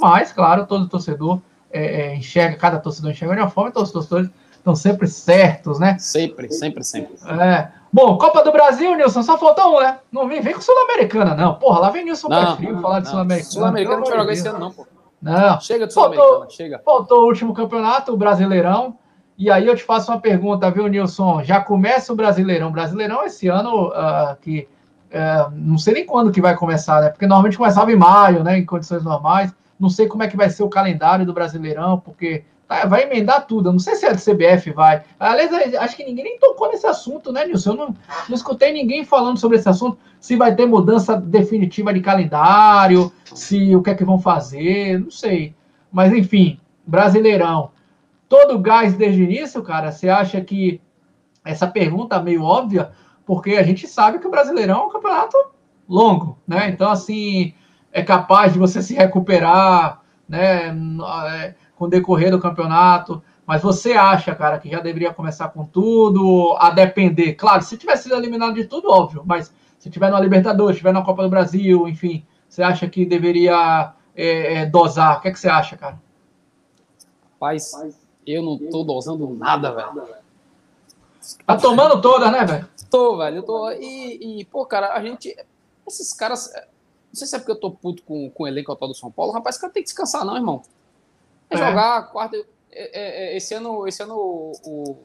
[0.00, 1.40] mas, claro, todo torcedor
[1.70, 5.78] é, é, enxerga, cada torcedor enxerga de uma forma, todos os torcedores estão sempre certos,
[5.78, 5.96] né?
[5.98, 7.14] Sempre, sempre, sempre.
[7.40, 7.68] É.
[7.92, 9.98] Bom, Copa do Brasil, Nilson, só faltou um, né?
[10.12, 11.54] Não vem, vem com Sul-Americana, não.
[11.54, 13.50] Porra, lá vem Nilson não, frio falar de Sul-Americana.
[13.50, 14.86] Sul-Americana não vai jogar esse ano, não, pô.
[15.20, 15.60] Não.
[15.60, 16.78] Chega de Sul-Americana, chega.
[16.84, 18.96] Faltou o último campeonato, o Brasileirão.
[19.40, 21.42] E aí eu te faço uma pergunta, viu, Nilson?
[21.42, 22.70] Já começa o Brasileirão.
[22.70, 24.68] Brasileirão esse ano, uh, que
[25.10, 27.08] uh, não sei nem quando que vai começar, né?
[27.08, 28.58] Porque normalmente começava em maio, né?
[28.58, 29.50] Em condições normais.
[29.78, 32.44] Não sei como é que vai ser o calendário do Brasileirão, porque
[32.86, 33.70] vai emendar tudo.
[33.70, 35.04] Eu não sei se a CBF vai.
[35.18, 37.70] Aliás, acho que ninguém nem tocou nesse assunto, né, Nilson?
[37.70, 37.86] Eu não,
[38.28, 39.96] não escutei ninguém falando sobre esse assunto.
[40.20, 45.10] Se vai ter mudança definitiva de calendário, se o que é que vão fazer, não
[45.10, 45.54] sei.
[45.90, 47.70] Mas, enfim, Brasileirão.
[48.30, 50.80] Todo gás desde o início, cara, você acha que
[51.44, 52.92] essa pergunta é meio óbvia,
[53.26, 55.36] porque a gente sabe que o Brasileirão é um campeonato
[55.88, 56.70] longo, né?
[56.70, 57.52] Então, assim,
[57.92, 60.68] é capaz de você se recuperar, né?
[60.68, 63.20] É, com o decorrer do campeonato.
[63.44, 67.32] Mas você acha, cara, que já deveria começar com tudo, a depender?
[67.32, 71.02] Claro, se tivesse sido eliminado de tudo, óbvio, mas se tiver na Libertadores, tiver na
[71.02, 75.18] Copa do Brasil, enfim, você acha que deveria é, é, dosar?
[75.18, 76.00] O que, é que você acha, cara?
[77.32, 77.72] Rapaz,
[78.32, 80.14] eu não tô dosando nada, velho.
[81.46, 82.68] Tá tomando toda, né, velho?
[82.90, 83.36] Tô, velho.
[83.36, 83.70] Eu tô.
[83.72, 85.36] E, e, pô, cara, a gente.
[85.86, 86.52] Esses caras.
[87.08, 89.10] Não sei se é porque eu tô puto com, com o elenco atual do São
[89.10, 89.32] Paulo.
[89.32, 90.62] Rapaz, cara tem que descansar, não, irmão.
[91.50, 92.36] É, jogar quarta.
[92.36, 94.96] É, é, é, esse ano, esse ano o, o,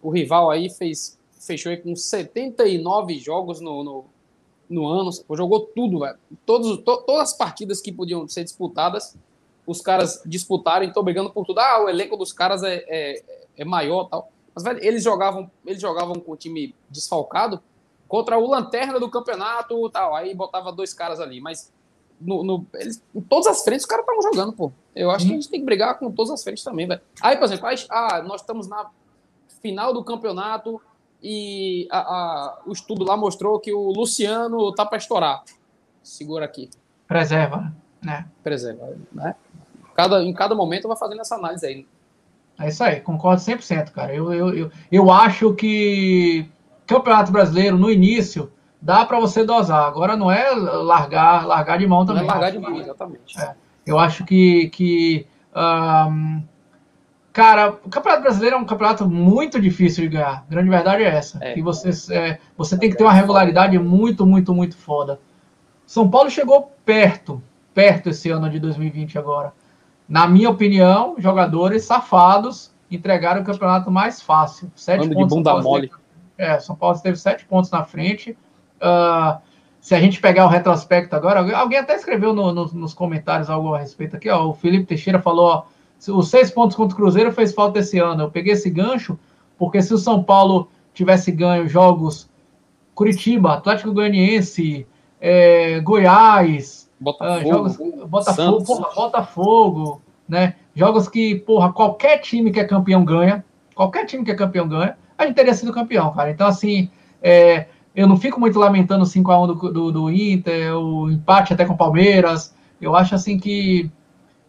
[0.00, 4.04] o, rival aí fez fechou aí com 79 jogos no, no,
[4.68, 6.16] no ano, jogou tudo, velho.
[6.46, 9.16] Todos, to, todas as partidas que podiam ser disputadas,
[9.70, 11.60] os caras disputaram, estão brigando por tudo.
[11.60, 13.24] Ah, o elenco dos caras é, é,
[13.56, 14.30] é maior tal.
[14.54, 17.62] Mas, velho, eles jogavam, eles jogavam com o time desfalcado
[18.08, 20.14] contra o lanterna do campeonato tal.
[20.16, 21.40] Aí botava dois caras ali.
[21.40, 21.72] Mas
[22.20, 24.72] no, no eles, em todas as frentes os caras estavam jogando, pô.
[24.94, 27.00] Eu acho que a gente tem que brigar com todas as frentes também, velho.
[27.22, 28.90] Aí, por exemplo, aí, ah, nós estamos na
[29.62, 30.80] final do campeonato
[31.22, 35.44] e a, a, o estudo lá mostrou que o Luciano tá para estourar.
[36.02, 36.70] Segura aqui.
[37.06, 37.72] Preserva,
[38.02, 38.26] né?
[38.42, 39.36] Preserva, né?
[40.00, 41.86] Cada, em cada momento vai fazendo essa análise aí.
[42.58, 44.14] É isso aí, concordo 100%, cara.
[44.14, 46.48] Eu, eu, eu, eu acho que
[46.86, 48.50] Campeonato Brasileiro, no início,
[48.80, 49.86] dá para você dosar.
[49.86, 52.22] Agora não é largar, largar de mão também.
[52.22, 53.38] Não é largar de mão, exatamente.
[53.38, 53.54] É.
[53.86, 56.42] Eu acho que, que um,
[57.30, 60.44] cara, o Campeonato Brasileiro é um campeonato muito difícil de ganhar.
[60.46, 61.38] A grande verdade é essa.
[61.42, 61.52] É.
[61.52, 65.20] Que você, é, você tem que ter uma regularidade muito, muito, muito foda.
[65.86, 67.42] São Paulo chegou perto,
[67.74, 69.52] perto esse ano de 2020 agora.
[70.10, 74.68] Na minha opinião, jogadores safados entregaram o campeonato mais fácil.
[74.74, 75.28] Sete Ando pontos.
[75.28, 75.90] De bunda mole.
[76.36, 78.36] é, São Paulo teve sete pontos na frente.
[78.82, 79.40] Uh,
[79.80, 83.72] se a gente pegar o retrospecto agora, alguém até escreveu no, no, nos comentários algo
[83.72, 85.64] a respeito aqui, ó, o Felipe Teixeira falou, ó,
[86.12, 88.24] os seis pontos contra o Cruzeiro fez falta esse ano.
[88.24, 89.16] Eu peguei esse gancho
[89.56, 92.28] porque se o São Paulo tivesse ganho jogos
[92.94, 94.86] Curitiba, Atlético Goianiense,
[95.20, 97.76] é, Goiás, Botafogo, uh, jogos,
[98.08, 100.54] Botafogo, porra, Botafogo, né?
[100.74, 103.44] Jogos que, porra, qualquer time que é campeão ganha,
[103.74, 106.30] qualquer time que é campeão ganha, a gente teria sido campeão, cara.
[106.30, 106.90] Então, assim,
[107.22, 111.64] é, eu não fico muito lamentando o 5x1 do, do, do, Inter, o empate até
[111.64, 112.54] com o Palmeiras.
[112.80, 113.90] Eu acho assim que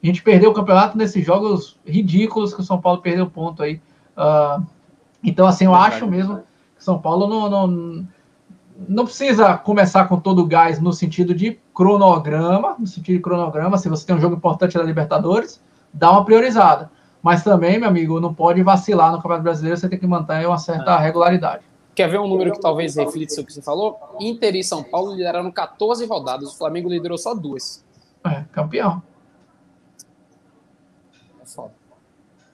[0.04, 3.82] a gente perdeu o campeonato nesses jogos ridículos que o São Paulo perdeu ponto aí.
[4.18, 4.66] Uh,
[5.24, 6.38] então, assim, eu acho mesmo
[6.76, 8.08] que São Paulo não, não,
[8.88, 13.78] não precisa começar com todo o gás no sentido de cronograma, no sentido de cronograma,
[13.78, 15.62] se você tem um jogo importante da Libertadores,
[15.94, 16.92] dá uma priorizada.
[17.22, 20.58] Mas também, meu amigo, não pode vacilar no Campeonato Brasileiro, você tem que manter uma
[20.58, 20.98] certa é.
[20.98, 21.64] regularidade.
[21.94, 24.00] Quer ver um número que talvez reflita isso que você falou?
[24.20, 27.86] Inter e São Paulo lideraram 14 rodadas, o Flamengo liderou só duas.
[28.26, 29.04] É, campeão.
[31.42, 31.74] É foda.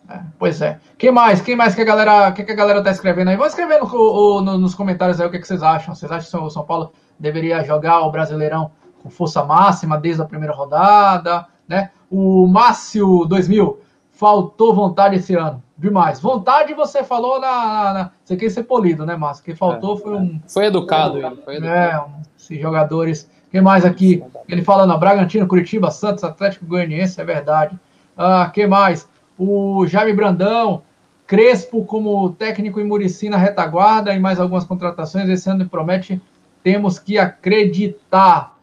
[0.10, 0.80] É, pois é.
[0.98, 1.42] Quem mais?
[1.42, 3.36] Quem mais que a galera, que, que a galera tá escrevendo aí?
[3.36, 5.94] Vão escrevendo no, no, nos comentários aí o que, que vocês acham.
[5.94, 8.72] Vocês acham que o São Paulo deveria jogar o Brasileirão
[9.02, 11.92] com força máxima desde a primeira rodada, né?
[12.10, 13.80] O Márcio 2000
[14.12, 15.62] faltou vontade esse ano.
[15.78, 16.20] Demais.
[16.20, 17.94] Vontade você falou na.
[17.94, 19.44] na você quer ser polido, né, Márcio?
[19.44, 20.42] Que faltou é, foi um.
[20.48, 21.36] Foi educado, ele.
[21.44, 21.78] Foi educado.
[21.78, 23.30] É, um, esses jogadores.
[23.52, 24.24] Quem mais aqui?
[24.48, 27.80] Ele fala na Bragantino, Curitiba, Santos, Atlético Goianiense, é verdade.
[28.18, 29.08] Ah, que mais?
[29.38, 30.84] O Jaime Brandão,
[31.26, 35.30] Crespo como técnico em Murici na retaguarda e mais algumas contratações.
[35.30, 36.22] Esse ano promete.
[36.64, 38.56] Temos que acreditar.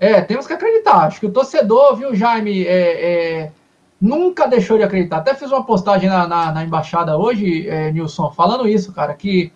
[0.00, 1.06] É, temos que acreditar.
[1.06, 3.52] Acho que o torcedor, viu, Jaime, é, é
[4.00, 5.18] nunca deixou de acreditar.
[5.18, 9.52] Até fiz uma postagem na, na, na embaixada hoje, é, Nilson, falando isso, cara, que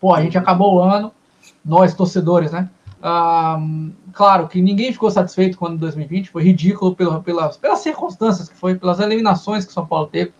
[0.00, 1.12] pô, a gente acabou o ano,
[1.64, 2.68] nós torcedores, né?
[3.02, 3.58] Ah,
[4.12, 8.48] claro que ninguém ficou satisfeito com o ano de 2020, foi ridículo pelas, pelas circunstâncias
[8.48, 10.32] que foi, pelas eliminações que o São Paulo teve.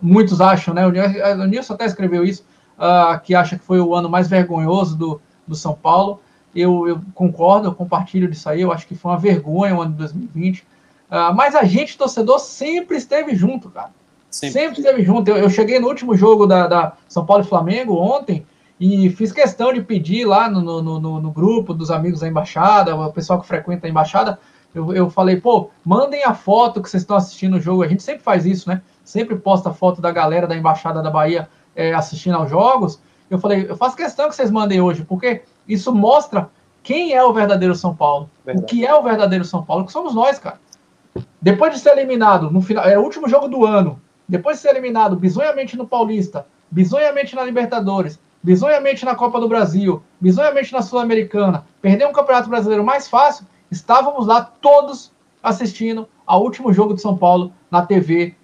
[0.00, 0.86] Muitos acham, né?
[0.86, 2.44] O Nilson até escreveu isso,
[2.78, 6.20] uh, que acha que foi o ano mais vergonhoso do, do São Paulo.
[6.54, 8.60] Eu, eu concordo, eu compartilho disso aí.
[8.60, 10.60] Eu acho que foi uma vergonha o ano de 2020.
[10.60, 13.90] Uh, mas a gente, torcedor, sempre esteve junto, cara.
[14.30, 15.28] Sempre, sempre esteve junto.
[15.28, 18.46] Eu, eu, cheguei no último jogo da, da, São Paulo e Flamengo ontem
[18.80, 22.96] e fiz questão de pedir lá no, no, no, no grupo dos amigos da embaixada,
[22.96, 24.38] o pessoal que frequenta a embaixada.
[24.74, 27.82] Eu, eu falei, pô, mandem a foto que vocês estão assistindo o jogo.
[27.82, 28.80] A gente sempre faz isso, né?
[29.04, 31.46] Sempre posta foto da galera da embaixada da Bahia
[31.76, 32.98] é, assistindo aos jogos.
[33.28, 36.48] Eu falei, eu faço questão que vocês mandem hoje, porque isso mostra
[36.82, 38.30] quem é o verdadeiro São Paulo.
[38.46, 38.64] Verdade.
[38.64, 40.58] O que é o verdadeiro São Paulo, que somos nós, cara.
[41.42, 44.00] Depois de ser eliminado no final, é o último jogo do ano.
[44.26, 50.02] Depois de ser eliminado bizonhamente no Paulista, bizonhamente na Libertadores, bizonhamente na Copa do Brasil,
[50.20, 55.12] bizonhamente na Sul-Americana, perder um Campeonato Brasileiro mais fácil, estávamos lá todos
[55.42, 58.34] assistindo ao último jogo de São Paulo na TV,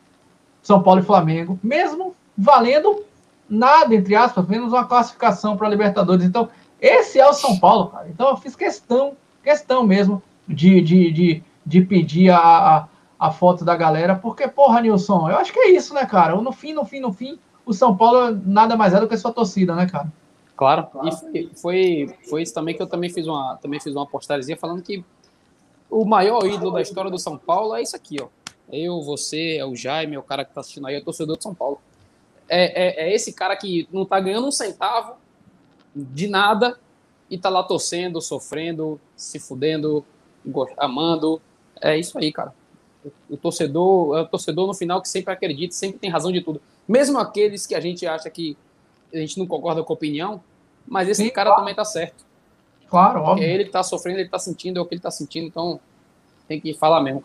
[0.62, 3.04] São Paulo e Flamengo, mesmo valendo
[3.48, 6.24] nada, entre aspas, menos uma classificação para a Libertadores.
[6.24, 6.48] Então,
[6.80, 8.08] esse é o São Paulo, cara.
[8.08, 13.64] Então, eu fiz questão, questão mesmo de, de, de de pedir a, a, a, foto
[13.64, 16.36] da galera, porque, porra, Nilson, eu acho que é isso, né, cara?
[16.36, 19.18] No fim, no fim, no fim, o São Paulo nada mais é do que a
[19.18, 20.10] sua torcida, né, cara?
[20.56, 20.88] Claro,
[21.34, 24.80] e foi, foi isso também que eu também fiz uma, também fiz uma postagemzinha falando
[24.80, 25.04] que
[25.90, 28.28] o maior ídolo da história do São Paulo é isso aqui, ó.
[28.72, 31.36] Eu, você, é o Jaime, é o cara que tá assistindo aí, é o torcedor
[31.36, 31.78] de São Paulo.
[32.48, 35.16] É, é, é esse cara que não tá ganhando um centavo,
[35.94, 36.78] de nada
[37.30, 40.04] e tá lá torcendo, sofrendo, se fudendo,
[40.76, 41.40] amando.
[41.80, 42.54] É isso aí, cara.
[43.28, 46.60] O torcedor, é o torcedor no final que sempre acredita, sempre tem razão de tudo.
[46.88, 48.56] Mesmo aqueles que a gente acha que
[49.12, 50.40] a gente não concorda com a opinião,
[50.86, 51.62] mas esse Sim, cara claro.
[51.62, 52.24] também tá certo.
[52.88, 53.44] Claro, óbvio.
[53.44, 55.80] É ele que tá sofrendo, ele tá sentindo, é o que ele tá sentindo, então
[56.46, 57.24] tem que falar mesmo.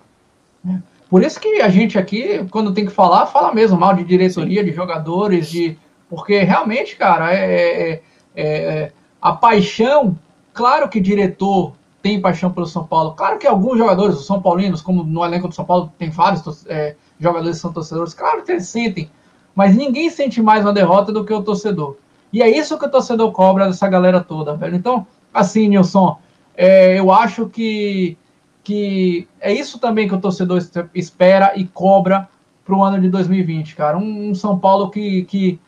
[0.68, 0.80] É.
[1.10, 4.64] Por isso que a gente aqui, quando tem que falar, fala mesmo mal de diretoria,
[4.64, 5.78] de jogadores, de.
[6.10, 8.04] Porque realmente, cara, é, é, é,
[8.36, 10.18] é a paixão,
[10.54, 13.12] claro que diretor tem paixão pelo São Paulo.
[13.12, 16.66] Claro que alguns jogadores, os São Paulinos, como no elenco do São Paulo tem vários
[16.66, 19.10] é, jogadores que são torcedores, claro que eles sentem,
[19.56, 21.98] mas ninguém sente mais uma derrota do que o torcedor.
[22.32, 24.76] E é isso que o torcedor cobra dessa galera toda, velho.
[24.76, 26.18] Então, assim, Nilson,
[26.56, 28.18] é, eu acho que,
[28.64, 30.60] que é isso também que o torcedor
[30.94, 32.30] espera e cobra
[32.64, 33.98] para o ano de 2020, cara.
[33.98, 35.60] Um, um, São Paulo que, que,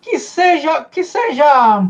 [0.00, 1.86] que, seja, que seja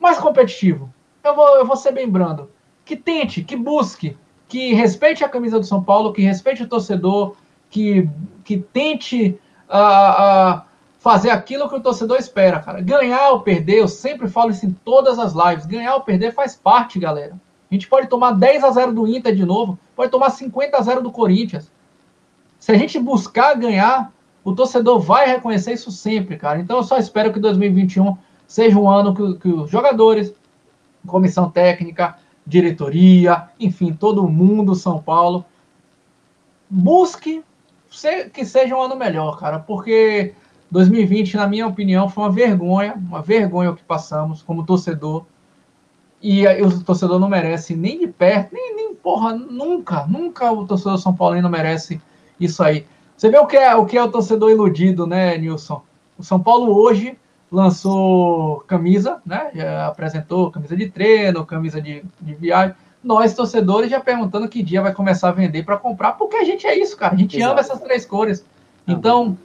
[0.00, 0.92] mais competitivo.
[1.22, 2.48] Eu vou, eu vou ser bem brando
[2.84, 4.16] que tente, que busque,
[4.46, 7.34] que respeite a camisa do São Paulo, que respeite o torcedor,
[7.70, 8.08] que,
[8.44, 9.38] que tente
[9.68, 10.62] uh, uh,
[10.98, 12.80] fazer aquilo que o torcedor espera, cara.
[12.80, 15.66] Ganhar ou perder, eu sempre falo isso em todas as lives.
[15.66, 17.38] Ganhar ou perder faz parte, galera.
[17.70, 20.80] A gente pode tomar 10 a 0 do Inter de novo, pode tomar 50 a
[20.80, 21.70] 0 do Corinthians.
[22.58, 24.12] Se a gente buscar ganhar,
[24.42, 26.60] o torcedor vai reconhecer isso sempre, cara.
[26.60, 28.16] Então eu só espero que 2021
[28.46, 30.32] seja um ano que, que os jogadores,
[31.06, 32.16] comissão técnica,
[32.46, 35.44] diretoria, enfim, todo mundo, São Paulo,
[36.68, 37.42] busque
[38.32, 40.34] que seja um ano melhor, cara, porque
[40.70, 45.24] 2020, na minha opinião, foi uma vergonha, uma vergonha o que passamos como torcedor.
[46.20, 50.98] E o torcedor não merece nem de perto, nem, nem porra, nunca, nunca o torcedor
[50.98, 52.00] São Paulino merece
[52.40, 52.86] isso aí.
[53.16, 55.82] Você vê o que é o que é o torcedor iludido, né, Nilson?
[56.18, 57.16] O São Paulo hoje
[57.52, 59.50] lançou camisa, né?
[59.54, 62.74] Já apresentou camisa de treino, camisa de, de viagem.
[63.04, 66.66] Nós, torcedores, já perguntando que dia vai começar a vender para comprar, porque a gente
[66.66, 67.14] é isso, cara.
[67.14, 67.52] A gente Exato.
[67.52, 68.44] ama essas três cores.
[68.88, 69.36] Então,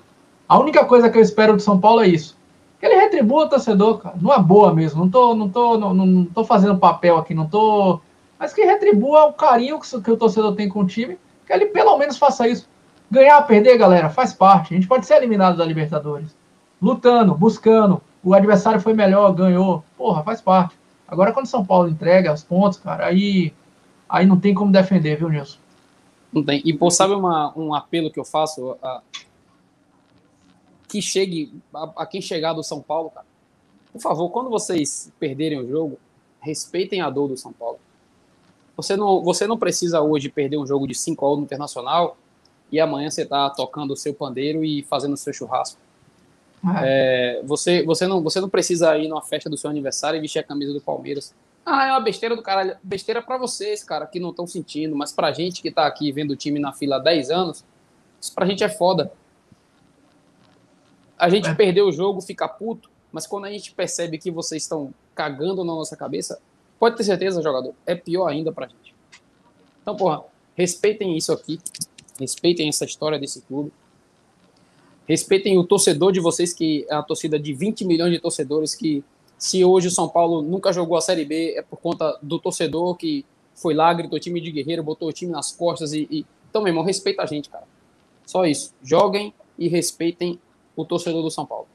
[0.48, 2.38] a única coisa que eu espero do São Paulo é isso.
[2.80, 4.16] Que ele retribua o torcedor, cara.
[4.20, 5.02] Numa boa mesmo.
[5.02, 8.00] Não tô, não tô, não, não tô fazendo papel aqui, não tô.
[8.40, 11.18] Mas que retribua o carinho que, que o torcedor tem com o time.
[11.46, 12.70] Que ele pelo menos faça isso.
[13.12, 14.74] Ganhar, perder, galera, faz parte.
[14.74, 16.40] A gente pode ser eliminado da Libertadores
[16.82, 18.02] lutando, buscando.
[18.24, 19.84] O adversário foi melhor, ganhou.
[19.98, 20.78] Porra, faz parte.
[21.10, 23.54] Agora, quando São Paulo entrega os pontos, cara, aí,
[24.08, 25.58] aí não tem como defender, viu, Nilson?
[26.32, 26.62] Não tem.
[26.64, 28.78] E, pô, sabe uma, um apelo que eu faço?
[28.82, 29.02] A,
[30.88, 33.26] que chegue, a, a quem chegar do São Paulo, cara.
[33.92, 35.98] Por favor, quando vocês perderem o jogo,
[36.40, 37.80] respeitem a dor do São Paulo.
[38.78, 42.18] Você não, você não precisa hoje perder um jogo de 5 a 1 no Internacional
[42.72, 45.80] e amanhã você tá tocando o seu pandeiro e fazendo o seu churrasco.
[46.84, 50.40] É, você, você, não, você não precisa ir numa festa do seu aniversário e vestir
[50.40, 51.34] a camisa do Palmeiras.
[51.66, 52.76] Ah, é uma besteira do caralho.
[52.84, 56.32] Besteira para vocês, cara, que não estão sentindo, mas pra gente que tá aqui vendo
[56.32, 57.66] o time na fila há 10 anos,
[58.20, 59.12] isso pra gente é foda.
[61.18, 61.54] A gente é.
[61.54, 65.74] perdeu o jogo, fica puto, mas quando a gente percebe que vocês estão cagando na
[65.74, 66.40] nossa cabeça,
[66.80, 68.96] pode ter certeza, jogador, é pior ainda pra gente.
[69.82, 70.24] Então, porra,
[70.56, 71.60] respeitem isso aqui,
[72.20, 73.72] respeitem essa história desse clube.
[75.10, 79.04] Respeitem o torcedor de vocês, que é a torcida de 20 milhões de torcedores, que
[79.40, 82.96] se hoje o São Paulo nunca jogou a Série B, é por conta do torcedor
[82.96, 83.26] que
[83.56, 86.26] foi lá, gritou time de guerreiro, botou o time nas costas e, e...
[86.48, 87.64] Então, meu irmão, respeita a gente, cara.
[88.24, 88.72] Só isso.
[88.84, 90.40] Joguem e respeitem
[90.76, 91.66] o torcedor do São Paulo.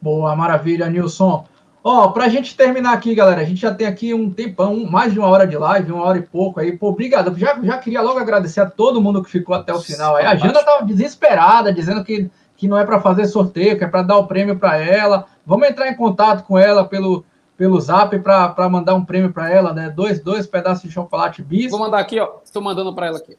[0.00, 1.48] Boa, maravilha, Nilson.
[1.82, 5.18] Ó, pra gente terminar aqui, galera, a gente já tem aqui um tempão, mais de
[5.18, 6.76] uma hora de live, uma hora e pouco aí.
[6.76, 7.36] Pô, obrigado.
[7.38, 10.16] Já, já queria logo agradecer a todo mundo que ficou até o final.
[10.16, 13.88] Aí a Jana tava desesperada, dizendo que, que não é para fazer sorteio, que é
[13.88, 15.26] para dar o prêmio para ela.
[15.46, 17.24] Vamos entrar em contato com ela pelo,
[17.56, 19.88] pelo zap para mandar um prêmio para ela, né?
[19.88, 21.70] Dois, dois pedaços de chocolate bis.
[21.70, 22.38] Vou mandar aqui, ó.
[22.44, 23.36] Estou mandando para ela aqui.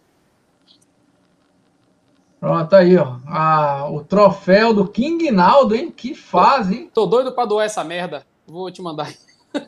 [2.40, 3.18] Pronto, aí, ó.
[3.28, 5.91] Ah, o troféu do King Naldo, hein?
[5.95, 6.91] Que fase, hein?
[6.94, 8.24] Tô doido para doar essa merda.
[8.48, 9.11] Vou te mandar.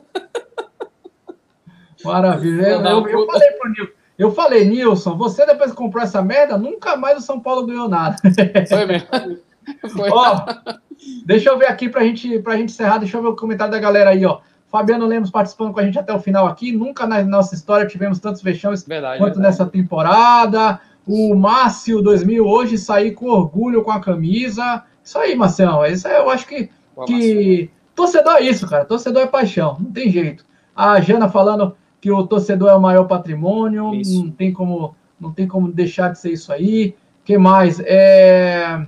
[2.04, 2.68] Maravilha.
[2.68, 3.92] Eu, eu, eu falei pro Nilson.
[4.18, 7.90] Eu falei, Nilson, você depois que comprou essa merda, nunca mais o São Paulo ganhou
[7.90, 8.18] nada.
[8.70, 9.08] Foi mesmo.
[9.96, 10.10] Foi.
[10.10, 10.46] Ó,
[11.26, 13.80] deixa eu ver aqui pra gente, pra gente encerrar, deixa eu ver o comentário da
[13.80, 14.40] galera aí, ó.
[14.72, 16.72] Fabiano Lemos participando com a gente até o final aqui.
[16.72, 19.60] Nunca na nossa história tivemos tantos vexames verdade, quanto verdade.
[19.60, 20.80] nessa temporada.
[21.08, 24.84] O Márcio 2000 hoje sair com orgulho com a camisa.
[25.04, 25.86] Isso aí, Marcelo.
[25.86, 28.86] Isso aí eu acho que, Boa, que Torcedor é isso, cara.
[28.86, 30.46] Torcedor é paixão, não tem jeito.
[30.76, 34.24] A Jana falando que o torcedor é o maior patrimônio, isso.
[34.24, 36.96] não tem como, não tem como deixar de ser isso aí.
[37.24, 37.80] Quem mais?
[37.82, 38.86] É...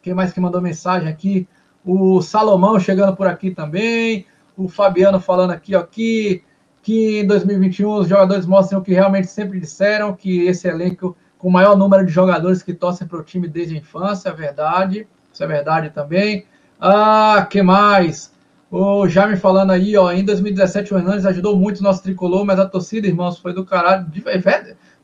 [0.00, 1.48] Quem mais que mandou mensagem aqui?
[1.84, 4.26] O Salomão chegando por aqui também.
[4.56, 6.42] O Fabiano falando aqui, ó, que,
[6.82, 11.48] que em 2021 os jogadores mostram o que realmente sempre disseram, que esse elenco com
[11.48, 15.06] o maior número de jogadores que torcem para o time desde a infância, é verdade.
[15.32, 16.46] Isso é verdade também.
[16.80, 18.34] Ah, que mais?
[18.70, 22.58] O Jaime falando aí, ó, em 2017 o Hernandes ajudou muito o nosso tricolor, mas
[22.58, 24.06] a torcida, irmãos, foi do caralho.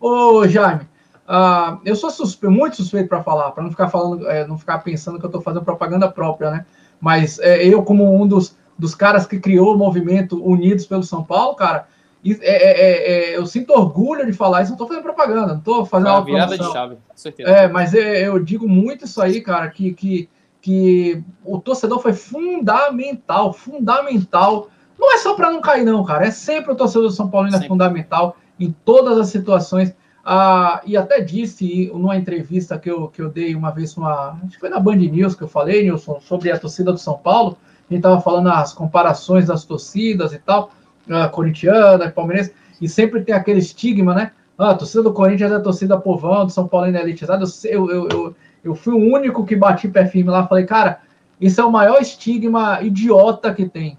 [0.01, 0.83] Ô, Jaime,
[1.27, 2.11] ah, eu sou
[2.51, 5.41] muito suspeito para falar, para não ficar falando, é, não ficar pensando que eu estou
[5.41, 6.67] fazendo propaganda própria, né?
[7.01, 11.23] Mas é, eu, como um dos, dos caras que criou o movimento Unidos pelo São
[11.23, 11.87] Paulo, cara,
[12.25, 15.85] é, é, é, eu sinto orgulho de falar isso, não estou fazendo propaganda, não estou
[15.85, 16.67] fazendo uma virada promoção.
[16.67, 17.51] de chave, com certeza.
[17.51, 20.29] É, mas eu digo muito isso aí, cara, que, que
[20.63, 24.69] que o torcedor foi fundamental, fundamental.
[24.99, 26.27] Não é só para não cair, não, cara.
[26.27, 29.93] É sempre o torcedor do São Paulo é fundamental em todas as situações.
[30.25, 34.53] Ah, e até disse numa entrevista que eu, que eu dei uma vez, uma, acho
[34.53, 37.59] que foi na Band News que eu falei, Nilson, sobre a torcida do São Paulo.
[37.91, 40.71] A gente estava falando as comparações das torcidas e tal,
[41.09, 44.33] a corintiana, palmeirense, e sempre tem aquele estigma, né?
[44.59, 47.45] Ah, a torcida do Corinthians é a torcida povão, do São Paulo é elitizada.
[47.65, 50.47] Eu, eu, eu, eu fui o único que bati pé firme lá.
[50.47, 51.01] Falei, cara,
[51.41, 53.99] isso é o maior estigma idiota que tem.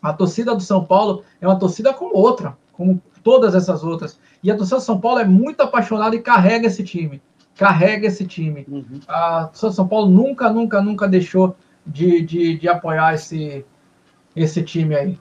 [0.00, 4.20] A torcida do São Paulo é uma torcida como outra, como todas essas outras.
[4.42, 7.20] E a torcida do São Paulo é muito apaixonada e carrega esse time.
[7.56, 8.64] Carrega esse time.
[8.68, 9.00] Uhum.
[9.08, 13.64] A torcida do São Paulo nunca, nunca, nunca deixou de, de, de apoiar esse,
[14.36, 15.18] esse time aí.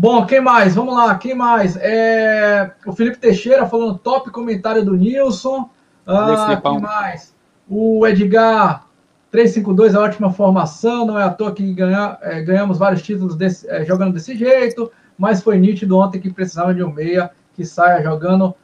[0.00, 0.76] Bom, quem mais?
[0.76, 1.76] Vamos lá, quem mais?
[1.76, 2.70] É...
[2.86, 5.68] O Felipe Teixeira falando top comentário do Nilson.
[6.06, 7.34] Ah, quem mais?
[7.68, 8.86] O Edgar
[9.32, 13.68] 352 é ótima formação, não é à toa que ganha, é, ganhamos vários títulos desse,
[13.68, 18.00] é, jogando desse jeito, mas foi nítido ontem que precisava de um meia que saia
[18.00, 18.54] jogando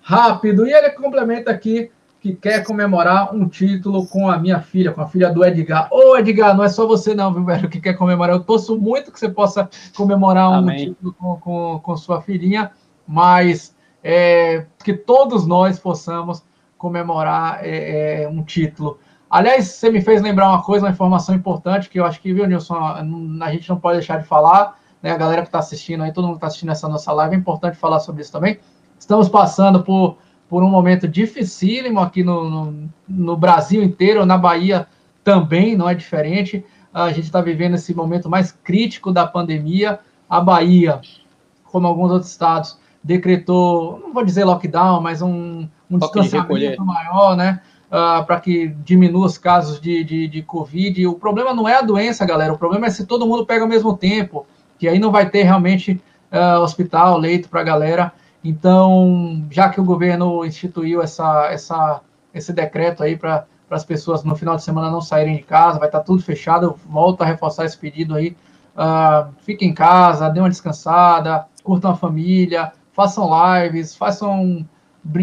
[0.00, 0.68] rápido.
[0.68, 1.90] E ele complementa aqui
[2.20, 5.88] que quer comemorar um título com a minha filha, com a filha do Edgar.
[5.90, 8.36] Ô, Edgar, não é só você não, viu, velho, que quer comemorar.
[8.36, 12.70] Eu torço muito que você possa comemorar um título com, com, com sua filhinha,
[13.08, 13.74] mas
[14.04, 16.44] é, que todos nós possamos
[16.76, 18.98] comemorar é, é, um título.
[19.30, 22.46] Aliás, você me fez lembrar uma coisa, uma informação importante que eu acho que, viu,
[22.46, 22.76] Nilson,
[23.40, 25.12] a gente não pode deixar de falar, né?
[25.12, 27.38] A galera que está assistindo aí, todo mundo que está assistindo essa nossa live, é
[27.38, 28.58] importante falar sobre isso também.
[28.98, 30.18] Estamos passando por,
[30.50, 34.88] por um momento dificílimo aqui no, no, no Brasil inteiro, na Bahia
[35.22, 36.66] também, não é diferente.
[36.92, 40.00] A gente está vivendo esse momento mais crítico da pandemia.
[40.28, 41.00] A Bahia,
[41.66, 47.60] como alguns outros estados, decretou, não vou dizer lockdown, mas um, um distanciamento maior, né?
[47.86, 51.06] Uh, para que diminua os casos de, de, de Covid.
[51.06, 52.52] O problema não é a doença, galera.
[52.52, 54.44] O problema é se todo mundo pega ao mesmo tempo,
[54.80, 56.00] que aí não vai ter realmente
[56.32, 58.12] uh, hospital, leito para a galera.
[58.42, 62.00] Então, já que o governo instituiu essa, essa,
[62.32, 65.88] esse decreto aí para as pessoas no final de semana não saírem de casa, vai
[65.88, 68.36] estar tá tudo fechado, volto a reforçar esse pedido aí.
[68.74, 74.66] Uh, fiquem em casa, dê uma descansada, curtam a família, façam lives, façam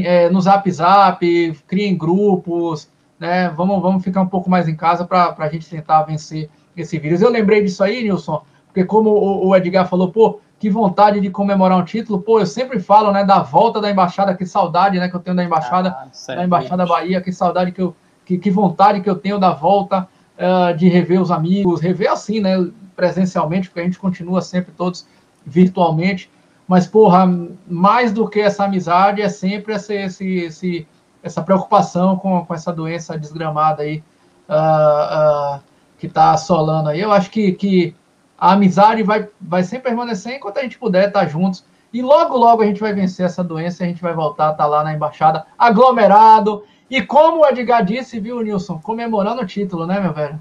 [0.03, 2.89] é, no Zap Zap, criem grupos,
[3.19, 3.49] né?
[3.49, 7.22] Vamos, vamos ficar um pouco mais em casa para a gente tentar vencer esse vírus.
[7.22, 11.29] Eu lembrei disso aí, Nilson, porque como o, o, Edgar falou, pô, que vontade de
[11.29, 15.07] comemorar um título, pô, eu sempre falo, né, da volta da embaixada, que saudade, né,
[15.07, 18.49] que eu tenho da embaixada, ah, da embaixada Bahia, que saudade que eu, que, que
[18.49, 20.07] vontade que eu tenho da volta
[20.38, 25.07] uh, de rever os amigos, rever assim, né, presencialmente, porque a gente continua sempre todos
[25.45, 26.29] virtualmente.
[26.67, 27.25] Mas, porra,
[27.67, 30.88] mais do que essa amizade é sempre esse, esse, esse
[31.23, 34.03] essa preocupação com, com essa doença desgramada aí
[34.49, 35.59] uh, uh,
[35.97, 36.99] que está assolando aí.
[36.99, 37.95] Eu acho que, que
[38.38, 41.65] a amizade vai, vai sempre permanecer enquanto a gente puder estar juntos.
[41.91, 44.51] E logo, logo a gente vai vencer essa doença e a gente vai voltar a
[44.51, 46.64] estar lá na embaixada, aglomerado.
[46.89, 48.80] E como o Edgar disse, viu, Nilson?
[48.80, 50.39] Comemorando o título, né, meu velho?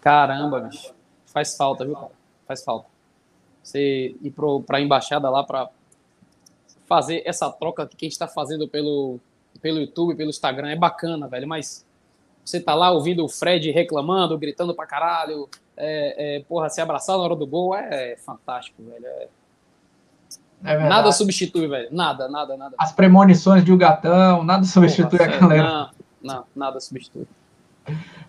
[0.00, 0.92] Caramba, bicho.
[1.26, 1.96] Faz falta, viu?
[2.46, 2.98] Faz falta
[3.68, 5.68] você ir para a embaixada lá para
[6.86, 9.20] fazer essa troca que a gente está fazendo pelo,
[9.60, 11.86] pelo YouTube, pelo Instagram, é bacana, velho, mas
[12.48, 17.16] você tá lá ouvindo o Fred reclamando, gritando pra caralho, é, é, porra, se abraçar
[17.16, 19.06] na hora do gol é, é fantástico, velho.
[19.06, 19.28] É...
[20.64, 21.88] É nada substitui, velho.
[21.92, 22.74] Nada, nada, nada.
[22.78, 25.62] As premonições de gatão, nada substitui Porra, a galera.
[25.62, 27.28] Não, não, nada substitui.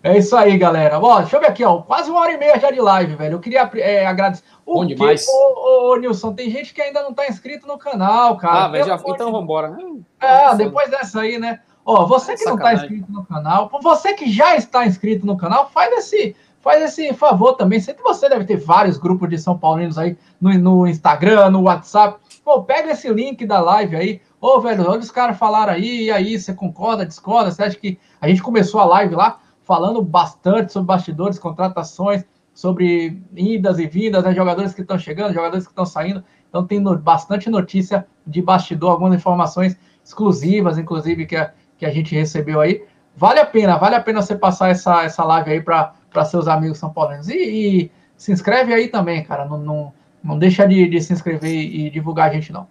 [0.03, 0.99] É isso aí, galera.
[0.99, 1.81] Ó, deixa eu ver aqui, ó.
[1.81, 3.33] Quase uma hora e meia já de live, velho.
[3.33, 4.43] Eu queria é, agradecer.
[4.65, 5.25] O Bom demais.
[5.27, 8.65] Ô, ô, ô, Nilson, tem gente que ainda não tá inscrito no canal, cara.
[8.65, 8.95] Ah, velho, já...
[8.95, 9.75] então vambora.
[10.19, 11.61] É, depois dessa aí, né?
[11.85, 12.57] Ó, você que Sacanagem.
[12.57, 16.83] não tá inscrito no canal, você que já está inscrito no canal, faz esse, faz
[16.83, 17.79] esse favor também.
[17.79, 22.19] Sempre você deve ter vários grupos de São Paulinos aí no, no Instagram, no WhatsApp.
[22.43, 24.21] Pô, pega esse link da live aí.
[24.39, 27.51] Ô, velho, olha os caras falaram aí, e aí, você concorda, discorda?
[27.51, 29.39] Você acha que a gente começou a live lá?
[29.69, 32.25] falando bastante sobre bastidores, contratações,
[32.55, 36.23] sobre idas e vindas, né, jogadores que estão chegando, jogadores que estão saindo.
[36.49, 41.89] Então tem no, bastante notícia de bastidor, algumas informações exclusivas, inclusive, que a, que a
[41.89, 42.83] gente recebeu aí.
[43.15, 46.77] Vale a pena, vale a pena você passar essa, essa live aí para seus amigos
[46.77, 47.29] são paulinos.
[47.29, 49.45] E, e, se inscreve aí também, cara.
[49.45, 52.67] Não, não, não deixa de, de se inscrever e divulgar a gente, não.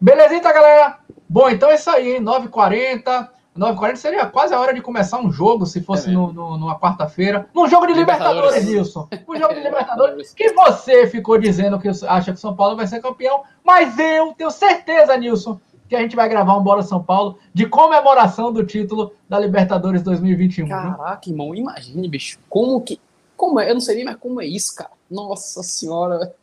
[0.00, 0.98] Belezinha, tá, galera?
[1.28, 2.22] Bom, então é isso aí, hein?
[2.22, 3.28] 9h40.
[3.56, 6.78] 9h40 seria quase a hora de começar um jogo, se fosse é no, no, numa
[6.78, 7.48] quarta-feira.
[7.54, 9.08] Num jogo de Libertadores, Nilson.
[9.28, 10.34] Um jogo de Libertadores.
[10.34, 14.32] que você ficou dizendo que acha que o São Paulo vai ser campeão, mas eu
[14.32, 15.60] tenho certeza, Nilson,
[15.94, 20.02] que a gente vai gravar um Bora São Paulo de comemoração do título da Libertadores
[20.02, 20.68] 2021.
[20.68, 23.00] Caraca, irmão, imagine, bicho, como que.
[23.36, 23.70] Como é?
[23.70, 24.90] Eu não sei nem como é isso, cara.
[25.10, 26.34] Nossa senhora.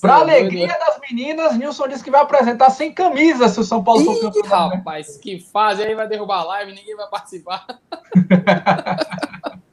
[0.00, 4.02] Pra alegria das meninas, Nilson disse que vai apresentar sem camisa se o São Paulo
[4.04, 4.70] for campeão.
[4.70, 4.76] Né?
[4.76, 7.66] Rapaz, que fase aí vai derrubar a live, ninguém vai participar.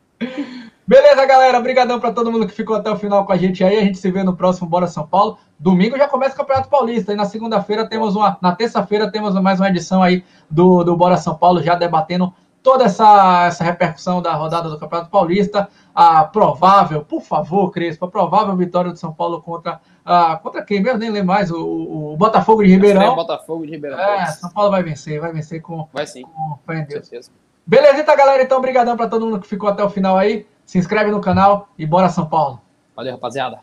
[0.92, 1.58] Beleza, galera.
[1.58, 3.78] Obrigadão para todo mundo que ficou até o final com a gente aí.
[3.78, 5.38] A gente se vê no próximo Bora São Paulo.
[5.58, 7.14] Domingo já começa o Campeonato Paulista.
[7.14, 8.38] E na segunda-feira temos uma.
[8.42, 12.84] Na terça-feira temos mais uma edição aí do, do Bora São Paulo, já debatendo toda
[12.84, 15.70] essa, essa repercussão da rodada do Campeonato Paulista.
[15.96, 19.80] A provável, por favor, Crespo, a provável vitória do São Paulo contra.
[20.06, 21.00] Uh, contra quem mesmo?
[21.00, 21.52] Nem lembro mais.
[21.52, 23.14] O, o Botafogo de Ribeirão.
[23.14, 23.98] É, Botafogo de Ribeirão.
[23.98, 25.22] É, São Paulo vai vencer.
[25.22, 25.88] Vai vencer com.
[25.94, 26.24] Vai sim.
[26.66, 27.32] Com em Deus.
[27.66, 28.44] Beleza, então, galera.
[28.44, 30.46] Então, obrigadão para todo mundo que ficou até o final aí.
[30.72, 32.62] Se inscreve no canal e bora São Paulo.
[32.96, 33.60] Valeu, rapaziada.